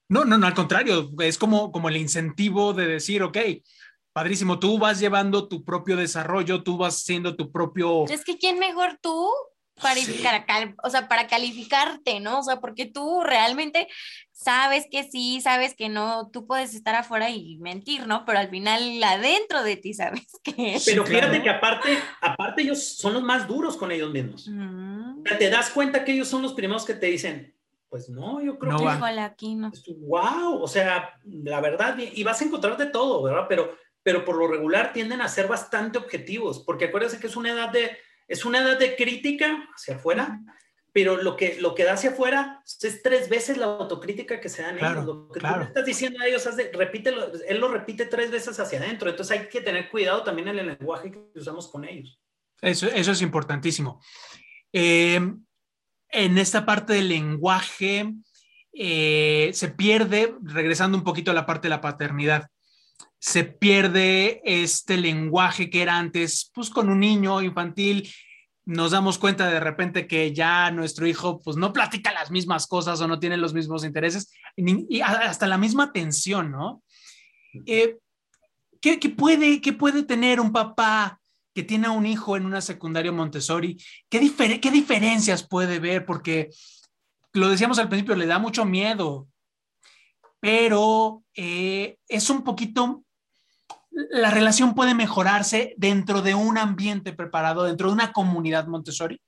No, 0.08 0.24
no, 0.24 0.38
no, 0.38 0.46
al 0.46 0.54
contrario, 0.54 1.10
es 1.20 1.38
como, 1.38 1.72
como 1.72 1.88
el 1.88 1.96
incentivo 1.96 2.72
de 2.72 2.86
decir, 2.86 3.22
ok, 3.22 3.38
padrísimo, 4.12 4.60
tú 4.60 4.78
vas 4.78 5.00
llevando 5.00 5.48
tu 5.48 5.64
propio 5.64 5.96
desarrollo, 5.96 6.62
tú 6.62 6.76
vas 6.76 7.02
siendo 7.02 7.34
tu 7.34 7.50
propio... 7.50 8.04
Es 8.04 8.24
que 8.24 8.38
quién 8.38 8.58
mejor 8.60 8.98
tú 9.00 9.28
para, 9.80 10.74
o 10.82 10.90
sea, 10.90 11.08
para 11.08 11.26
calificarte, 11.26 12.20
¿no? 12.20 12.40
O 12.40 12.42
sea, 12.42 12.60
porque 12.60 12.86
tú 12.86 13.22
realmente 13.22 13.88
sabes 14.32 14.86
que 14.90 15.04
sí, 15.04 15.40
sabes 15.40 15.74
que 15.74 15.88
no, 15.88 16.30
tú 16.32 16.46
puedes 16.46 16.74
estar 16.74 16.94
afuera 16.94 17.30
y 17.30 17.56
mentir, 17.58 18.06
¿no? 18.06 18.24
Pero 18.24 18.38
al 18.38 18.48
final 18.48 19.02
adentro 19.02 19.62
de 19.62 19.76
ti 19.76 19.94
sabes 19.94 20.26
que... 20.44 20.78
Pero 20.84 21.04
fíjate 21.04 21.42
que 21.42 21.50
aparte, 21.50 21.98
aparte 22.20 22.62
ellos 22.62 22.96
son 22.96 23.14
los 23.14 23.22
más 23.22 23.48
duros 23.48 23.76
con 23.76 23.90
ellos 23.90 24.12
mismos. 24.12 24.50
Te 25.38 25.50
das 25.50 25.70
cuenta 25.70 26.04
que 26.04 26.12
ellos 26.12 26.28
son 26.28 26.42
los 26.42 26.54
primeros 26.54 26.84
que 26.84 26.94
te 26.94 27.06
dicen, 27.06 27.54
Pues 27.88 28.08
no, 28.08 28.42
yo 28.42 28.58
creo 28.58 28.76
que... 28.76 28.84
Híjole, 28.84 29.20
aquí 29.20 29.54
no. 29.54 29.72
Wow, 29.98 30.62
o 30.62 30.68
sea, 30.68 31.18
la 31.24 31.60
verdad, 31.60 31.96
y 31.98 32.22
vas 32.22 32.40
a 32.40 32.44
encontrar 32.44 32.76
de 32.76 32.86
todo, 32.86 33.22
¿verdad? 33.22 33.46
Pero, 33.48 33.76
pero 34.02 34.24
por 34.24 34.36
lo 34.36 34.46
regular 34.46 34.92
tienden 34.92 35.20
a 35.20 35.28
ser 35.28 35.48
bastante 35.48 35.98
objetivos, 35.98 36.60
porque 36.60 36.86
acuérdense 36.86 37.18
que 37.18 37.28
es 37.28 37.36
una 37.36 37.52
edad 37.52 37.70
de, 37.70 37.96
es 38.28 38.44
una 38.44 38.60
edad 38.60 38.78
de 38.78 38.96
crítica 38.96 39.68
hacia 39.74 39.96
afuera, 39.96 40.40
pero 40.92 41.16
lo 41.16 41.36
que, 41.36 41.60
lo 41.60 41.74
que 41.74 41.84
da 41.84 41.94
hacia 41.94 42.10
afuera 42.10 42.62
es 42.64 43.02
tres 43.02 43.28
veces 43.28 43.56
la 43.56 43.66
autocrítica 43.66 44.40
que 44.40 44.48
se 44.48 44.62
dan 44.62 44.78
ellos. 44.78 45.04
Lo 45.04 45.28
que 45.28 45.40
tú 45.40 45.46
estás 45.46 45.84
diciendo 45.84 46.20
a 46.20 46.26
ellos, 46.26 46.48
repítelo, 46.72 47.32
él 47.46 47.58
lo 47.58 47.68
repite 47.68 48.06
tres 48.06 48.30
veces 48.30 48.58
hacia 48.60 48.78
adentro, 48.78 49.10
entonces 49.10 49.38
hay 49.38 49.48
que 49.48 49.60
tener 49.60 49.90
cuidado 49.90 50.22
también 50.22 50.48
en 50.48 50.58
el 50.60 50.66
lenguaje 50.68 51.10
que 51.10 51.38
usamos 51.38 51.68
con 51.68 51.84
ellos. 51.84 52.20
Eso, 52.60 52.86
eso 52.86 53.12
es 53.12 53.22
importantísimo. 53.22 54.00
Eh, 54.72 55.20
en 56.08 56.38
esta 56.38 56.64
parte 56.64 56.92
del 56.92 57.08
lenguaje 57.08 58.12
eh, 58.72 59.50
se 59.52 59.68
pierde, 59.68 60.34
regresando 60.42 60.96
un 60.96 61.04
poquito 61.04 61.30
a 61.30 61.34
la 61.34 61.46
parte 61.46 61.66
de 61.66 61.70
la 61.70 61.80
paternidad, 61.80 62.48
se 63.24 63.42
pierde 63.44 64.42
este 64.44 64.98
lenguaje 64.98 65.70
que 65.70 65.80
era 65.80 65.96
antes, 65.96 66.50
pues 66.52 66.68
con 66.68 66.90
un 66.90 67.00
niño 67.00 67.40
infantil, 67.40 68.12
nos 68.66 68.90
damos 68.90 69.16
cuenta 69.16 69.48
de 69.48 69.60
repente 69.60 70.06
que 70.06 70.34
ya 70.34 70.70
nuestro 70.70 71.06
hijo 71.06 71.40
pues 71.42 71.56
no 71.56 71.72
platica 71.72 72.12
las 72.12 72.30
mismas 72.30 72.66
cosas 72.66 73.00
o 73.00 73.08
no 73.08 73.18
tiene 73.18 73.38
los 73.38 73.54
mismos 73.54 73.82
intereses 73.82 74.30
y 74.56 75.00
hasta 75.00 75.46
la 75.46 75.56
misma 75.56 75.84
atención, 75.84 76.50
¿no? 76.50 76.82
Eh, 77.64 77.96
¿qué, 78.78 78.98
puede, 79.16 79.62
¿Qué 79.62 79.72
puede 79.72 80.02
tener 80.02 80.38
un 80.38 80.52
papá 80.52 81.18
que 81.54 81.62
tiene 81.62 81.88
un 81.88 82.04
hijo 82.04 82.36
en 82.36 82.44
una 82.44 82.60
secundaria 82.60 83.10
Montessori, 83.10 83.82
¿qué, 84.10 84.20
¿qué 84.60 84.70
diferencias 84.70 85.48
puede 85.48 85.78
ver? 85.78 86.04
Porque 86.04 86.50
lo 87.32 87.48
decíamos 87.48 87.78
al 87.78 87.88
principio, 87.88 88.16
le 88.16 88.26
da 88.26 88.38
mucho 88.38 88.66
miedo, 88.66 89.28
pero 90.40 91.24
eh, 91.34 91.96
es 92.06 92.28
un 92.28 92.44
poquito, 92.44 93.03
la 94.10 94.30
relación 94.30 94.74
puede 94.74 94.94
mejorarse 94.94 95.74
dentro 95.76 96.22
de 96.22 96.34
un 96.34 96.58
ambiente 96.58 97.12
preparado, 97.12 97.64
dentro 97.64 97.88
de 97.88 97.94
una 97.94 98.12
comunidad 98.12 98.66
Montessori. 98.66 99.20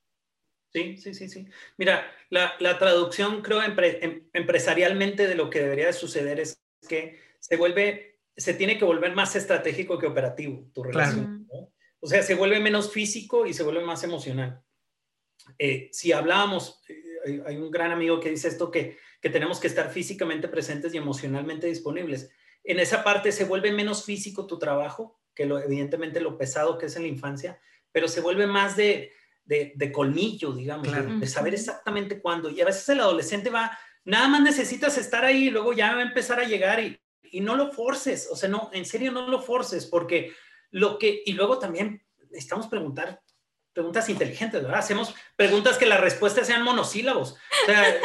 Sí, 0.73 0.97
sí, 0.99 1.15
sí, 1.15 1.29
sí. 1.29 1.47
Mira, 1.79 2.07
la, 2.29 2.55
la 2.61 2.79
traducción 2.79 3.43
creo 3.43 3.63
em, 3.63 4.29
empresarialmente 4.33 5.27
de 5.27 5.35
lo 5.35 5.49
que 5.49 5.61
debería 5.61 5.87
de 5.87 5.93
suceder 5.93 6.41
es 6.41 6.61
que 6.87 7.19
se 7.39 7.57
vuelve, 7.57 8.19
se 8.37 8.55
tiene 8.55 8.77
que 8.77 8.85
volver 8.85 9.15
más 9.15 9.37
estratégico 9.37 9.99
que 9.99 10.07
operativo 10.07 10.69
tu 10.75 10.83
relación. 10.83 11.49
O 12.01 12.09
sea, 12.09 12.23
se 12.23 12.35
vuelve 12.35 12.61
menos 12.61 12.93
físico 12.93 13.47
y 13.47 13.55
se 13.55 13.63
vuelve 13.63 13.85
más 13.85 14.05
emocional. 14.05 14.63
Eh, 15.59 15.89
si 15.93 16.13
hablábamos, 16.13 16.83
eh, 16.89 17.43
hay, 17.47 17.57
un 17.57 17.71
gran 17.71 17.93
amigo 17.93 18.21
que 18.21 18.31
dice 18.31 18.49
esto, 18.49 18.71
que, 18.71 18.99
que 19.21 19.31
tenemos 19.31 19.61
que 19.61 19.69
estar 19.69 19.91
físicamente 19.91 20.49
presentes 20.49 20.93
y 20.93 20.99
emocionalmente 20.99 21.69
disponibles. 21.69 22.31
En 22.67 22.81
esa 22.81 23.05
parte 23.05 23.33
se 23.33 23.45
vuelve 23.45 23.73
menos 23.73 24.05
físico 24.05 24.47
tu 24.47 24.59
trabajo, 24.59 25.19
que 25.35 25.47
lo, 25.47 25.59
evidentemente 25.59 26.21
lo 26.21 26.37
pesado 26.37 26.79
que 26.79 26.87
es 26.87 26.97
en 26.97 27.03
la 27.03 27.09
infancia, 27.09 27.61
pero 27.93 28.09
se 28.09 28.21
vuelve 28.21 28.47
más 28.47 28.77
de, 28.77 29.13
de, 29.45 29.73
de 29.77 29.93
colmillo, 29.93 30.53
digamos, 30.53 30.89
de, 31.21 31.27
saber 31.27 31.55
exactamente 31.55 32.21
cuándo. 32.21 32.51
Y 32.51 32.61
a 32.61 32.67
veces 32.67 32.89
el 32.89 33.01
adolescente 33.01 33.51
va, 33.51 33.79
nada 34.05 34.29
más 34.29 34.43
necesitas 34.43 34.99
estar 34.99 35.25
ahí 35.25 35.47
y 35.47 35.51
luego 35.51 35.73
ya 35.73 35.95
va 35.95 36.01
a 36.01 36.07
empezar 36.07 36.41
a 36.41 36.45
llegar 36.45 36.81
y, 36.81 37.01
y 37.23 37.41
no 37.41 37.57
lo 37.57 37.73
forces, 37.73 38.29
o 38.31 38.37
sea, 38.37 38.49
no, 38.49 38.71
en 38.73 38.85
serio 38.85 39.13
no 39.13 39.29
lo 39.29 39.41
forces, 39.41 39.87
porque 39.87 40.33
lo 40.71 40.99
que, 40.99 41.23
y 41.25 41.33
luego 41.33 41.59
también 41.59 42.05
necesitamos 42.31 42.67
preguntar 42.67 43.23
preguntas 43.77 44.09
inteligentes, 44.09 44.63
¿verdad? 44.63 44.79
Hacemos 44.79 45.15
preguntas 45.37 45.77
que 45.77 45.85
las 45.85 46.01
respuestas 46.01 46.47
sean 46.47 46.63
monosílabos. 46.63 47.33
O 47.33 47.67
sea, 47.67 48.01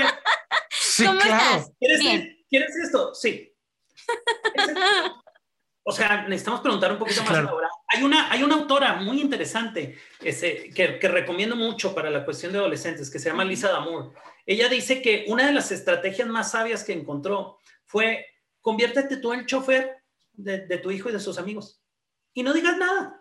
sí, 0.70 1.04
claro. 1.04 1.66
¿Quieres, 1.78 2.76
esto? 2.82 3.14
Sí. 3.14 3.53
O 5.86 5.92
sea, 5.92 6.22
necesitamos 6.22 6.62
preguntar 6.62 6.90
un 6.92 6.98
poquito 6.98 7.22
más 7.24 7.36
ahora. 7.46 7.68
Hay 7.88 8.02
una, 8.02 8.32
hay 8.32 8.42
una 8.42 8.54
autora 8.54 8.94
muy 8.94 9.20
interesante 9.20 9.98
ese, 10.22 10.70
que, 10.74 10.98
que, 10.98 11.08
recomiendo 11.08 11.56
mucho 11.56 11.94
para 11.94 12.08
la 12.08 12.24
cuestión 12.24 12.52
de 12.52 12.58
adolescentes, 12.58 13.10
que 13.10 13.18
se 13.18 13.28
llama 13.28 13.44
Lisa 13.44 13.68
Damour. 13.68 14.14
Ella 14.46 14.70
dice 14.70 15.02
que 15.02 15.26
una 15.28 15.46
de 15.46 15.52
las 15.52 15.70
estrategias 15.72 16.26
más 16.26 16.52
sabias 16.52 16.84
que 16.84 16.94
encontró 16.94 17.58
fue 17.84 18.24
conviértete 18.62 19.18
tú 19.18 19.34
en 19.34 19.40
el 19.40 19.46
chofer 19.46 19.98
de, 20.32 20.66
de 20.66 20.78
tu 20.78 20.90
hijo 20.90 21.10
y 21.10 21.12
de 21.12 21.20
sus 21.20 21.36
amigos 21.36 21.84
y 22.34 22.42
no 22.42 22.52
digas 22.52 22.76
nada. 22.76 23.20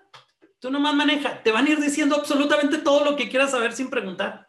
Tú 0.60 0.72
nomás 0.72 0.96
maneja. 0.96 1.42
Te 1.44 1.52
van 1.52 1.68
a 1.68 1.70
ir 1.70 1.80
diciendo 1.80 2.16
absolutamente 2.16 2.80
todo 2.80 3.06
lo 3.06 3.16
que 3.16 3.30
quieras 3.30 3.52
saber 3.52 3.74
sin 3.74 3.90
preguntar. 3.90 4.48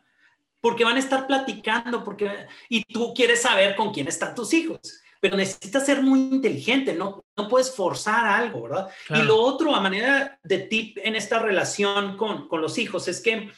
Porque 0.60 0.84
van 0.84 0.96
a 0.96 1.00
estar 1.00 1.26
platicando, 1.26 2.02
porque, 2.02 2.46
y 2.70 2.82
tú 2.84 3.12
quieres 3.12 3.42
saber 3.42 3.76
con 3.76 3.92
quién 3.92 4.08
están 4.08 4.34
tus 4.34 4.54
hijos. 4.54 4.80
Pero 5.24 5.38
necesitas 5.38 5.86
ser 5.86 6.02
muy 6.02 6.20
inteligente, 6.20 6.92
no, 6.92 7.24
no 7.34 7.48
puedes 7.48 7.74
forzar 7.74 8.26
algo, 8.26 8.64
¿verdad? 8.64 8.90
Y 9.08 9.22
lo 9.22 9.40
otro, 9.40 9.74
a 9.74 9.80
manera 9.80 10.38
de 10.44 10.58
tip 10.58 10.98
en 11.02 11.16
esta 11.16 11.38
relación 11.38 12.18
con, 12.18 12.46
con 12.46 12.60
los 12.60 12.76
hijos, 12.76 13.08
es 13.08 13.22
que 13.22 13.50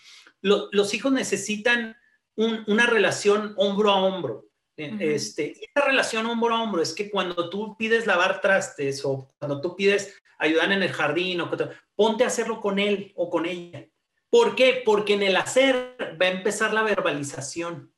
los 0.43 0.95
hijos 0.95 1.11
necesitan 1.11 1.97
una 2.37 2.87
relación 2.87 3.53
hombro 3.57 3.91
a 3.91 3.97
hombro. 3.97 4.47
Eh, 4.77 4.97
este, 5.01 5.57
esta 5.61 5.85
relación 5.85 6.27
hombro 6.27 6.55
a 6.55 6.63
hombro 6.63 6.83
es 6.83 6.93
que 6.93 7.11
cuando 7.11 7.51
tú 7.51 7.77
pides 7.77 8.07
lavar 8.07 8.41
trastes 8.41 9.05
o 9.05 9.35
cuando 9.37 9.61
tú 9.61 9.75
pides 9.75 10.23
ayudar 10.39 10.71
en 10.71 10.85
el 10.85 10.93
jardín, 10.93 11.41
o 11.41 11.51
ponte 11.97 12.23
a 12.23 12.29
hacerlo 12.29 12.61
con 12.61 12.79
él 12.79 13.13
o 13.17 13.29
con 13.29 13.45
ella. 13.45 13.89
¿Por 14.31 14.55
qué? 14.55 14.83
Porque 14.85 15.15
en 15.15 15.25
el 15.25 15.37
hacer 15.37 15.97
va 16.23 16.27
a 16.27 16.31
empezar 16.31 16.73
la 16.73 16.85
verbalización. 16.85 17.93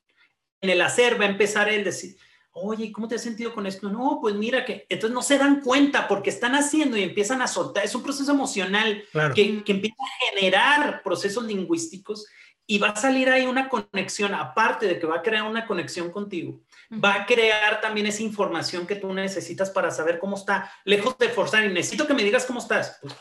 En 0.62 0.70
el 0.70 0.81
hacer 0.81 1.20
va 1.20 1.26
a 1.26 1.28
empezar 1.28 1.68
el 1.68 1.85
decir, 1.85 2.16
oye, 2.62 2.92
¿cómo 2.92 3.09
te 3.09 3.16
has 3.16 3.23
sentido 3.23 3.55
con 3.55 3.66
esto? 3.66 3.88
No, 3.88 4.18
pues 4.21 4.35
mira 4.35 4.64
que 4.64 4.87
entonces 4.88 5.14
no 5.14 5.23
se 5.23 5.38
dan 5.38 5.61
cuenta 5.61 6.09
porque 6.09 6.31
están 6.31 6.55
haciendo 6.55 6.97
y 6.97 7.03
empiezan 7.03 7.42
a 7.42 7.47
soltar. 7.47 7.85
Es 7.85 7.94
un 7.94 8.03
proceso 8.03 8.31
emocional 8.33 9.05
que, 9.35 9.64
que, 9.64 9.73
empieza 9.73 9.97
a 10.03 10.35
generar 10.35 11.03
procesos 11.03 11.44
lingüísticos 11.44 12.27
y 12.66 12.79
va 12.79 12.90
a 12.90 12.97
salir 12.97 13.31
ahí 13.31 13.47
una 13.47 13.68
conexión, 13.68 14.35
aparte 14.35 14.87
de 14.87 14.99
que 14.99 15.07
va 15.07 15.16
a 15.16 15.23
crear 15.23 15.44
una 15.44 15.66
conexión 15.66 16.11
contigo, 16.11 16.61
va 16.92 17.14
a 17.14 17.27
crear 17.27 17.81
también 17.81 18.07
esa 18.07 18.23
información 18.23 18.87
que 18.87 18.97
tú 18.97 19.12
necesitas 19.14 19.71
para 19.71 19.90
saber 19.90 20.18
cómo 20.18 20.37
está, 20.37 20.71
lejos 20.85 21.16
de 21.16 21.31
forzar 21.31 21.64
y 21.64 21.73
necesito 21.73 22.07
que 22.07 22.12
me 22.12 22.23
digas 22.23 22.44
cómo 22.44 22.61
estás. 22.61 22.99
Pues, 23.01 23.14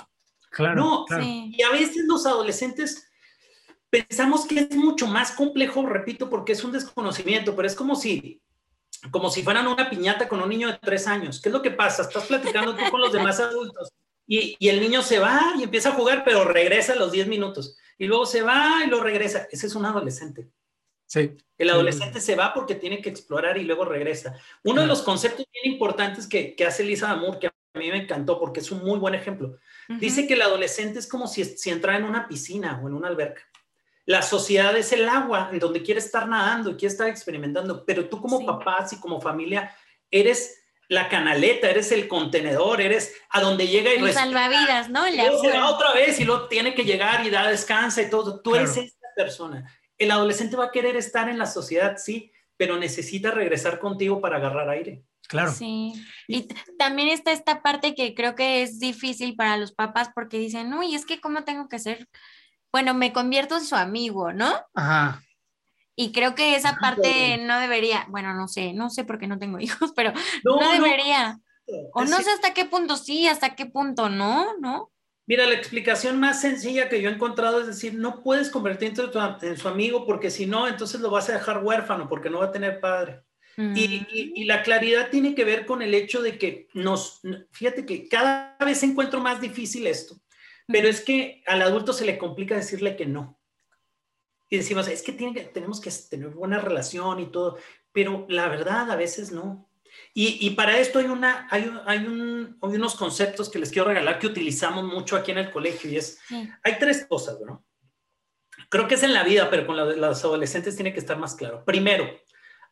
claro. 0.50 0.76
No, 0.76 1.06
y 1.21 1.62
a 1.62 1.71
veces 1.71 2.06
los 2.08 2.26
adolescentes 2.26 3.08
pensamos 3.89 4.45
que 4.45 4.60
es 4.60 4.76
mucho 4.76 5.08
más 5.08 5.32
complejo, 5.32 5.86
repito, 5.86 6.30
porque 6.30 6.52
es 6.52 6.63
un 6.65 6.73
desconocimiento, 6.73 7.56
pero 7.56 7.67
es 7.67 7.76
como 7.76 7.95
si 7.95 8.41
como 9.12 9.30
si 9.30 9.43
fueran 9.43 9.67
una 9.67 9.89
piñata 9.89 10.28
con 10.28 10.41
un 10.41 10.50
niño 10.50 10.67
de 10.67 10.80
tres 10.82 11.08
años. 11.08 11.41
¿Qué 11.41 11.50
es 11.50 11.54
lo 11.54 11.62
que 11.62 11.72
pasa? 11.72 12.04
Estás 12.04 12.26
platicando 12.26 12.76
tú 12.76 12.84
con 12.91 13.02
los 13.02 13.12
demás 13.12 13.39
adultos 13.39 13.91
y, 14.26 14.56
y 14.60 14.70
el 14.70 14.80
niño 14.80 15.02
se 15.02 15.20
va 15.20 15.54
y 15.58 15.63
empieza 15.63 15.89
a 15.89 15.93
jugar, 15.93 16.24
pero 16.24 16.46
regresa 16.46 16.93
a 16.93 16.98
los 16.98 17.12
diez 17.12 17.28
minutos 17.28 17.78
y 17.98 18.06
luego 18.06 18.26
se 18.26 18.41
va 18.41 18.84
y 18.86 18.89
lo 18.89 19.02
regresa. 19.02 19.48
Ese 19.52 19.67
es 19.67 19.76
un 19.76 19.86
adolescente. 19.86 20.50
Sí. 21.06 21.38
El 21.58 21.70
adolescente 21.70 22.20
se 22.20 22.36
va 22.36 22.54
porque 22.54 22.76
tiene 22.76 23.02
que 23.02 23.10
explorar 23.10 23.58
y 23.58 23.63
luego 23.63 23.86
regresa. 23.86 24.38
Uno 24.63 24.82
de 24.82 24.88
los 24.88 25.02
conceptos 25.02 25.46
bien 25.52 25.74
importantes 25.74 26.28
que, 26.28 26.56
que 26.56 26.65
hace 26.65 26.84
Lisa 26.84 27.08
Damour, 27.08 27.39
que 27.39 27.48
a 27.48 27.52
mí 27.74 27.89
me 27.89 28.04
encantó 28.04 28.39
porque 28.39 28.60
es 28.60 28.72
un 28.72 28.84
muy 28.84 29.00
buen 29.00 29.15
ejemplo, 29.15 29.58
dice 30.00 30.28
que 30.28 30.34
el 30.34 30.41
adolescente 30.41 31.00
es 31.00 31.08
como 31.08 31.28
si, 31.28 31.46
si 31.46 31.70
entrara 31.70 31.98
en 31.98 32.06
una 32.06 32.28
piscina 32.28 32.80
o 32.84 32.88
en 32.88 32.93
una 32.93 33.08
alberca. 33.08 33.41
La 34.08 34.22
sociedad 34.22 34.76
es 34.76 34.93
el 34.93 35.08
agua 35.08 35.50
en 35.52 35.60
donde 35.60 35.84
quiere 35.84 36.00
estar 36.00 36.28
nadando 36.28 36.72
y 36.72 36.76
quiere 36.76 36.93
estar 36.93 37.10
experimentando, 37.10 37.86
pero 37.86 38.08
tú 38.08 38.22
como 38.22 38.46
papás 38.46 38.93
y 38.93 39.00
como 39.00 39.22
familia 39.22 39.76
eres 40.10 40.63
la 40.88 41.10
canaleta, 41.10 41.70
eres 41.70 41.91
el 41.91 42.08
contenedor, 42.08 42.80
eres 42.80 43.13
a 43.30 43.41
donde 43.41 43.67
llega 43.67 43.93
y... 43.93 43.98
El 43.98 44.13
salvavidas, 44.13 44.89
¿no? 44.89 45.06
Y 45.08 45.17
luego 45.17 45.41
se 45.41 45.52
va 45.52 45.70
otra 45.70 45.93
vez 45.93 46.20
y 46.22 46.24
luego 46.24 46.48
tiene 46.48 46.74
que 46.74 46.86
llegar 46.86 47.26
y 47.26 47.30
da 47.30 47.50
descansa 47.50 48.02
y 48.02 48.10
todo. 48.10 48.39
Tú 48.39 48.56
eres 48.56 48.78
esta 48.78 49.08
persona. 49.13 49.70
El 49.98 50.12
adolescente 50.12 50.56
va 50.56 50.65
a 50.65 50.72
querer 50.72 50.96
estar 50.96 51.28
en 51.28 51.38
la 51.38 51.46
sociedad, 51.46 51.98
sí, 51.98 52.32
pero 52.56 52.78
necesita 52.78 53.32
regresar 53.32 53.78
contigo 53.80 54.22
para 54.22 54.38
agarrar 54.38 54.70
aire. 54.70 55.04
Claro. 55.28 55.52
Sí. 55.52 55.93
Y 56.28 56.48
también 56.78 57.10
está 57.10 57.34
esta 57.34 57.62
parte 57.62 57.93
que 57.93 58.15
creo 58.15 58.36
que 58.36 58.62
es 58.62 58.80
difícil 58.80 59.36
para 59.36 59.58
los 59.58 59.74
papás 59.74 60.10
porque 60.15 60.39
dicen, 60.39 60.74
uy, 60.74 60.96
es 60.96 61.06
que 61.06 61.20
cómo 61.20 61.43
tengo 61.43 61.67
que 61.67 61.80
ser, 61.80 62.08
bueno, 62.71 62.93
me 62.93 63.13
convierto 63.13 63.58
en 63.58 63.65
su 63.65 63.75
amigo, 63.75 64.34
¿no? 64.34 64.53
Ajá. 64.73 65.21
Y 65.99 66.12
creo 66.12 66.36
que 66.36 66.56
esa 66.56 66.77
parte 66.80 67.39
no 67.39 67.60
debería, 67.60 68.06
bueno, 68.10 68.36
no 68.36 68.47
sé, 68.47 68.71
no 68.73 68.91
sé 68.91 69.03
por 69.03 69.17
qué 69.17 69.25
no 69.25 69.39
tengo 69.39 69.60
hijos, 69.60 69.93
pero 69.95 70.13
no, 70.43 70.71
debería. 70.71 71.39
O 71.93 72.06
no 72.06 72.17
sé 72.17 72.30
hasta 72.30 72.53
qué 72.53 72.65
punto 72.65 72.95
sí, 72.95 73.27
hasta 73.27 73.56
qué 73.56 73.65
punto 73.65 74.08
no, 74.08 74.58
¿no? 74.60 74.92
Mira, 75.25 75.46
la 75.46 75.56
explicación 75.56 76.19
más 76.19 76.39
sencilla 76.39 76.87
que 76.87 77.02
yo 77.02 77.10
he 77.10 77.13
encontrado 77.13 77.60
es 77.60 77.67
decir, 77.67 77.96
no 77.96 78.23
puedes 78.23 78.50
convertirte 78.50 79.02
en, 79.42 79.58
su 79.58 79.67
amigo 79.67 80.06
porque 80.06 80.29
si 80.29 80.46
no, 80.46 80.69
entonces 80.69 81.02
lo 81.02 81.10
vas 81.10 81.27
a 81.27 81.33
dejar 81.33 81.62
huérfano 81.62 82.08
porque 82.08 82.29
no 82.29 82.39
va 82.39 82.46
a 82.46 82.52
tener 82.52 82.79
padre. 82.79 83.23
y, 83.58 84.06
y, 84.35 84.46
la 84.46 84.62
claridad 84.62 85.10
tiene 85.10 85.33
que 85.33 85.44
ver 85.44 85.65
con 85.65 85.81
el 85.81 85.96
hecho 85.96 86.21
de 86.21 86.37
que 86.37 86.67
nos, 86.75 87.21
fíjate 87.52 87.87
que 87.87 88.08
cada 88.08 88.56
vez 88.60 88.83
encuentro 88.83 89.19
más 89.19 89.42
difícil 89.42 89.87
esto, 89.87 90.15
pero 90.68 90.88
es 90.88 91.02
que 91.02 91.44
al 91.48 91.62
adulto 91.62 91.94
se 91.94 92.06
le 92.06 92.18
complica 92.18 92.56
decirle 92.56 92.96
que 92.96 93.06
no. 93.06 93.40
y 94.50 94.58
decimos, 94.58 94.88
es 94.88 95.02
que, 95.02 95.12
tiene 95.12 95.42
tenemos 95.46 95.82
que 95.82 95.92
tener 96.10 96.30
buena 96.30 96.60
relación 96.60 97.20
y 97.20 97.28
todo, 97.28 97.58
pero 97.92 98.26
la 98.30 98.48
verdad 98.48 98.92
a 98.92 98.96
veces 98.96 99.32
no. 99.32 99.70
Y, 100.13 100.46
y 100.46 100.52
para 100.52 100.78
esto 100.78 101.00
hay, 101.00 101.06
una, 101.06 101.48
hay, 101.50 101.72
hay, 101.86 102.00
un, 102.00 102.58
hay, 102.62 102.76
unos 102.76 102.96
conceptos 102.96 103.50
que 103.50 103.60
les 103.60 103.72
quiero 103.72 103.88
regalar 103.88 104.20
que 104.20 104.28
utilizamos 104.28 104.84
mucho 104.84 105.15
aquí 105.15 105.32
en 105.32 105.40
el 105.40 105.52
colegio 105.52 105.90
y 105.90 105.98
es, 105.98 106.20
sí. 106.28 106.50
hay 106.63 106.78
tres 106.78 107.06
cosas, 107.06 107.40
¿no? 107.42 107.65
Creo 108.70 108.88
que 108.88 108.96
es 108.96 109.04
en 109.04 109.13
la 109.13 109.24
vida, 109.24 109.50
pero 109.50 109.65
con 109.65 109.78
la, 109.78 109.86
los 109.86 110.24
adolescentes 110.24 110.76
tiene 110.76 110.94
que 110.94 111.00
estar 111.00 111.18
más 111.18 111.36
claro. 111.36 111.63
Primero, 111.63 112.10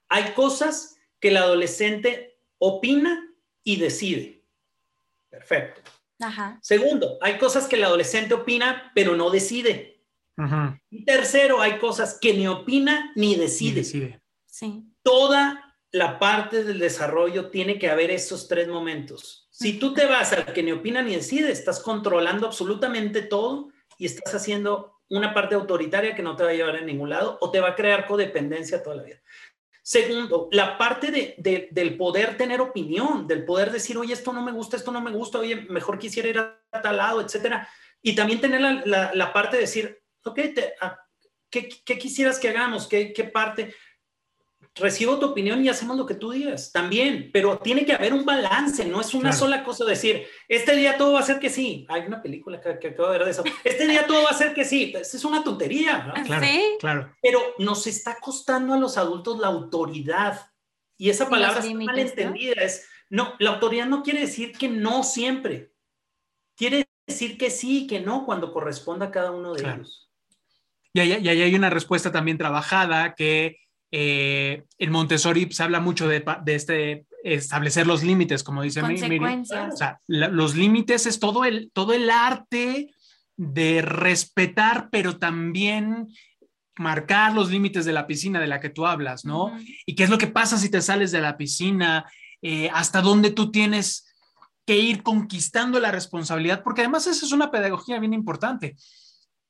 hay 0.10 0.34
cosas 0.34 0.98
que 1.20 1.30
el 1.30 1.38
adolescente 1.38 2.38
opina 2.58 3.34
y 3.64 3.78
decide. 3.78 4.43
Perfecto. 5.30 5.82
Ajá. 6.20 6.59
Segundo, 6.61 7.18
hay 7.22 7.38
cosas 7.38 7.68
que 7.68 7.76
el 7.76 7.84
adolescente 7.84 8.34
opina, 8.34 8.91
pero 8.95 9.16
no 9.16 9.30
decide. 9.30 10.03
Ajá. 10.38 10.82
Y 10.89 11.05
tercero, 11.05 11.61
hay 11.61 11.78
cosas 11.78 12.18
que 12.20 12.34
ni 12.34 12.47
opina 12.47 13.11
ni 13.16 13.36
decide. 13.36 13.72
Y 13.72 13.76
decide. 13.76 14.22
Sí. 14.45 14.84
Toda 15.03 15.78
la 15.91 16.20
parte 16.20 16.63
del 16.63 16.80
desarrollo 16.80 17.49
tiene 17.49 17.80
que 17.80 17.89
haber 17.89 18.11
esos 18.11 18.47
tres 18.47 18.68
momentos. 18.68 19.47
Si 19.49 19.80
tú 19.80 19.93
te 19.93 20.05
vas 20.05 20.34
al 20.34 20.51
que 20.51 20.63
ni 20.63 20.74
opina 20.74 21.01
ni 21.01 21.16
decide, 21.16 21.51
estás 21.51 21.80
controlando 21.80 22.47
absolutamente 22.47 23.22
todo 23.22 23.70
y 23.97 24.05
estás 24.05 24.36
haciendo 24.36 24.95
una 25.09 25.34
parte 25.34 25.55
autoritaria 25.55 26.16
que 26.16 26.24
no 26.24 26.36
te 26.36 26.43
va 26.43 26.49
a 26.49 26.53
llevar 26.53 26.76
a 26.76 26.82
ningún 26.82 27.09
lado 27.09 27.38
o 27.39 27.51
te 27.51 27.61
va 27.61 27.70
a 27.70 27.76
crear 27.76 28.07
codependencia 28.07 28.84
toda 28.84 28.97
la 28.97 29.03
vida. 29.03 29.22
Segundo, 29.88 30.49
la 30.51 30.79
parte 30.79 31.11
de, 31.11 31.36
de, 31.38 31.67
del 31.69 31.95
poder 31.95 32.38
tener 32.38 32.59
opinión, 32.59 33.27
del 33.27 33.45
poder 33.45 33.71
decir, 33.71 33.95
oye, 33.99 34.13
esto 34.13 34.33
no 34.33 34.41
me 34.41 34.51
gusta, 34.51 34.77
esto 34.77 34.91
no 34.91 34.99
me 34.99 35.11
gusta, 35.11 35.38
oye, 35.38 35.57
mejor 35.69 35.99
quisiera 35.99 36.27
ir 36.27 36.39
a 36.39 36.81
tal 36.81 36.97
lado, 36.97 37.21
etcétera. 37.21 37.69
Y 38.01 38.15
también 38.15 38.41
tener 38.41 38.61
la, 38.61 39.13
la, 39.13 39.31
parte 39.31 39.57
de 39.57 39.61
decir, 39.61 40.01
ok, 40.23 40.36
te, 40.55 40.73
a, 40.81 40.97
¿qué, 41.51 41.69
¿qué, 41.69 41.99
quisieras 41.99 42.39
que 42.39 42.49
hagamos? 42.49 42.88
¿Qué, 42.88 43.13
¿Qué 43.13 43.25
parte? 43.25 43.75
Recibo 44.78 45.17
tu 45.17 45.28
opinión 45.28 45.63
y 45.63 45.69
hacemos 45.69 45.95
lo 45.95 46.05
que 46.05 46.15
tú 46.15 46.32
digas 46.32 46.73
también, 46.73 47.30
pero 47.32 47.57
tiene 47.59 47.86
que 47.86 47.93
haber 47.93 48.13
un 48.13 48.26
balance, 48.26 48.86
no 48.86 48.99
es 48.99 49.13
una 49.13 49.30
claro. 49.30 49.38
sola 49.38 49.63
cosa 49.63 49.86
decir, 49.86 50.28
este 50.49 50.76
día 50.76 50.97
todo 50.97 51.13
va 51.13 51.21
a 51.21 51.23
ser 51.23 51.39
que 51.39 51.49
sí. 51.49 51.86
Hay 51.88 52.01
una 52.01 52.21
película 52.21 52.59
que, 52.59 52.78
que 52.78 52.89
acabo 52.89 53.09
de 53.09 53.17
ver 53.17 53.26
de 53.26 53.32
eso. 53.32 53.43
Este 53.63 53.88
día 53.88 54.05
todo 54.05 54.23
va 54.23 54.32
a 54.32 54.34
ser 54.34 54.53
que 54.53 54.65
sí. 54.65 54.88
Pues 54.91 55.13
es 55.13 55.23
una 55.23 55.45
tontería, 55.45 56.03
¿no? 56.07 56.13
Claro, 56.26 56.45
¿Sí? 56.45 56.76
claro. 56.78 57.15
Pero 57.21 57.39
nos 57.57 57.88
está 57.88 58.17
costando 58.19 58.73
a 58.73 58.78
los 58.78 58.97
adultos 58.97 59.39
la 59.39 59.47
autoridad. 59.47 60.51
Y 60.97 61.09
esa 61.09 61.30
palabra 61.30 61.61
está 61.61 61.73
mal 61.73 61.97
entendida. 61.97 62.55
¿no? 62.57 62.61
Es, 62.61 62.86
no, 63.09 63.34
la 63.39 63.51
autoridad 63.51 63.86
no 63.86 64.03
quiere 64.03 64.19
decir 64.19 64.51
que 64.51 64.67
no 64.67 65.03
siempre. 65.03 65.71
Quiere 66.57 66.86
decir 67.07 67.38
que 67.38 67.49
sí 67.49 67.84
y 67.84 67.88
que 67.88 68.01
no 68.01 68.26
cuando 68.26 68.51
corresponda 68.51 69.05
a 69.05 69.11
cada 69.11 69.32
uno 69.32 69.53
de 69.53 69.61
claro. 69.61 69.76
ellos. 69.78 70.11
Y 70.91 70.99
ahí, 70.99 71.17
y 71.21 71.30
ahí 71.30 71.41
hay 71.41 71.55
una 71.55 71.69
respuesta 71.69 72.11
también 72.11 72.38
trabajada 72.38 73.15
que 73.15 73.57
eh, 73.91 74.63
en 74.77 74.91
Montessori 74.91 75.51
se 75.51 75.63
habla 75.63 75.79
mucho 75.79 76.07
de, 76.07 76.23
de, 76.43 76.55
este 76.55 77.05
establecer 77.23 77.88
los 77.88 78.03
límites, 78.03 78.43
como 78.43 78.61
dice 78.61 78.83
Miri. 78.83 79.19
O 79.19 79.75
sea, 79.75 79.99
la, 80.07 80.27
los 80.27 80.55
límites 80.55 81.05
es 81.05 81.19
todo 81.19 81.45
el, 81.45 81.71
todo 81.73 81.93
el 81.93 82.09
arte 82.09 82.93
de 83.38 83.81
respetar, 83.81 84.89
pero 84.91 85.17
también 85.17 86.07
marcar 86.77 87.33
los 87.33 87.49
límites 87.49 87.86
de 87.86 87.93
la 87.93 88.05
piscina 88.05 88.39
de 88.39 88.47
la 88.47 88.59
que 88.59 88.69
tú 88.69 88.86
hablas, 88.86 89.25
¿no? 89.25 89.45
Uh 89.45 89.51
-huh. 89.51 89.75
Y 89.86 89.95
qué 89.95 90.03
es 90.03 90.09
lo 90.09 90.17
que 90.17 90.27
pasa 90.27 90.57
si 90.57 90.69
te 90.69 90.81
sales 90.81 91.11
de 91.11 91.21
la 91.21 91.38
piscina, 91.38 92.05
eh, 92.41 92.69
hasta 92.73 93.01
dónde 93.01 93.31
tú 93.31 93.49
tienes 93.49 94.05
que 94.65 94.77
ir 94.77 95.03
conquistando 95.03 95.79
la 95.79 95.91
responsabilidad, 95.91 96.63
porque 96.63 96.81
además 96.81 97.07
esa 97.07 97.25
es 97.25 97.31
una 97.31 97.51
pedagogía 97.51 97.99
bien 97.99 98.13
importante 98.13 98.75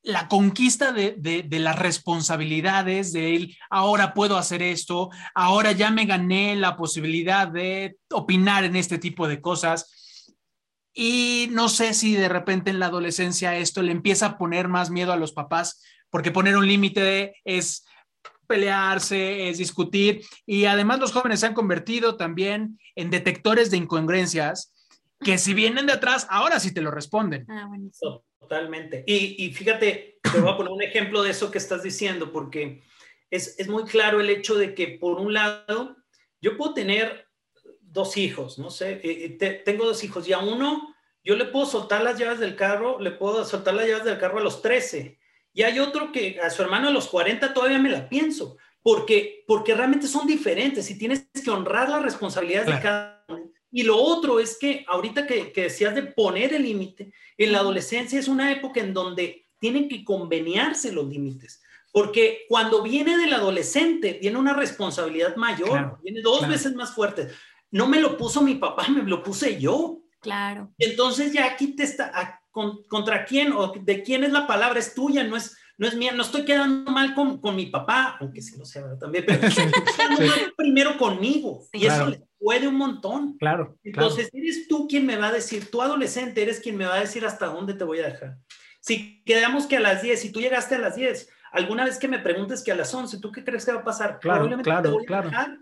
la 0.06 0.28
conquista 0.28 0.92
de, 0.92 1.16
de, 1.18 1.60
las 1.60 1.80
responsabilidades, 1.80 3.12
de 3.12 3.36
él, 3.36 3.58
ahora 3.72 4.14
puedo 4.14 4.38
hacer 4.38 4.62
esto, 4.62 5.10
ahora 5.34 5.72
ya 5.72 5.90
me 5.90 6.06
gané 6.06 6.56
la 6.56 6.78
posibilidad 6.78 7.48
de 7.48 7.98
opinar 8.12 8.64
en 8.66 8.76
este 8.76 9.00
tipo 9.00 9.28
de 9.28 9.42
cosas. 9.42 10.36
Y 10.94 11.50
no 11.52 11.70
sé 11.70 11.96
si 11.96 12.16
de 12.16 12.30
repente 12.30 12.70
en 12.70 12.80
la 12.80 12.86
adolescencia 12.86 13.58
esto 13.58 13.82
le 13.82 13.92
empieza 13.92 14.28
a 14.28 14.38
poner 14.38 14.68
más 14.68 14.92
miedo 14.92 15.12
a 15.12 15.18
los 15.18 15.34
papás, 15.34 15.84
porque 16.12 16.32
poner 16.32 16.56
un 16.56 16.68
límite 16.68 17.42
es 17.44 17.84
pelearse, 18.46 19.50
es 19.50 19.58
discutir, 19.58 20.22
y 20.46 20.66
además 20.66 21.00
los 21.00 21.14
jóvenes 21.14 21.40
se 21.40 21.48
han 21.48 21.56
convertido 21.56 22.16
también 22.16 22.80
en 22.94 23.10
detectores 23.10 23.72
de 23.72 23.78
incongruencias 23.78 24.72
que 25.20 25.40
si 25.40 25.56
vienen 25.56 25.88
de 25.88 25.94
atrás, 25.94 26.28
ahora 26.30 26.60
sí 26.60 26.72
te 26.72 26.82
lo 26.82 26.92
responden. 26.92 27.46
Ah, 27.50 27.66
bueno, 27.68 27.90
sí. 27.92 28.06
Totalmente. 28.48 29.04
Y, 29.08 29.44
y, 29.44 29.54
fíjate, 29.54 30.20
te 30.22 30.40
voy 30.40 30.52
a 30.52 30.58
poner 30.58 30.72
un 30.72 30.84
ejemplo 30.84 31.24
de 31.24 31.32
eso 31.32 31.50
que 31.50 31.58
estás 31.58 31.82
diciendo, 31.82 32.32
porque 32.32 32.84
es, 33.32 33.60
es, 33.60 33.68
muy 33.68 33.86
claro 33.86 34.22
el 34.22 34.30
hecho 34.30 34.56
de 34.56 34.76
que, 34.76 34.88
por 34.88 35.20
un 35.20 35.34
lado, 35.34 35.98
yo 36.42 36.56
puedo 36.58 36.76
tener 36.76 37.28
dos 37.82 38.18
hijos, 38.18 38.60
no 38.60 38.70
sé, 38.70 38.96
te, 39.40 39.52
tengo 39.52 39.86
dos 39.86 40.04
hijos, 40.04 40.28
y 40.28 40.34
a 40.34 40.40
uno 40.40 40.94
yo 41.24 41.36
le 41.36 41.46
puedo 41.46 41.66
soltar 41.66 42.04
las 42.04 42.20
llaves 42.20 42.40
del 42.40 42.56
carro, 42.56 43.00
le 43.00 43.12
puedo 43.12 43.44
soltar 43.46 43.74
las 43.74 43.88
llaves 43.88 44.06
del 44.06 44.20
carro 44.20 44.38
a 44.38 44.44
los 44.44 44.62
13, 44.62 45.18
y 45.54 45.64
hay 45.64 45.80
otro 45.80 46.12
que 46.12 46.40
a 46.40 46.50
su 46.50 46.62
hermano 46.62 46.90
a 46.90 46.92
los 46.92 47.08
40 47.08 47.54
todavía 47.54 47.80
me 47.80 47.90
la 47.90 48.08
pienso, 48.08 48.58
porque, 48.84 49.44
porque 49.48 49.74
realmente 49.74 50.08
son 50.08 50.28
diferentes 50.28 50.92
y 50.92 50.98
tienes 51.00 51.28
que 51.44 51.50
honrar 51.50 51.90
las 51.90 52.04
responsabilidades 52.04 52.68
claro. 52.68 52.78
de 52.78 52.84
cada 52.84 53.26
uno. 53.30 53.55
Y 53.76 53.84
lo 53.84 53.98
otro 53.98 54.40
es 54.40 54.58
que 54.58 54.86
ahorita 54.88 55.28
que, 55.28 55.52
que 55.52 55.64
decías 55.64 55.94
de 55.94 56.04
poner 56.04 56.54
el 56.54 56.64
límite, 56.64 57.12
en 57.38 57.52
la 57.52 57.60
adolescencia 57.60 58.18
es 58.18 58.30
una 58.30 58.50
época 58.50 58.80
en 58.80 58.94
donde 58.94 59.48
tienen 59.60 59.90
que 59.90 60.06
conveniarse 60.06 60.94
los 60.94 61.06
límites. 61.10 61.62
Porque 61.92 62.46
cuando 62.48 62.82
viene 62.82 63.18
del 63.18 63.34
adolescente, 63.34 64.18
viene 64.22 64.38
una 64.38 64.54
responsabilidad 64.54 65.36
mayor, 65.36 65.72
claro, 65.72 66.00
viene 66.02 66.22
dos 66.22 66.38
claro. 66.38 66.54
veces 66.54 66.74
más 66.74 66.96
fuerte. 66.96 67.28
No 67.70 67.86
me 67.86 68.00
lo 68.00 68.16
puso 68.16 68.42
mi 68.42 68.56
papá, 68.56 68.88
me 68.88 69.04
lo 69.04 69.22
puse 69.22 69.60
yo. 69.60 70.00
Claro. 70.22 70.72
Entonces 70.78 71.34
ya 71.34 71.46
aquí 71.46 71.76
te 71.76 71.84
está, 71.84 72.42
con, 72.52 72.82
contra 72.84 73.26
quién 73.26 73.52
o 73.52 73.74
de 73.78 74.04
quién 74.04 74.24
es 74.24 74.32
la 74.32 74.48
palabra, 74.48 74.80
es 74.80 74.96
tuya, 74.96 75.26
no 75.26 75.36
es, 75.36 75.58
no 75.78 75.88
es 75.88 75.96
mía. 75.96 76.12
No 76.14 76.24
estoy 76.24 76.46
quedando 76.46 76.92
mal 76.92 77.14
con, 77.14 77.40
con 77.40 77.56
mi 77.56 77.68
papá, 77.68 78.18
aunque 78.20 78.42
sí 78.42 78.58
lo 78.58 78.66
sea 78.66 78.98
también, 78.98 79.26
pero 79.28 79.48
estoy 79.48 79.66
quedando 79.72 80.22
sí. 80.22 80.28
mal 80.28 80.54
primero 80.56 80.98
conmigo. 80.98 81.62
Sí, 81.72 81.80
y 81.80 81.82
claro. 81.82 82.10
eso 82.10 82.28
puede 82.40 82.68
un 82.68 82.76
montón. 82.76 83.38
Claro. 83.38 83.78
Entonces, 83.84 84.30
claro. 84.30 84.44
eres 84.46 84.68
tú 84.68 84.88
quien 84.88 85.06
me 85.06 85.18
va 85.18 85.28
a 85.28 85.34
decir, 85.34 85.70
tú 85.70 85.82
adolescente, 85.82 86.42
eres 86.42 86.60
quien 86.60 86.78
me 86.78 86.86
va 86.86 86.96
a 86.96 87.00
decir 87.00 87.26
hasta 87.26 87.48
dónde 87.48 87.74
te 87.74 87.84
voy 87.84 88.00
a 88.00 88.08
dejar. 88.08 88.38
Si 88.80 89.24
quedamos 89.24 89.66
que 89.66 89.78
a 89.78 89.80
las 89.80 90.02
10, 90.02 90.20
si 90.20 90.32
tú 90.32 90.40
llegaste 90.42 90.76
a 90.76 90.80
las 90.80 90.96
10, 90.96 91.28
alguna 91.52 91.86
vez 91.86 91.98
que 91.98 92.08
me 92.08 92.20
preguntes 92.20 92.64
que 92.64 92.72
a 92.72 92.76
las 92.76 92.94
11, 92.94 93.20
¿tú 93.20 93.32
qué 93.32 93.44
crees 93.44 93.66
que 93.66 93.72
va 93.72 93.80
a 93.80 93.86
pasar? 93.86 94.20
Claro, 94.20 94.42
Probablemente 94.42 94.64
claro, 94.64 94.84
te 94.84 94.90
voy 94.90 95.06
claro. 95.06 95.30
dejar 95.30 95.58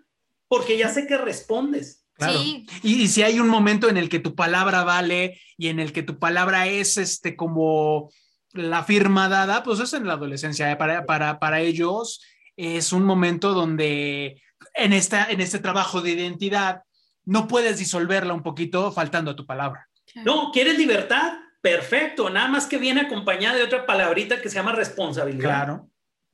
porque 0.47 0.77
ya 0.77 0.89
sé 0.89 1.07
que 1.07 1.17
respondes. 1.17 2.05
Claro. 2.13 2.37
Sí. 2.37 2.67
Y, 2.83 3.01
y, 3.01 3.07
si 3.07 3.23
hay 3.23 3.39
un 3.39 3.49
momento 3.49 3.89
en 3.89 3.97
el 3.97 4.07
que 4.07 4.19
tu 4.19 4.35
palabra 4.35 4.83
vale 4.83 5.39
y 5.57 5.69
en 5.69 5.79
el 5.79 5.93
que 5.93 6.03
tu 6.03 6.19
palabra 6.19 6.67
es 6.67 6.97
este 6.97 7.35
como 7.35 8.11
la 8.53 8.83
firma 8.83 9.29
dada, 9.29 9.63
pues 9.63 9.79
es 9.79 9.93
en 9.93 10.07
la 10.07 10.13
adolescencia. 10.13 10.71
¿eh? 10.71 10.75
Para, 10.75 11.05
para, 11.05 11.39
para 11.39 11.59
ellos 11.61 12.21
es 12.55 12.93
un 12.93 13.03
momento 13.03 13.53
donde 13.53 14.41
en, 14.75 14.93
esta, 14.93 15.25
en 15.29 15.41
este 15.41 15.59
trabajo 15.59 16.01
de 16.01 16.11
identidad 16.11 16.83
no 17.25 17.47
puedes 17.47 17.79
disolverla 17.79 18.33
un 18.33 18.43
poquito 18.43 18.91
faltando 18.91 19.31
a 19.31 19.35
tu 19.35 19.45
palabra. 19.45 19.89
No, 20.23 20.51
¿quieres 20.51 20.77
libertad? 20.77 21.33
Perfecto, 21.61 22.29
nada 22.29 22.49
más 22.49 22.67
que 22.67 22.77
viene 22.77 23.01
acompañada 23.01 23.55
de 23.55 23.63
otra 23.63 23.85
palabrita 23.85 24.41
que 24.41 24.49
se 24.49 24.55
llama 24.55 24.73
responsabilidad. 24.73 25.65
Claro. 25.65 25.89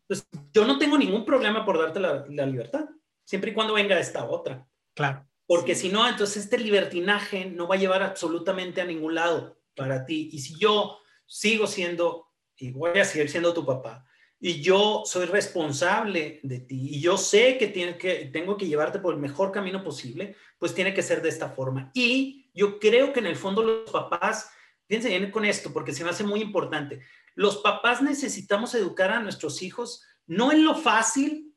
Pues 0.08 0.28
yo 0.52 0.66
no 0.66 0.80
tengo 0.80 0.98
ningún 0.98 1.24
problema 1.24 1.64
por 1.64 1.78
darte 1.78 2.00
la, 2.00 2.26
la 2.30 2.46
libertad, 2.48 2.86
siempre 3.24 3.52
y 3.52 3.54
cuando 3.54 3.76
venga 3.76 4.00
esta 4.00 4.26
otra. 4.26 4.66
Claro. 4.96 5.26
Porque 5.46 5.76
si 5.76 5.90
no, 5.90 6.08
entonces 6.08 6.44
este 6.44 6.58
libertinaje 6.58 7.46
no 7.46 7.68
va 7.68 7.76
a 7.76 7.80
llevar 7.80 8.02
absolutamente 8.04 8.82
a 8.82 8.86
ningún 8.86 9.16
lado 9.16 9.60
para 9.76 10.06
ti. 10.06 10.30
Y 10.32 10.40
si 10.40 10.58
yo 10.60 11.00
sigo 11.30 11.68
siendo, 11.68 12.28
y 12.58 12.72
voy 12.72 13.00
a 13.00 13.06
seguir 13.06 13.30
siendo 13.30 13.54
tu 13.54 13.66
papá, 13.66 14.06
y 14.42 14.62
yo 14.62 15.04
soy 15.06 15.26
responsable 15.26 16.40
de 16.44 16.60
ti 16.60 16.96
y 16.96 17.02
yo 17.02 17.18
sé 17.18 17.58
que, 17.58 17.68
tiene 17.68 17.98
que 17.98 18.30
tengo 18.32 18.56
que 18.56 18.68
llevarte 18.68 19.00
por 19.00 19.14
el 19.14 19.20
mejor 19.20 19.52
camino 19.52 19.84
posible, 19.84 20.36
pues 20.58 20.74
tiene 20.74 20.94
que 20.94 21.04
ser 21.04 21.22
de 21.22 21.28
esta 21.28 21.50
forma. 21.50 21.92
Y 21.94 22.50
yo 22.54 22.80
creo 22.80 23.12
que 23.12 23.20
en 23.20 23.26
el 23.26 23.36
fondo 23.36 23.62
los 23.64 23.92
papás, 23.92 24.50
fíjense 24.88 25.10
bien 25.10 25.30
con 25.30 25.44
esto, 25.44 25.74
porque 25.74 25.92
se 25.92 26.06
me 26.06 26.10
hace 26.10 26.24
muy 26.24 26.42
importante, 26.42 27.02
los 27.36 27.58
papás 27.58 28.02
necesitamos 28.02 28.74
educar 28.76 29.12
a 29.12 29.20
nuestros 29.20 29.62
hijos 29.62 30.04
no 30.26 30.52
en 30.52 30.64
lo 30.64 30.76
fácil 30.76 31.54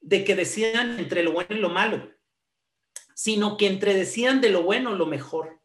de 0.00 0.24
que 0.24 0.34
decidan 0.34 0.98
entre 0.98 1.22
lo 1.22 1.32
bueno 1.32 1.56
y 1.56 1.58
lo 1.58 1.70
malo, 1.70 2.10
sino 3.14 3.56
que 3.56 3.66
entre 3.66 3.94
decidan 3.94 4.40
de 4.40 4.50
lo 4.50 4.62
bueno 4.62 4.94
lo 4.94 5.06
mejor. 5.06 5.60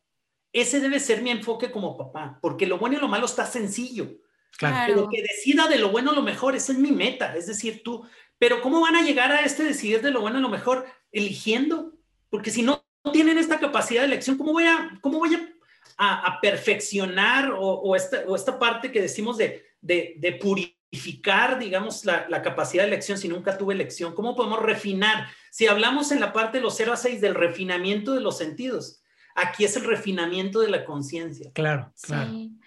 Ese 0.54 0.80
debe 0.80 1.00
ser 1.00 1.22
mi 1.22 1.30
enfoque 1.30 1.72
como 1.72 1.98
papá, 1.98 2.40
porque 2.42 2.66
lo 2.66 2.78
bueno 2.78 2.98
y 2.98 3.00
lo 3.00 3.08
malo 3.08 3.26
está 3.26 3.46
sencillo. 3.46 4.18
Claro. 4.58 4.94
Pero 4.94 5.10
que 5.10 5.22
decida 5.22 5.68
de 5.68 5.80
lo 5.80 5.90
bueno 5.90 6.12
lo 6.12 6.22
mejor, 6.22 6.56
esa 6.56 6.74
es 6.74 6.78
mi 6.78 6.92
meta. 6.92 7.36
Es 7.36 7.48
decir, 7.48 7.82
tú, 7.84 8.06
pero 8.38 8.62
¿cómo 8.62 8.82
van 8.82 8.96
a 8.96 9.04
llegar 9.04 9.32
a 9.32 9.42
este 9.42 9.64
decidir 9.64 10.02
de 10.02 10.12
lo 10.12 10.22
bueno 10.22 10.40
lo 10.40 10.50
mejor? 10.50 10.86
Eligiendo. 11.12 11.94
Porque 12.30 12.52
si 12.52 12.64
no 12.64 12.84
tienen 13.14 13.38
esta 13.38 13.60
capacidad 13.60 14.02
de 14.02 14.08
elección, 14.08 14.38
¿cómo 14.38 14.54
voy 14.54 14.66
a, 14.66 14.98
cómo 15.02 15.20
voy 15.20 15.36
a, 15.36 15.50
a, 15.98 16.28
a 16.28 16.42
perfeccionar 16.42 17.52
o, 17.52 17.60
o, 17.60 17.96
esta, 17.96 18.24
o, 18.28 18.36
esta, 18.36 18.60
parte 18.60 18.92
que 18.92 19.02
decimos 19.02 19.38
de, 19.38 19.66
de, 19.82 20.16
de, 20.18 20.40
modificar, 20.44 21.60
digamos, 21.60 22.06
la, 22.06 22.28
la, 22.30 22.42
capacidad 22.42 22.84
de 22.84 22.88
elección 22.88 23.18
si 23.18 23.28
nunca 23.28 23.58
tuve 23.58 23.74
elección? 23.74 24.14
¿Cómo 24.14 24.36
podemos 24.36 24.62
refinar? 24.62 25.28
Si 25.50 25.68
hablamos 25.68 26.12
en 26.12 26.20
la 26.20 26.34
parte 26.34 26.58
de 26.58 26.64
los 26.64 26.76
0 26.76 26.94
a 26.94 26.98
6 26.98 27.22
del 27.22 27.36
refinamiento 27.36 28.14
de 28.14 28.22
los 28.22 28.38
sentidos, 28.38 29.01
aquí 29.36 29.66
es 29.66 29.76
el 29.76 29.86
refinamiento 29.86 30.60
de 30.60 30.70
la 30.70 30.86
conciencia. 30.86 31.52
Claro, 31.54 31.94
claro. 32.02 32.32
Sí. 32.32 32.58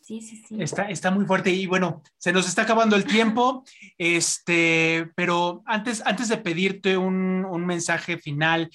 Sí, 0.00 0.20
sí, 0.20 0.42
sí. 0.48 0.56
Está, 0.60 0.90
está 0.90 1.12
muy 1.12 1.24
fuerte 1.26 1.50
y 1.50 1.66
bueno, 1.66 2.02
se 2.18 2.32
nos 2.32 2.48
está 2.48 2.62
acabando 2.62 2.96
el 2.96 3.04
tiempo, 3.04 3.64
este, 3.98 5.08
pero 5.14 5.62
antes, 5.64 6.02
antes 6.04 6.28
de 6.28 6.38
pedirte 6.38 6.96
un, 6.96 7.44
un 7.44 7.64
mensaje 7.64 8.18
final, 8.18 8.68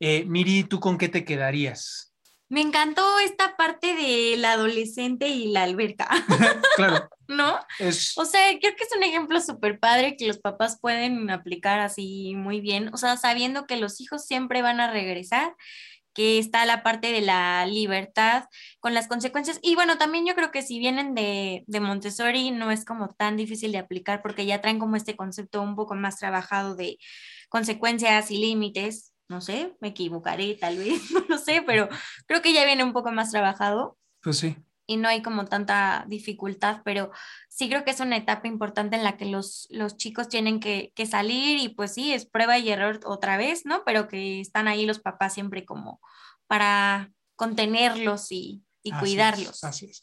eh, 0.00 0.24
Miri, 0.26 0.64
¿tú 0.64 0.80
con 0.80 0.98
qué 0.98 1.08
te 1.08 1.24
quedarías? 1.24 2.12
Me 2.48 2.60
encantó 2.60 3.02
esta 3.20 3.56
parte 3.56 3.94
del 3.94 4.44
adolescente 4.44 5.28
y 5.28 5.52
la 5.52 5.62
alberca. 5.62 6.08
claro. 6.76 7.08
¿No? 7.28 7.58
Es... 7.78 8.12
O 8.18 8.26
sea, 8.26 8.42
creo 8.60 8.76
que 8.76 8.84
es 8.84 8.94
un 8.94 9.02
ejemplo 9.04 9.40
súper 9.40 9.78
padre 9.78 10.18
que 10.18 10.26
los 10.26 10.38
papás 10.38 10.78
pueden 10.78 11.30
aplicar 11.30 11.80
así 11.80 12.34
muy 12.36 12.60
bien, 12.60 12.90
o 12.92 12.98
sea, 12.98 13.16
sabiendo 13.16 13.66
que 13.66 13.76
los 13.76 14.02
hijos 14.02 14.26
siempre 14.26 14.60
van 14.60 14.80
a 14.80 14.90
regresar 14.90 15.54
que 16.14 16.38
está 16.38 16.64
la 16.66 16.82
parte 16.82 17.12
de 17.12 17.20
la 17.20 17.66
libertad 17.66 18.44
con 18.80 18.94
las 18.94 19.08
consecuencias. 19.08 19.58
Y 19.62 19.74
bueno, 19.74 19.98
también 19.98 20.26
yo 20.26 20.34
creo 20.34 20.50
que 20.50 20.62
si 20.62 20.78
vienen 20.78 21.14
de, 21.14 21.64
de, 21.66 21.80
Montessori 21.80 22.50
no 22.50 22.70
es 22.70 22.84
como 22.84 23.14
tan 23.14 23.36
difícil 23.36 23.72
de 23.72 23.78
aplicar 23.78 24.22
porque 24.22 24.46
ya 24.46 24.60
traen 24.60 24.78
como 24.78 24.96
este 24.96 25.16
concepto 25.16 25.62
un 25.62 25.76
poco 25.76 25.94
más 25.94 26.18
trabajado 26.18 26.74
de 26.74 26.98
consecuencias 27.48 28.30
y 28.30 28.38
límites. 28.38 29.12
No 29.28 29.40
sé, 29.40 29.74
me 29.80 29.88
equivocaré 29.88 30.54
tal 30.54 30.78
vez, 30.78 31.10
no 31.12 31.24
lo 31.28 31.38
sé, 31.38 31.62
pero 31.66 31.88
creo 32.26 32.42
que 32.42 32.52
ya 32.52 32.64
viene 32.64 32.84
un 32.84 32.92
poco 32.92 33.12
más 33.12 33.30
trabajado. 33.30 33.96
Pues 34.20 34.38
sí. 34.38 34.56
Y 34.92 34.96
no 34.98 35.08
hay 35.08 35.22
como 35.22 35.46
tanta 35.46 36.04
dificultad, 36.06 36.82
pero 36.84 37.10
sí 37.48 37.68
creo 37.68 37.84
que 37.84 37.92
es 37.92 38.00
una 38.00 38.16
etapa 38.16 38.46
importante 38.46 38.96
en 38.96 39.04
la 39.04 39.16
que 39.16 39.24
los, 39.24 39.66
los 39.70 39.96
chicos 39.96 40.28
tienen 40.28 40.60
que, 40.60 40.92
que, 40.94 41.06
salir 41.06 41.58
y 41.58 41.70
pues 41.70 41.94
sí, 41.94 42.12
es 42.12 42.26
prueba 42.26 42.58
y 42.58 42.70
error 42.70 43.00
otra 43.04 43.38
vez, 43.38 43.64
¿no? 43.64 43.84
Pero 43.84 44.06
que 44.06 44.40
están 44.40 44.68
ahí 44.68 44.84
los 44.84 44.98
papás 44.98 45.32
siempre 45.32 45.64
como 45.64 46.00
para 46.46 47.10
contenerlos 47.36 48.30
y, 48.30 48.62
y 48.82 48.92
así 48.92 49.00
cuidarlos. 49.00 49.56
Es, 49.56 49.64
así 49.64 49.86
es. 49.86 50.02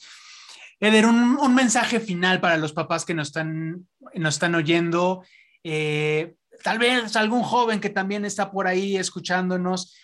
Eder, 0.80 1.06
un, 1.06 1.38
un, 1.38 1.54
mensaje 1.54 2.00
final 2.00 2.40
para 2.40 2.58
los 2.58 2.74
papás 2.74 3.06
que 3.06 3.14
nos 3.14 3.28
están, 3.28 3.88
nos 4.16 4.36
están 4.36 4.56
oyendo. 4.56 5.24
Eh, 5.64 6.36
tal 6.64 6.80
vez 6.80 7.16
algún 7.16 7.44
joven 7.44 7.80
que 7.80 7.90
también 7.90 8.26
está 8.26 8.52
por 8.52 8.68
ahí 8.68 8.98
escuchándonos, 8.98 9.96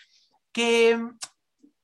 que 0.52 0.98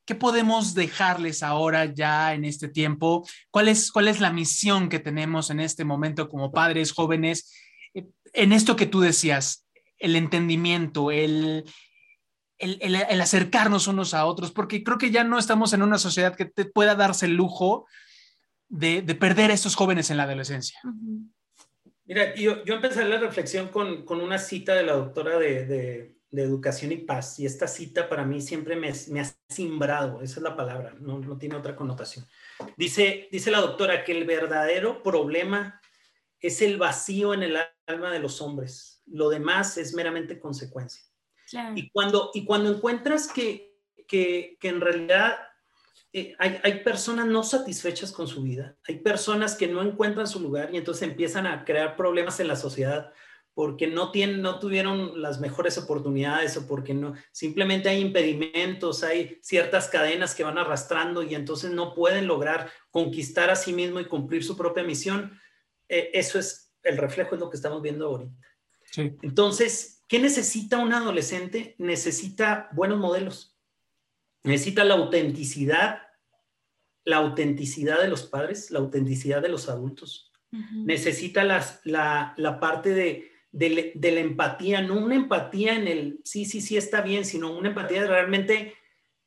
¿Qué 0.04 0.14
podemos 0.14 0.74
dejarles 0.74 1.42
ahora 1.42 1.84
ya 1.86 2.34
en 2.34 2.44
este 2.44 2.68
tiempo? 2.68 3.26
¿Cuál 3.50 3.68
es, 3.68 3.92
¿Cuál 3.92 4.08
es 4.08 4.20
la 4.20 4.32
misión 4.32 4.88
que 4.88 4.98
tenemos 4.98 5.50
en 5.50 5.60
este 5.60 5.84
momento 5.84 6.28
como 6.28 6.52
padres 6.52 6.92
jóvenes? 6.92 7.52
En 8.32 8.52
esto 8.52 8.74
que 8.74 8.86
tú 8.86 9.00
decías, 9.00 9.66
el 9.98 10.16
entendimiento, 10.16 11.10
el, 11.10 11.64
el, 12.58 12.78
el, 12.80 12.96
el, 12.96 13.20
acercarnos 13.20 13.86
unos 13.86 14.14
a 14.14 14.24
otros, 14.26 14.50
porque 14.50 14.82
creo 14.82 14.98
que 14.98 15.10
ya 15.10 15.22
no 15.22 15.38
estamos 15.38 15.72
en 15.72 15.82
una 15.82 15.98
sociedad 15.98 16.34
que 16.34 16.46
te 16.46 16.64
pueda 16.64 16.94
darse 16.94 17.26
el 17.26 17.34
lujo 17.34 17.86
de, 18.68 19.02
de 19.02 19.14
perder 19.14 19.50
a 19.50 19.54
estos 19.54 19.76
jóvenes 19.76 20.10
en 20.10 20.16
la 20.16 20.24
adolescencia. 20.24 20.80
Uh 20.84 20.88
-huh. 20.88 21.30
Mira, 22.04 22.34
yo, 22.34 22.64
yo 22.64 22.74
empecé 22.74 23.04
la 23.04 23.18
reflexión 23.18 23.68
con, 23.68 24.04
con 24.04 24.20
una 24.20 24.38
cita 24.38 24.74
de 24.74 24.82
la 24.82 24.94
doctora 24.94 25.38
de, 25.38 25.66
de 25.66 26.16
de 26.32 26.42
educación 26.42 26.90
y 26.90 26.96
paz. 26.96 27.38
Y 27.38 27.46
esta 27.46 27.68
cita 27.68 28.08
para 28.08 28.24
mí 28.24 28.40
siempre 28.40 28.74
me, 28.74 28.90
me, 29.10 29.20
ha 29.20 29.34
simbrado, 29.48 30.22
esa 30.22 30.40
es 30.40 30.42
la 30.42 30.56
palabra, 30.56 30.96
no, 30.98 31.20
no 31.20 31.36
tiene 31.36 31.54
otra 31.54 31.76
connotación. 31.76 32.26
Dice, 32.76 33.28
dice 33.30 33.50
la 33.50 33.60
doctora 33.60 34.02
que 34.02 34.12
el 34.12 34.24
verdadero 34.24 35.02
problema 35.02 35.80
es 36.40 36.62
el 36.62 36.78
vacío 36.78 37.34
en 37.34 37.44
el 37.44 37.58
alma 37.86 38.10
de 38.10 38.18
los 38.18 38.40
hombres. 38.40 39.02
Lo 39.06 39.28
demás 39.28 39.76
es 39.76 39.94
meramente 39.94 40.40
consecuencia. 40.40 41.02
Claro. 41.50 41.74
Y, 41.76 41.90
cuando, 41.90 42.30
y 42.32 42.46
cuando 42.46 42.70
encuentras 42.70 43.30
que, 43.30 43.76
que, 44.08 44.56
que 44.58 44.68
en 44.68 44.80
realidad 44.80 45.36
eh, 46.14 46.34
hay, 46.38 46.60
hay, 46.62 46.82
personas 46.82 47.26
no 47.26 47.42
satisfechas 47.42 48.10
con 48.10 48.26
su 48.26 48.42
vida, 48.42 48.76
hay 48.88 49.00
personas 49.00 49.54
que 49.54 49.68
no 49.68 49.82
encuentran 49.82 50.26
su 50.26 50.40
lugar 50.40 50.70
y 50.72 50.78
entonces 50.78 51.08
empiezan 51.08 51.46
a 51.46 51.64
crear 51.64 51.94
problemas 51.94 52.40
en 52.40 52.48
la 52.48 52.56
sociedad 52.56 53.12
porque 53.54 53.86
no, 53.86 54.10
tienen, 54.10 54.40
no 54.40 54.58
tuvieron 54.58 55.20
las 55.20 55.38
mejores 55.40 55.76
oportunidades 55.76 56.56
o 56.56 56.66
porque 56.66 56.94
no, 56.94 57.14
simplemente 57.32 57.90
hay 57.90 58.00
impedimentos, 58.00 59.02
hay 59.02 59.38
ciertas 59.42 59.88
cadenas 59.88 60.34
que 60.34 60.44
van 60.44 60.56
arrastrando 60.56 61.22
y 61.22 61.34
entonces 61.34 61.70
no 61.70 61.94
pueden 61.94 62.26
lograr 62.26 62.70
conquistar 62.90 63.50
a 63.50 63.56
sí 63.56 63.72
mismo 63.72 64.00
y 64.00 64.06
cumplir 64.06 64.42
su 64.42 64.56
propia 64.56 64.84
misión. 64.84 65.38
Eh, 65.88 66.10
eso 66.14 66.38
es 66.38 66.72
el 66.82 66.96
reflejo, 66.96 67.34
es 67.34 67.40
lo 67.40 67.50
que 67.50 67.56
estamos 67.56 67.82
viendo 67.82 68.06
ahorita. 68.06 68.34
Sí. 68.90 69.16
Entonces, 69.20 70.02
¿qué 70.08 70.18
necesita 70.18 70.78
un 70.78 70.94
adolescente? 70.94 71.74
Necesita 71.78 72.70
buenos 72.72 72.98
modelos, 72.98 73.58
necesita 74.44 74.82
la 74.84 74.94
autenticidad, 74.94 76.02
la 77.04 77.18
autenticidad 77.18 78.00
de 78.00 78.08
los 78.08 78.22
padres, 78.22 78.70
la 78.70 78.78
autenticidad 78.78 79.42
de 79.42 79.48
los 79.50 79.68
adultos. 79.68 80.32
Uh 80.52 80.56
-huh. 80.56 80.84
Necesita 80.84 81.44
las, 81.44 81.80
la, 81.84 82.34
la 82.36 82.60
parte 82.60 82.90
de, 82.90 83.31
de, 83.52 83.92
de, 83.94 84.12
la 84.12 84.20
empatía, 84.20 84.80
no 84.80 84.94
una 84.94 85.14
empatía 85.14 85.76
en 85.76 85.86
el 85.86 86.20
sí, 86.24 86.46
sí, 86.46 86.60
sí 86.60 86.76
está 86.76 87.02
bien, 87.02 87.24
sino 87.24 87.56
una 87.56 87.68
empatía 87.68 88.02
de 88.02 88.08
realmente 88.08 88.74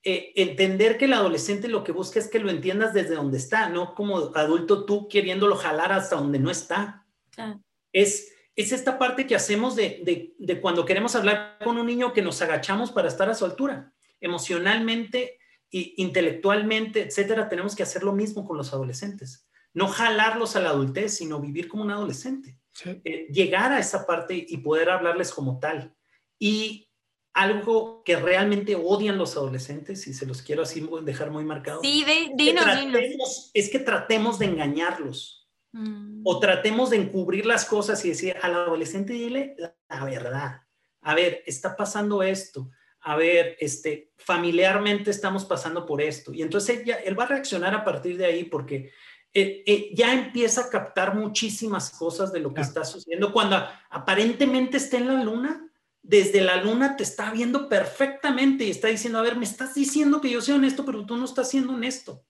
eh, 0.03 0.33
entender 0.35 0.97
que 0.97 1.05
el 1.05 1.13
adolescente 1.13 1.67
lo 1.67 1.83
que 1.83 1.91
busca 1.91 2.19
es 2.19 2.27
que 2.27 2.39
lo 2.39 2.49
entiendas 2.49 2.93
desde 2.93 3.15
donde 3.15 3.37
está, 3.37 3.69
no 3.69 3.95
como 3.95 4.35
adulto 4.35 4.85
tú 4.85 5.07
queriéndolo 5.07 5.55
jalar 5.55 5.91
hasta 5.91 6.15
donde 6.15 6.39
no 6.39 6.51
está. 6.51 7.05
Ah. 7.37 7.59
Es, 7.91 8.31
es 8.55 8.71
esta 8.71 8.97
parte 8.97 9.27
que 9.27 9.35
hacemos 9.35 9.75
de, 9.75 10.01
de, 10.03 10.33
de, 10.37 10.61
cuando 10.61 10.85
queremos 10.85 11.15
hablar 11.15 11.57
con 11.63 11.77
un 11.77 11.85
niño 11.85 12.13
que 12.13 12.21
nos 12.21 12.41
agachamos 12.41 12.91
para 12.91 13.07
estar 13.07 13.29
a 13.29 13.35
su 13.35 13.45
altura, 13.45 13.93
emocionalmente 14.21 15.39
e 15.71 15.93
intelectualmente, 15.97 17.01
etcétera, 17.01 17.49
tenemos 17.49 17.75
que 17.75 17.83
hacer 17.83 18.03
lo 18.03 18.13
mismo 18.13 18.45
con 18.45 18.57
los 18.57 18.73
adolescentes. 18.73 19.47
No 19.73 19.87
jalarlos 19.87 20.55
a 20.55 20.61
la 20.61 20.69
adultez, 20.69 21.17
sino 21.17 21.41
vivir 21.41 21.67
como 21.67 21.83
un 21.83 21.91
adolescente. 21.91 22.59
Sí. 22.75 23.01
Eh, 23.05 23.27
llegar 23.31 23.71
a 23.71 23.79
esa 23.79 24.05
parte 24.05 24.45
y 24.47 24.57
poder 24.57 24.89
hablarles 24.89 25.31
como 25.31 25.59
tal. 25.59 25.95
Y 26.37 26.91
algo 27.33 28.03
que 28.03 28.17
realmente 28.17 28.75
odian 28.75 29.17
los 29.17 29.35
adolescentes, 29.35 30.07
y 30.07 30.13
se 30.13 30.25
los 30.25 30.41
quiero 30.41 30.63
así 30.63 30.87
dejar 31.03 31.31
muy 31.31 31.43
marcados, 31.43 31.81
sí, 31.83 32.05
de, 32.05 32.31
dinos, 32.35 32.65
es, 32.65 32.75
que 32.75 32.91
tratemos, 32.91 33.51
es 33.53 33.69
que 33.69 33.79
tratemos 33.79 34.39
de 34.39 34.45
engañarlos. 34.45 35.49
Mm. 35.73 36.21
O 36.23 36.39
tratemos 36.39 36.89
de 36.89 36.97
encubrir 36.97 37.45
las 37.45 37.65
cosas 37.65 38.03
y 38.05 38.09
decir 38.09 38.37
al 38.41 38.53
adolescente, 38.53 39.13
dile 39.13 39.55
la, 39.57 39.75
la 39.89 40.05
verdad. 40.05 40.61
A 41.01 41.13
ver, 41.13 41.43
está 41.45 41.75
pasando 41.75 42.23
esto. 42.23 42.71
A 43.01 43.17
ver, 43.17 43.57
este, 43.59 44.13
familiarmente 44.17 45.11
estamos 45.11 45.45
pasando 45.45 45.85
por 45.85 46.01
esto. 46.01 46.33
Y 46.33 46.41
entonces 46.41 46.79
él, 46.79 46.85
ya, 46.85 46.95
él 46.95 47.19
va 47.19 47.25
a 47.25 47.27
reaccionar 47.27 47.75
a 47.75 47.83
partir 47.83 48.17
de 48.17 48.25
ahí 48.25 48.45
porque 48.45 48.91
eh, 49.37 49.63
eh, 49.65 49.91
ya 49.93 50.13
empieza 50.13 50.61
a 50.61 50.69
captar 50.69 51.13
muchísimas 51.13 51.89
cosas 51.89 52.31
de 52.31 52.39
lo 52.39 52.49
que 52.49 52.61
Claro. 52.61 52.67
está 52.69 52.85
sucediendo. 52.85 53.33
Cuando 53.33 53.61
aparentemente 53.89 54.77
está 54.77 54.95
en 54.95 55.07
la 55.07 55.21
luna, 55.21 55.69
desde 56.01 56.39
la 56.39 56.63
luna 56.63 56.95
te 56.95 57.03
está 57.03 57.31
viendo 57.31 57.67
perfectamente 57.67 58.63
y 58.63 58.69
está 58.69 58.87
diciendo, 58.87 59.19
a 59.19 59.23
ver, 59.23 59.35
me 59.35 59.43
estás 59.43 59.75
diciendo 59.75 60.21
que 60.21 60.29
yo 60.29 60.39
soy 60.39 60.55
honesto, 60.55 60.85
pero 60.85 61.05
tú 61.05 61.17
no 61.17 61.25
estás 61.25 61.49
siendo 61.49 61.73
honesto. 61.73 62.23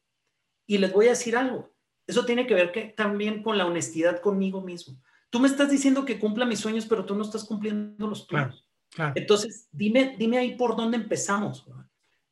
Y 0.65 0.79
les 0.79 0.91
voy 0.91 1.05
a 1.05 1.09
decir 1.09 1.37
algo. 1.37 1.75
Eso 2.07 2.25
tiene 2.25 2.47
que 2.47 2.55
ver 2.55 2.71
que, 2.71 2.85
también 2.85 3.43
con 3.43 3.59
la 3.59 3.67
honestidad 3.67 4.19
conmigo 4.19 4.61
mismo. 4.61 4.99
Tú 5.29 5.39
me 5.39 5.47
estás 5.47 5.69
diciendo 5.69 6.05
que 6.05 6.17
cumpla 6.17 6.45
mis 6.45 6.59
sueños, 6.59 6.87
pero 6.87 7.05
tú 7.05 7.13
no 7.13 7.23
estás 7.23 7.43
cumpliendo 7.43 8.07
los. 8.07 8.25
Claro, 8.25 8.55
claro. 8.89 9.13
Entonces, 9.15 9.67
dime, 9.71 10.15
dime 10.17 10.39
ahí 10.39 10.55
por 10.55 10.75
dónde 10.75 10.97
empezamos. 10.97 11.67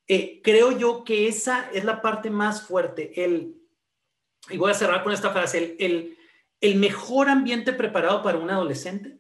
Eh, 0.08 0.42
creo 0.44 0.76
yo 0.78 1.04
que 1.04 1.28
esa 1.28 1.70
es 1.72 1.84
la 1.84 2.02
parte 2.02 2.32
más 2.32 2.64
fuerte. 2.64 3.24
El, 3.24 3.63
y 4.50 4.58
voy 4.58 4.72
a 4.72 4.76
cerrar 4.76 5.04
con 5.04 5.14
esta 5.14 5.32
frase, 5.32 5.76
el, 5.80 6.76
mejor 6.76 7.30
ambiente 7.30 7.74
preparado 7.74 8.24
para 8.24 8.38
un 8.38 8.50
adolescente 8.50 9.20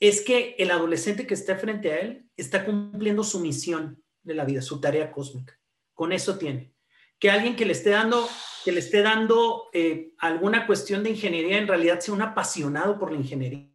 es 0.00 0.20
que 0.20 0.56
el 0.58 0.70
adolescente 0.70 1.26
que 1.26 1.34
esté 1.34 1.54
frente 1.54 1.92
a 1.92 2.00
él 2.00 2.26
está 2.36 2.64
cumpliendo 2.64 3.22
su 3.22 3.40
misión 3.40 4.02
de 4.22 4.34
la 4.34 4.44
vida, 4.44 4.62
su 4.62 4.80
tarea 4.80 5.12
cósmica. 5.12 5.58
Con 5.94 6.12
eso 6.12 6.38
tiene. 6.38 6.74
Que 7.18 7.30
alguien 7.30 7.54
que 7.54 7.66
le 7.66 7.72
esté 7.72 7.90
dando, 7.90 8.28
que 8.64 8.72
le 8.72 8.80
esté 8.80 9.02
dando 9.02 9.68
eh, 9.72 10.12
alguna 10.18 10.66
cuestión 10.66 11.02
de 11.02 11.10
ingeniería 11.10 11.58
en 11.58 11.68
realidad 11.68 12.00
sea 12.00 12.14
un 12.14 12.22
apasionado 12.22 12.98
por 12.98 13.12
la 13.12 13.18
ingeniería. 13.18 13.71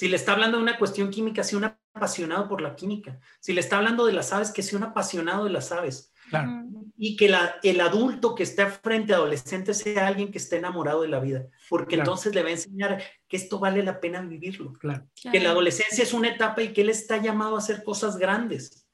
Si 0.00 0.08
le 0.08 0.16
está 0.16 0.32
hablando 0.32 0.56
de 0.56 0.62
una 0.62 0.78
cuestión 0.78 1.10
química, 1.10 1.44
sea 1.44 1.58
un 1.58 1.64
apasionado 1.66 2.48
por 2.48 2.62
la 2.62 2.74
química. 2.74 3.20
Si 3.38 3.52
le 3.52 3.60
está 3.60 3.76
hablando 3.76 4.06
de 4.06 4.14
las 4.14 4.32
aves, 4.32 4.50
que 4.50 4.62
sea 4.62 4.78
un 4.78 4.84
apasionado 4.84 5.44
de 5.44 5.50
las 5.50 5.72
aves. 5.72 6.14
Claro. 6.30 6.64
Y 6.96 7.16
que 7.16 7.28
la, 7.28 7.56
el 7.62 7.82
adulto 7.82 8.34
que 8.34 8.44
esté 8.44 8.64
frente 8.64 9.12
a 9.12 9.16
adolescente 9.16 9.74
sea 9.74 10.06
alguien 10.06 10.32
que 10.32 10.38
esté 10.38 10.56
enamorado 10.56 11.02
de 11.02 11.08
la 11.08 11.20
vida, 11.20 11.44
porque 11.68 11.96
Claro. 11.96 12.12
entonces 12.12 12.34
le 12.34 12.42
va 12.42 12.48
a 12.48 12.52
enseñar 12.52 13.02
que 13.28 13.36
esto 13.36 13.58
vale 13.58 13.82
la 13.82 14.00
pena 14.00 14.22
vivirlo. 14.22 14.72
Claro. 14.72 15.06
Que 15.30 15.38
la 15.38 15.50
adolescencia 15.50 16.02
es 16.02 16.14
una 16.14 16.28
etapa 16.30 16.62
y 16.62 16.72
que 16.72 16.80
él 16.80 16.88
está 16.88 17.18
llamado 17.18 17.56
a 17.56 17.58
hacer 17.58 17.84
cosas 17.84 18.16
grandes, 18.16 18.86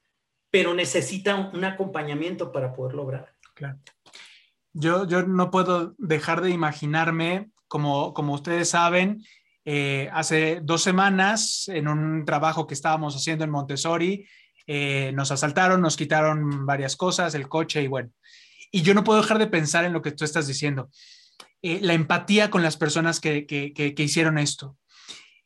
pero 0.50 0.74
necesita 0.74 1.36
un, 1.36 1.54
un 1.56 1.64
acompañamiento 1.64 2.50
para 2.50 2.72
poder 2.72 2.96
lograr. 2.96 3.32
Claro. 3.54 3.78
Yo, 4.72 5.06
yo 5.06 5.22
no 5.22 5.52
puedo 5.52 5.94
dejar 5.98 6.40
de 6.40 6.50
imaginarme 6.50 7.52
como, 7.68 8.12
como 8.12 8.34
ustedes 8.34 8.70
saben, 8.70 9.22
eh, 9.68 10.08
hace 10.12 10.60
dos 10.62 10.80
semanas, 10.80 11.66
en 11.66 11.88
un 11.88 12.24
trabajo 12.24 12.68
que 12.68 12.74
estábamos 12.74 13.16
haciendo 13.16 13.42
en 13.42 13.50
Montessori, 13.50 14.24
eh, 14.68 15.10
nos 15.12 15.32
asaltaron, 15.32 15.80
nos 15.80 15.96
quitaron 15.96 16.64
varias 16.64 16.94
cosas, 16.94 17.34
el 17.34 17.48
coche 17.48 17.82
y 17.82 17.88
bueno. 17.88 18.10
Y 18.70 18.82
yo 18.82 18.94
no 18.94 19.02
puedo 19.02 19.20
dejar 19.20 19.38
de 19.38 19.48
pensar 19.48 19.84
en 19.84 19.92
lo 19.92 20.02
que 20.02 20.12
tú 20.12 20.24
estás 20.24 20.46
diciendo. 20.46 20.88
Eh, 21.62 21.80
la 21.82 21.94
empatía 21.94 22.48
con 22.48 22.62
las 22.62 22.76
personas 22.76 23.18
que, 23.18 23.44
que, 23.44 23.72
que, 23.72 24.02
hicieron 24.02 24.38
esto. 24.38 24.76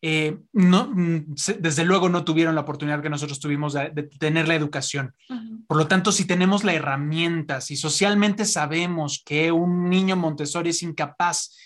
Eh, 0.02 0.36
no, 0.52 0.90
mm, 0.92 1.34
desde 1.58 1.84
luego 1.86 2.10
no 2.10 2.22
tuvieron 2.22 2.54
la 2.54 2.60
oportunidad 2.60 3.00
que 3.00 3.08
nosotros 3.08 3.40
tuvimos 3.40 3.72
de, 3.72 3.88
de 3.88 4.02
tener 4.02 4.48
la 4.48 4.54
educación. 4.54 5.14
Uh 5.30 5.34
-huh. 5.34 5.66
Por 5.66 5.78
lo 5.78 5.86
tanto, 5.86 6.12
si 6.12 6.26
tenemos 6.26 6.62
la 6.62 6.74
herramienta, 6.74 7.62
si 7.62 7.76
socialmente 7.76 8.44
sabemos 8.44 9.22
que 9.24 9.50
un 9.50 9.88
niño 9.88 10.16
Montessori 10.16 10.70
es 10.70 10.82
incapaz 10.82 11.56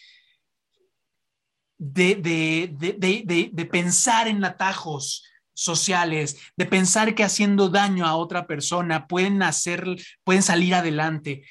de, 1.92 2.14
de, 2.16 3.50
de 3.52 3.66
pensar 3.66 4.28
en 4.28 4.44
atajos, 4.44 5.24
sociales, 5.54 6.36
de 6.56 6.66
pensar 6.66 7.14
que 7.14 7.24
haciendo 7.24 7.68
daño 7.68 8.06
a 8.06 8.16
otra 8.16 8.46
persona 8.46 9.06
pueden 9.06 9.42
hacer, 9.42 9.86
pueden 10.24 10.42
salir 10.42 10.74
adelante. 10.74 11.44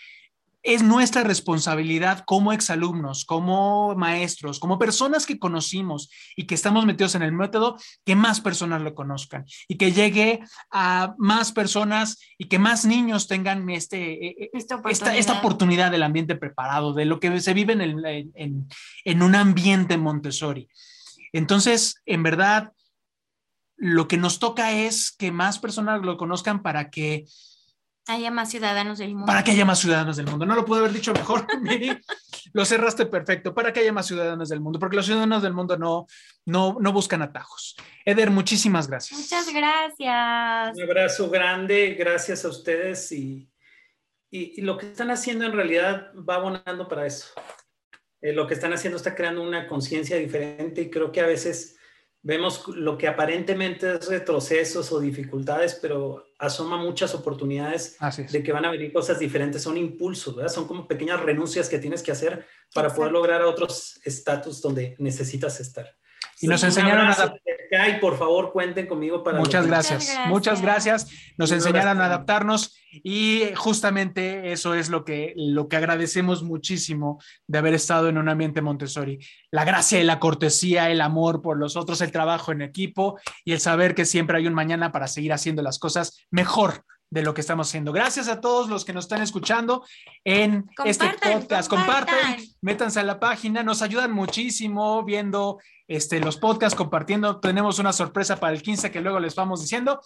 Es 0.64 0.82
nuestra 0.82 1.24
responsabilidad 1.24 2.24
como 2.26 2.54
exalumnos, 2.54 3.26
como 3.26 3.94
maestros, 3.96 4.60
como 4.60 4.80
personas 4.80 5.26
que 5.26 5.38
conocimos 5.38 6.10
y 6.36 6.46
que 6.46 6.56
estamos 6.56 6.86
metidos 6.86 7.16
en 7.16 7.22
el 7.22 7.34
método, 7.34 7.78
que 8.06 8.16
más 8.16 8.42
personas 8.42 8.82
lo 8.82 8.96
conozcan 8.96 9.46
y 9.68 9.76
que 9.76 9.92
llegue 9.92 10.40
a 10.72 11.14
más 11.18 11.52
personas 11.52 12.18
y 12.38 12.46
que 12.46 12.60
más 12.60 12.86
niños 12.86 13.28
tengan 13.28 13.70
este, 13.70 14.56
esta, 14.58 14.76
oportunidad. 14.76 14.92
Esta, 14.92 15.18
esta 15.18 15.40
oportunidad 15.40 15.92
del 15.92 16.04
ambiente 16.04 16.36
preparado, 16.36 16.94
de 16.94 17.06
lo 17.06 17.20
que 17.20 17.40
se 17.42 17.54
vive 17.54 17.74
en, 17.74 17.82
el, 17.82 18.06
en, 18.34 18.68
en 19.04 19.22
un 19.22 19.36
ambiente 19.36 19.98
Montessori. 19.98 20.70
Entonces, 21.34 22.02
en 22.06 22.24
verdad, 22.24 22.72
lo 23.76 24.08
que 24.08 24.18
nos 24.18 24.40
toca 24.40 24.72
es 24.72 25.12
que 25.12 25.32
más 25.32 25.60
personas 25.60 26.02
lo 26.02 26.16
conozcan 26.16 26.62
para 26.62 26.90
que 26.90 27.26
haya 28.08 28.32
más 28.32 28.50
ciudadanos 28.50 28.98
del 28.98 29.12
mundo. 29.12 29.26
Para 29.26 29.44
que 29.44 29.52
haya 29.52 29.66
más 29.66 29.80
ciudadanos 29.80 30.18
del 30.18 30.28
mundo. 30.28 30.46
No 30.46 30.56
lo 30.56 30.66
pude 30.66 30.80
haber 30.80 30.92
dicho 30.92 31.14
mejor, 31.14 31.46
Miri. 31.62 31.98
lo 32.54 32.66
cerraste 32.66 33.06
perfecto. 33.06 33.54
Para 33.54 33.72
que 33.72 33.80
haya 33.80 33.94
más 33.94 34.08
ciudadanos 34.08 34.50
del 34.50 34.60
mundo, 34.60 34.80
porque 34.80 34.96
los 34.96 35.06
ciudadanos 35.06 35.44
del 35.44 35.54
mundo 35.54 35.78
no, 35.78 36.08
no, 36.46 36.78
no 36.80 36.92
buscan 36.92 37.22
atajos. 37.22 37.76
Eder, 38.06 38.30
muchísimas 38.30 38.88
gracias. 38.88 39.20
Muchas 39.20 39.54
gracias. 39.54 40.76
Un 40.78 40.84
abrazo 40.84 41.30
grande, 41.30 41.96
gracias 41.98 42.44
a 42.46 42.50
ustedes 42.50 43.12
y, 43.12 43.50
y, 44.30 44.60
y 44.60 44.62
lo 44.62 44.78
que 44.78 44.88
están 44.88 45.12
haciendo 45.12 45.46
en 45.46 45.54
realidad 45.54 46.12
va 46.28 46.36
abonando 46.36 46.88
para 46.88 47.06
eso. 47.06 47.28
Eh, 48.22 48.32
lo 48.32 48.48
que 48.48 48.54
están 48.54 48.72
haciendo 48.72 48.98
está 48.98 49.16
creando 49.16 49.42
una 49.42 49.68
conciencia 49.68 50.16
diferente 50.18 50.82
y 50.82 50.90
creo 50.90 51.12
que 51.12 51.20
a 51.20 51.26
veces 51.26 51.78
vemos 52.24 52.66
lo 52.70 52.98
que 52.98 53.08
aparentemente 53.08 53.96
es 53.96 54.08
retrocesos 54.08 54.92
o 54.92 55.00
dificultades, 55.00 55.78
pero 55.82 56.26
asoma 56.40 56.78
muchas 56.78 57.14
oportunidades 57.14 57.98
es. 58.18 58.32
de 58.32 58.42
que 58.42 58.52
van 58.54 58.66
a 58.66 58.72
venir 58.72 58.92
cosas 58.94 59.20
diferentes, 59.20 59.62
son 59.62 59.78
impulsos, 59.78 60.36
¿verdad? 60.36 60.52
Son 60.52 60.66
como 60.66 60.88
pequeñas 60.88 61.20
renuncias 61.20 61.68
que 61.70 61.80
tienes 61.80 62.02
que 62.02 62.12
hacer 62.14 62.46
para 62.74 62.88
Exacto. 62.88 62.96
poder 62.96 63.12
lograr 63.12 63.42
otros 63.44 64.00
estatus 64.06 64.62
donde 64.62 64.96
necesitas 65.00 65.60
estar. 65.60 65.86
Y 66.40 66.48
nos 66.48 66.64
enseñaron 66.64 67.08
a 67.08 67.90
y 67.90 68.00
por 68.00 68.18
favor 68.18 68.52
cuenten 68.52 68.88
conmigo 68.88 69.24
para 69.24 69.40
muchas 69.40 69.68
gracias. 69.68 70.06
gracias. 70.06 70.28
muchas 70.28 70.62
gracias 70.62 71.04
nos 71.38 71.50
Muchas 71.50 71.52
enseñaron 71.66 71.98
gracias. 71.98 72.02
a 72.02 72.06
adaptarnos 72.06 72.76
y 73.04 73.44
justamente 73.56 74.52
eso 74.52 74.76
es 74.76 74.90
lo 74.90 75.04
que 75.06 75.34
lo 75.36 75.68
que 75.68 75.78
agradecemos 75.78 76.44
muchísimo 76.44 77.22
de 77.48 77.58
haber 77.58 77.74
estado 77.74 78.10
en 78.10 78.18
un 78.18 78.30
ambiente 78.30 78.62
Montessori 78.62 79.20
la 79.52 79.66
gracia 79.66 80.00
y 80.00 80.04
la 80.04 80.20
cortesía 80.20 80.92
el 80.92 81.02
amor 81.02 81.42
por 81.42 81.58
los 81.58 81.76
otros 81.76 82.02
el 82.02 82.12
trabajo 82.12 82.52
en 82.52 82.62
equipo 82.62 83.20
y 83.44 83.54
el 83.54 83.60
saber 83.60 83.96
que 83.96 84.06
siempre 84.06 84.38
hay 84.38 84.48
un 84.48 84.54
mañana 84.54 84.92
para 84.92 85.08
seguir 85.08 85.34
haciendo 85.34 85.62
las 85.62 85.80
cosas 85.80 86.26
mejor 86.30 86.86
de 87.14 87.22
lo 87.22 87.36
que 87.36 87.42
estamos 87.42 87.68
haciendo. 87.68 87.92
Gracias 87.92 88.28
a 88.28 88.42
todos 88.42 88.70
los 88.70 88.84
que 88.84 88.92
nos 88.92 89.06
están 89.06 89.22
escuchando 89.22 89.86
en 90.24 90.64
compartan, 90.76 90.88
este 90.88 91.06
podcast. 91.32 91.70
Compartan. 91.70 92.16
compartan, 92.16 92.46
métanse 92.62 93.00
a 93.00 93.04
la 93.04 93.20
página, 93.20 93.62
nos 93.62 93.84
ayudan 93.84 94.12
muchísimo 94.12 95.04
viendo 95.04 95.60
este, 95.88 96.20
los 96.20 96.38
podcasts, 96.38 96.76
compartiendo. 96.76 97.40
Tenemos 97.40 97.78
una 97.78 97.94
sorpresa 97.94 98.38
para 98.38 98.54
el 98.54 98.64
15 98.64 98.90
que 98.90 99.00
luego 99.00 99.20
les 99.20 99.36
vamos 99.36 99.62
diciendo. 99.62 100.02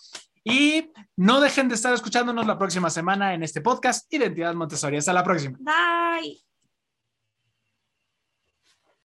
Y 0.50 0.92
no 1.18 1.42
dejen 1.42 1.68
de 1.68 1.76
estar 1.76 1.94
escuchándonos 1.94 2.48
la 2.48 2.58
próxima 2.58 2.90
semana 2.90 3.34
en 3.34 3.44
este 3.44 3.62
podcast 3.62 4.12
Identidad 4.14 4.54
Montessori. 4.54 4.98
Hasta 4.98 5.14
la 5.14 5.24
próxima. 5.24 5.58
Bye. 5.60 6.47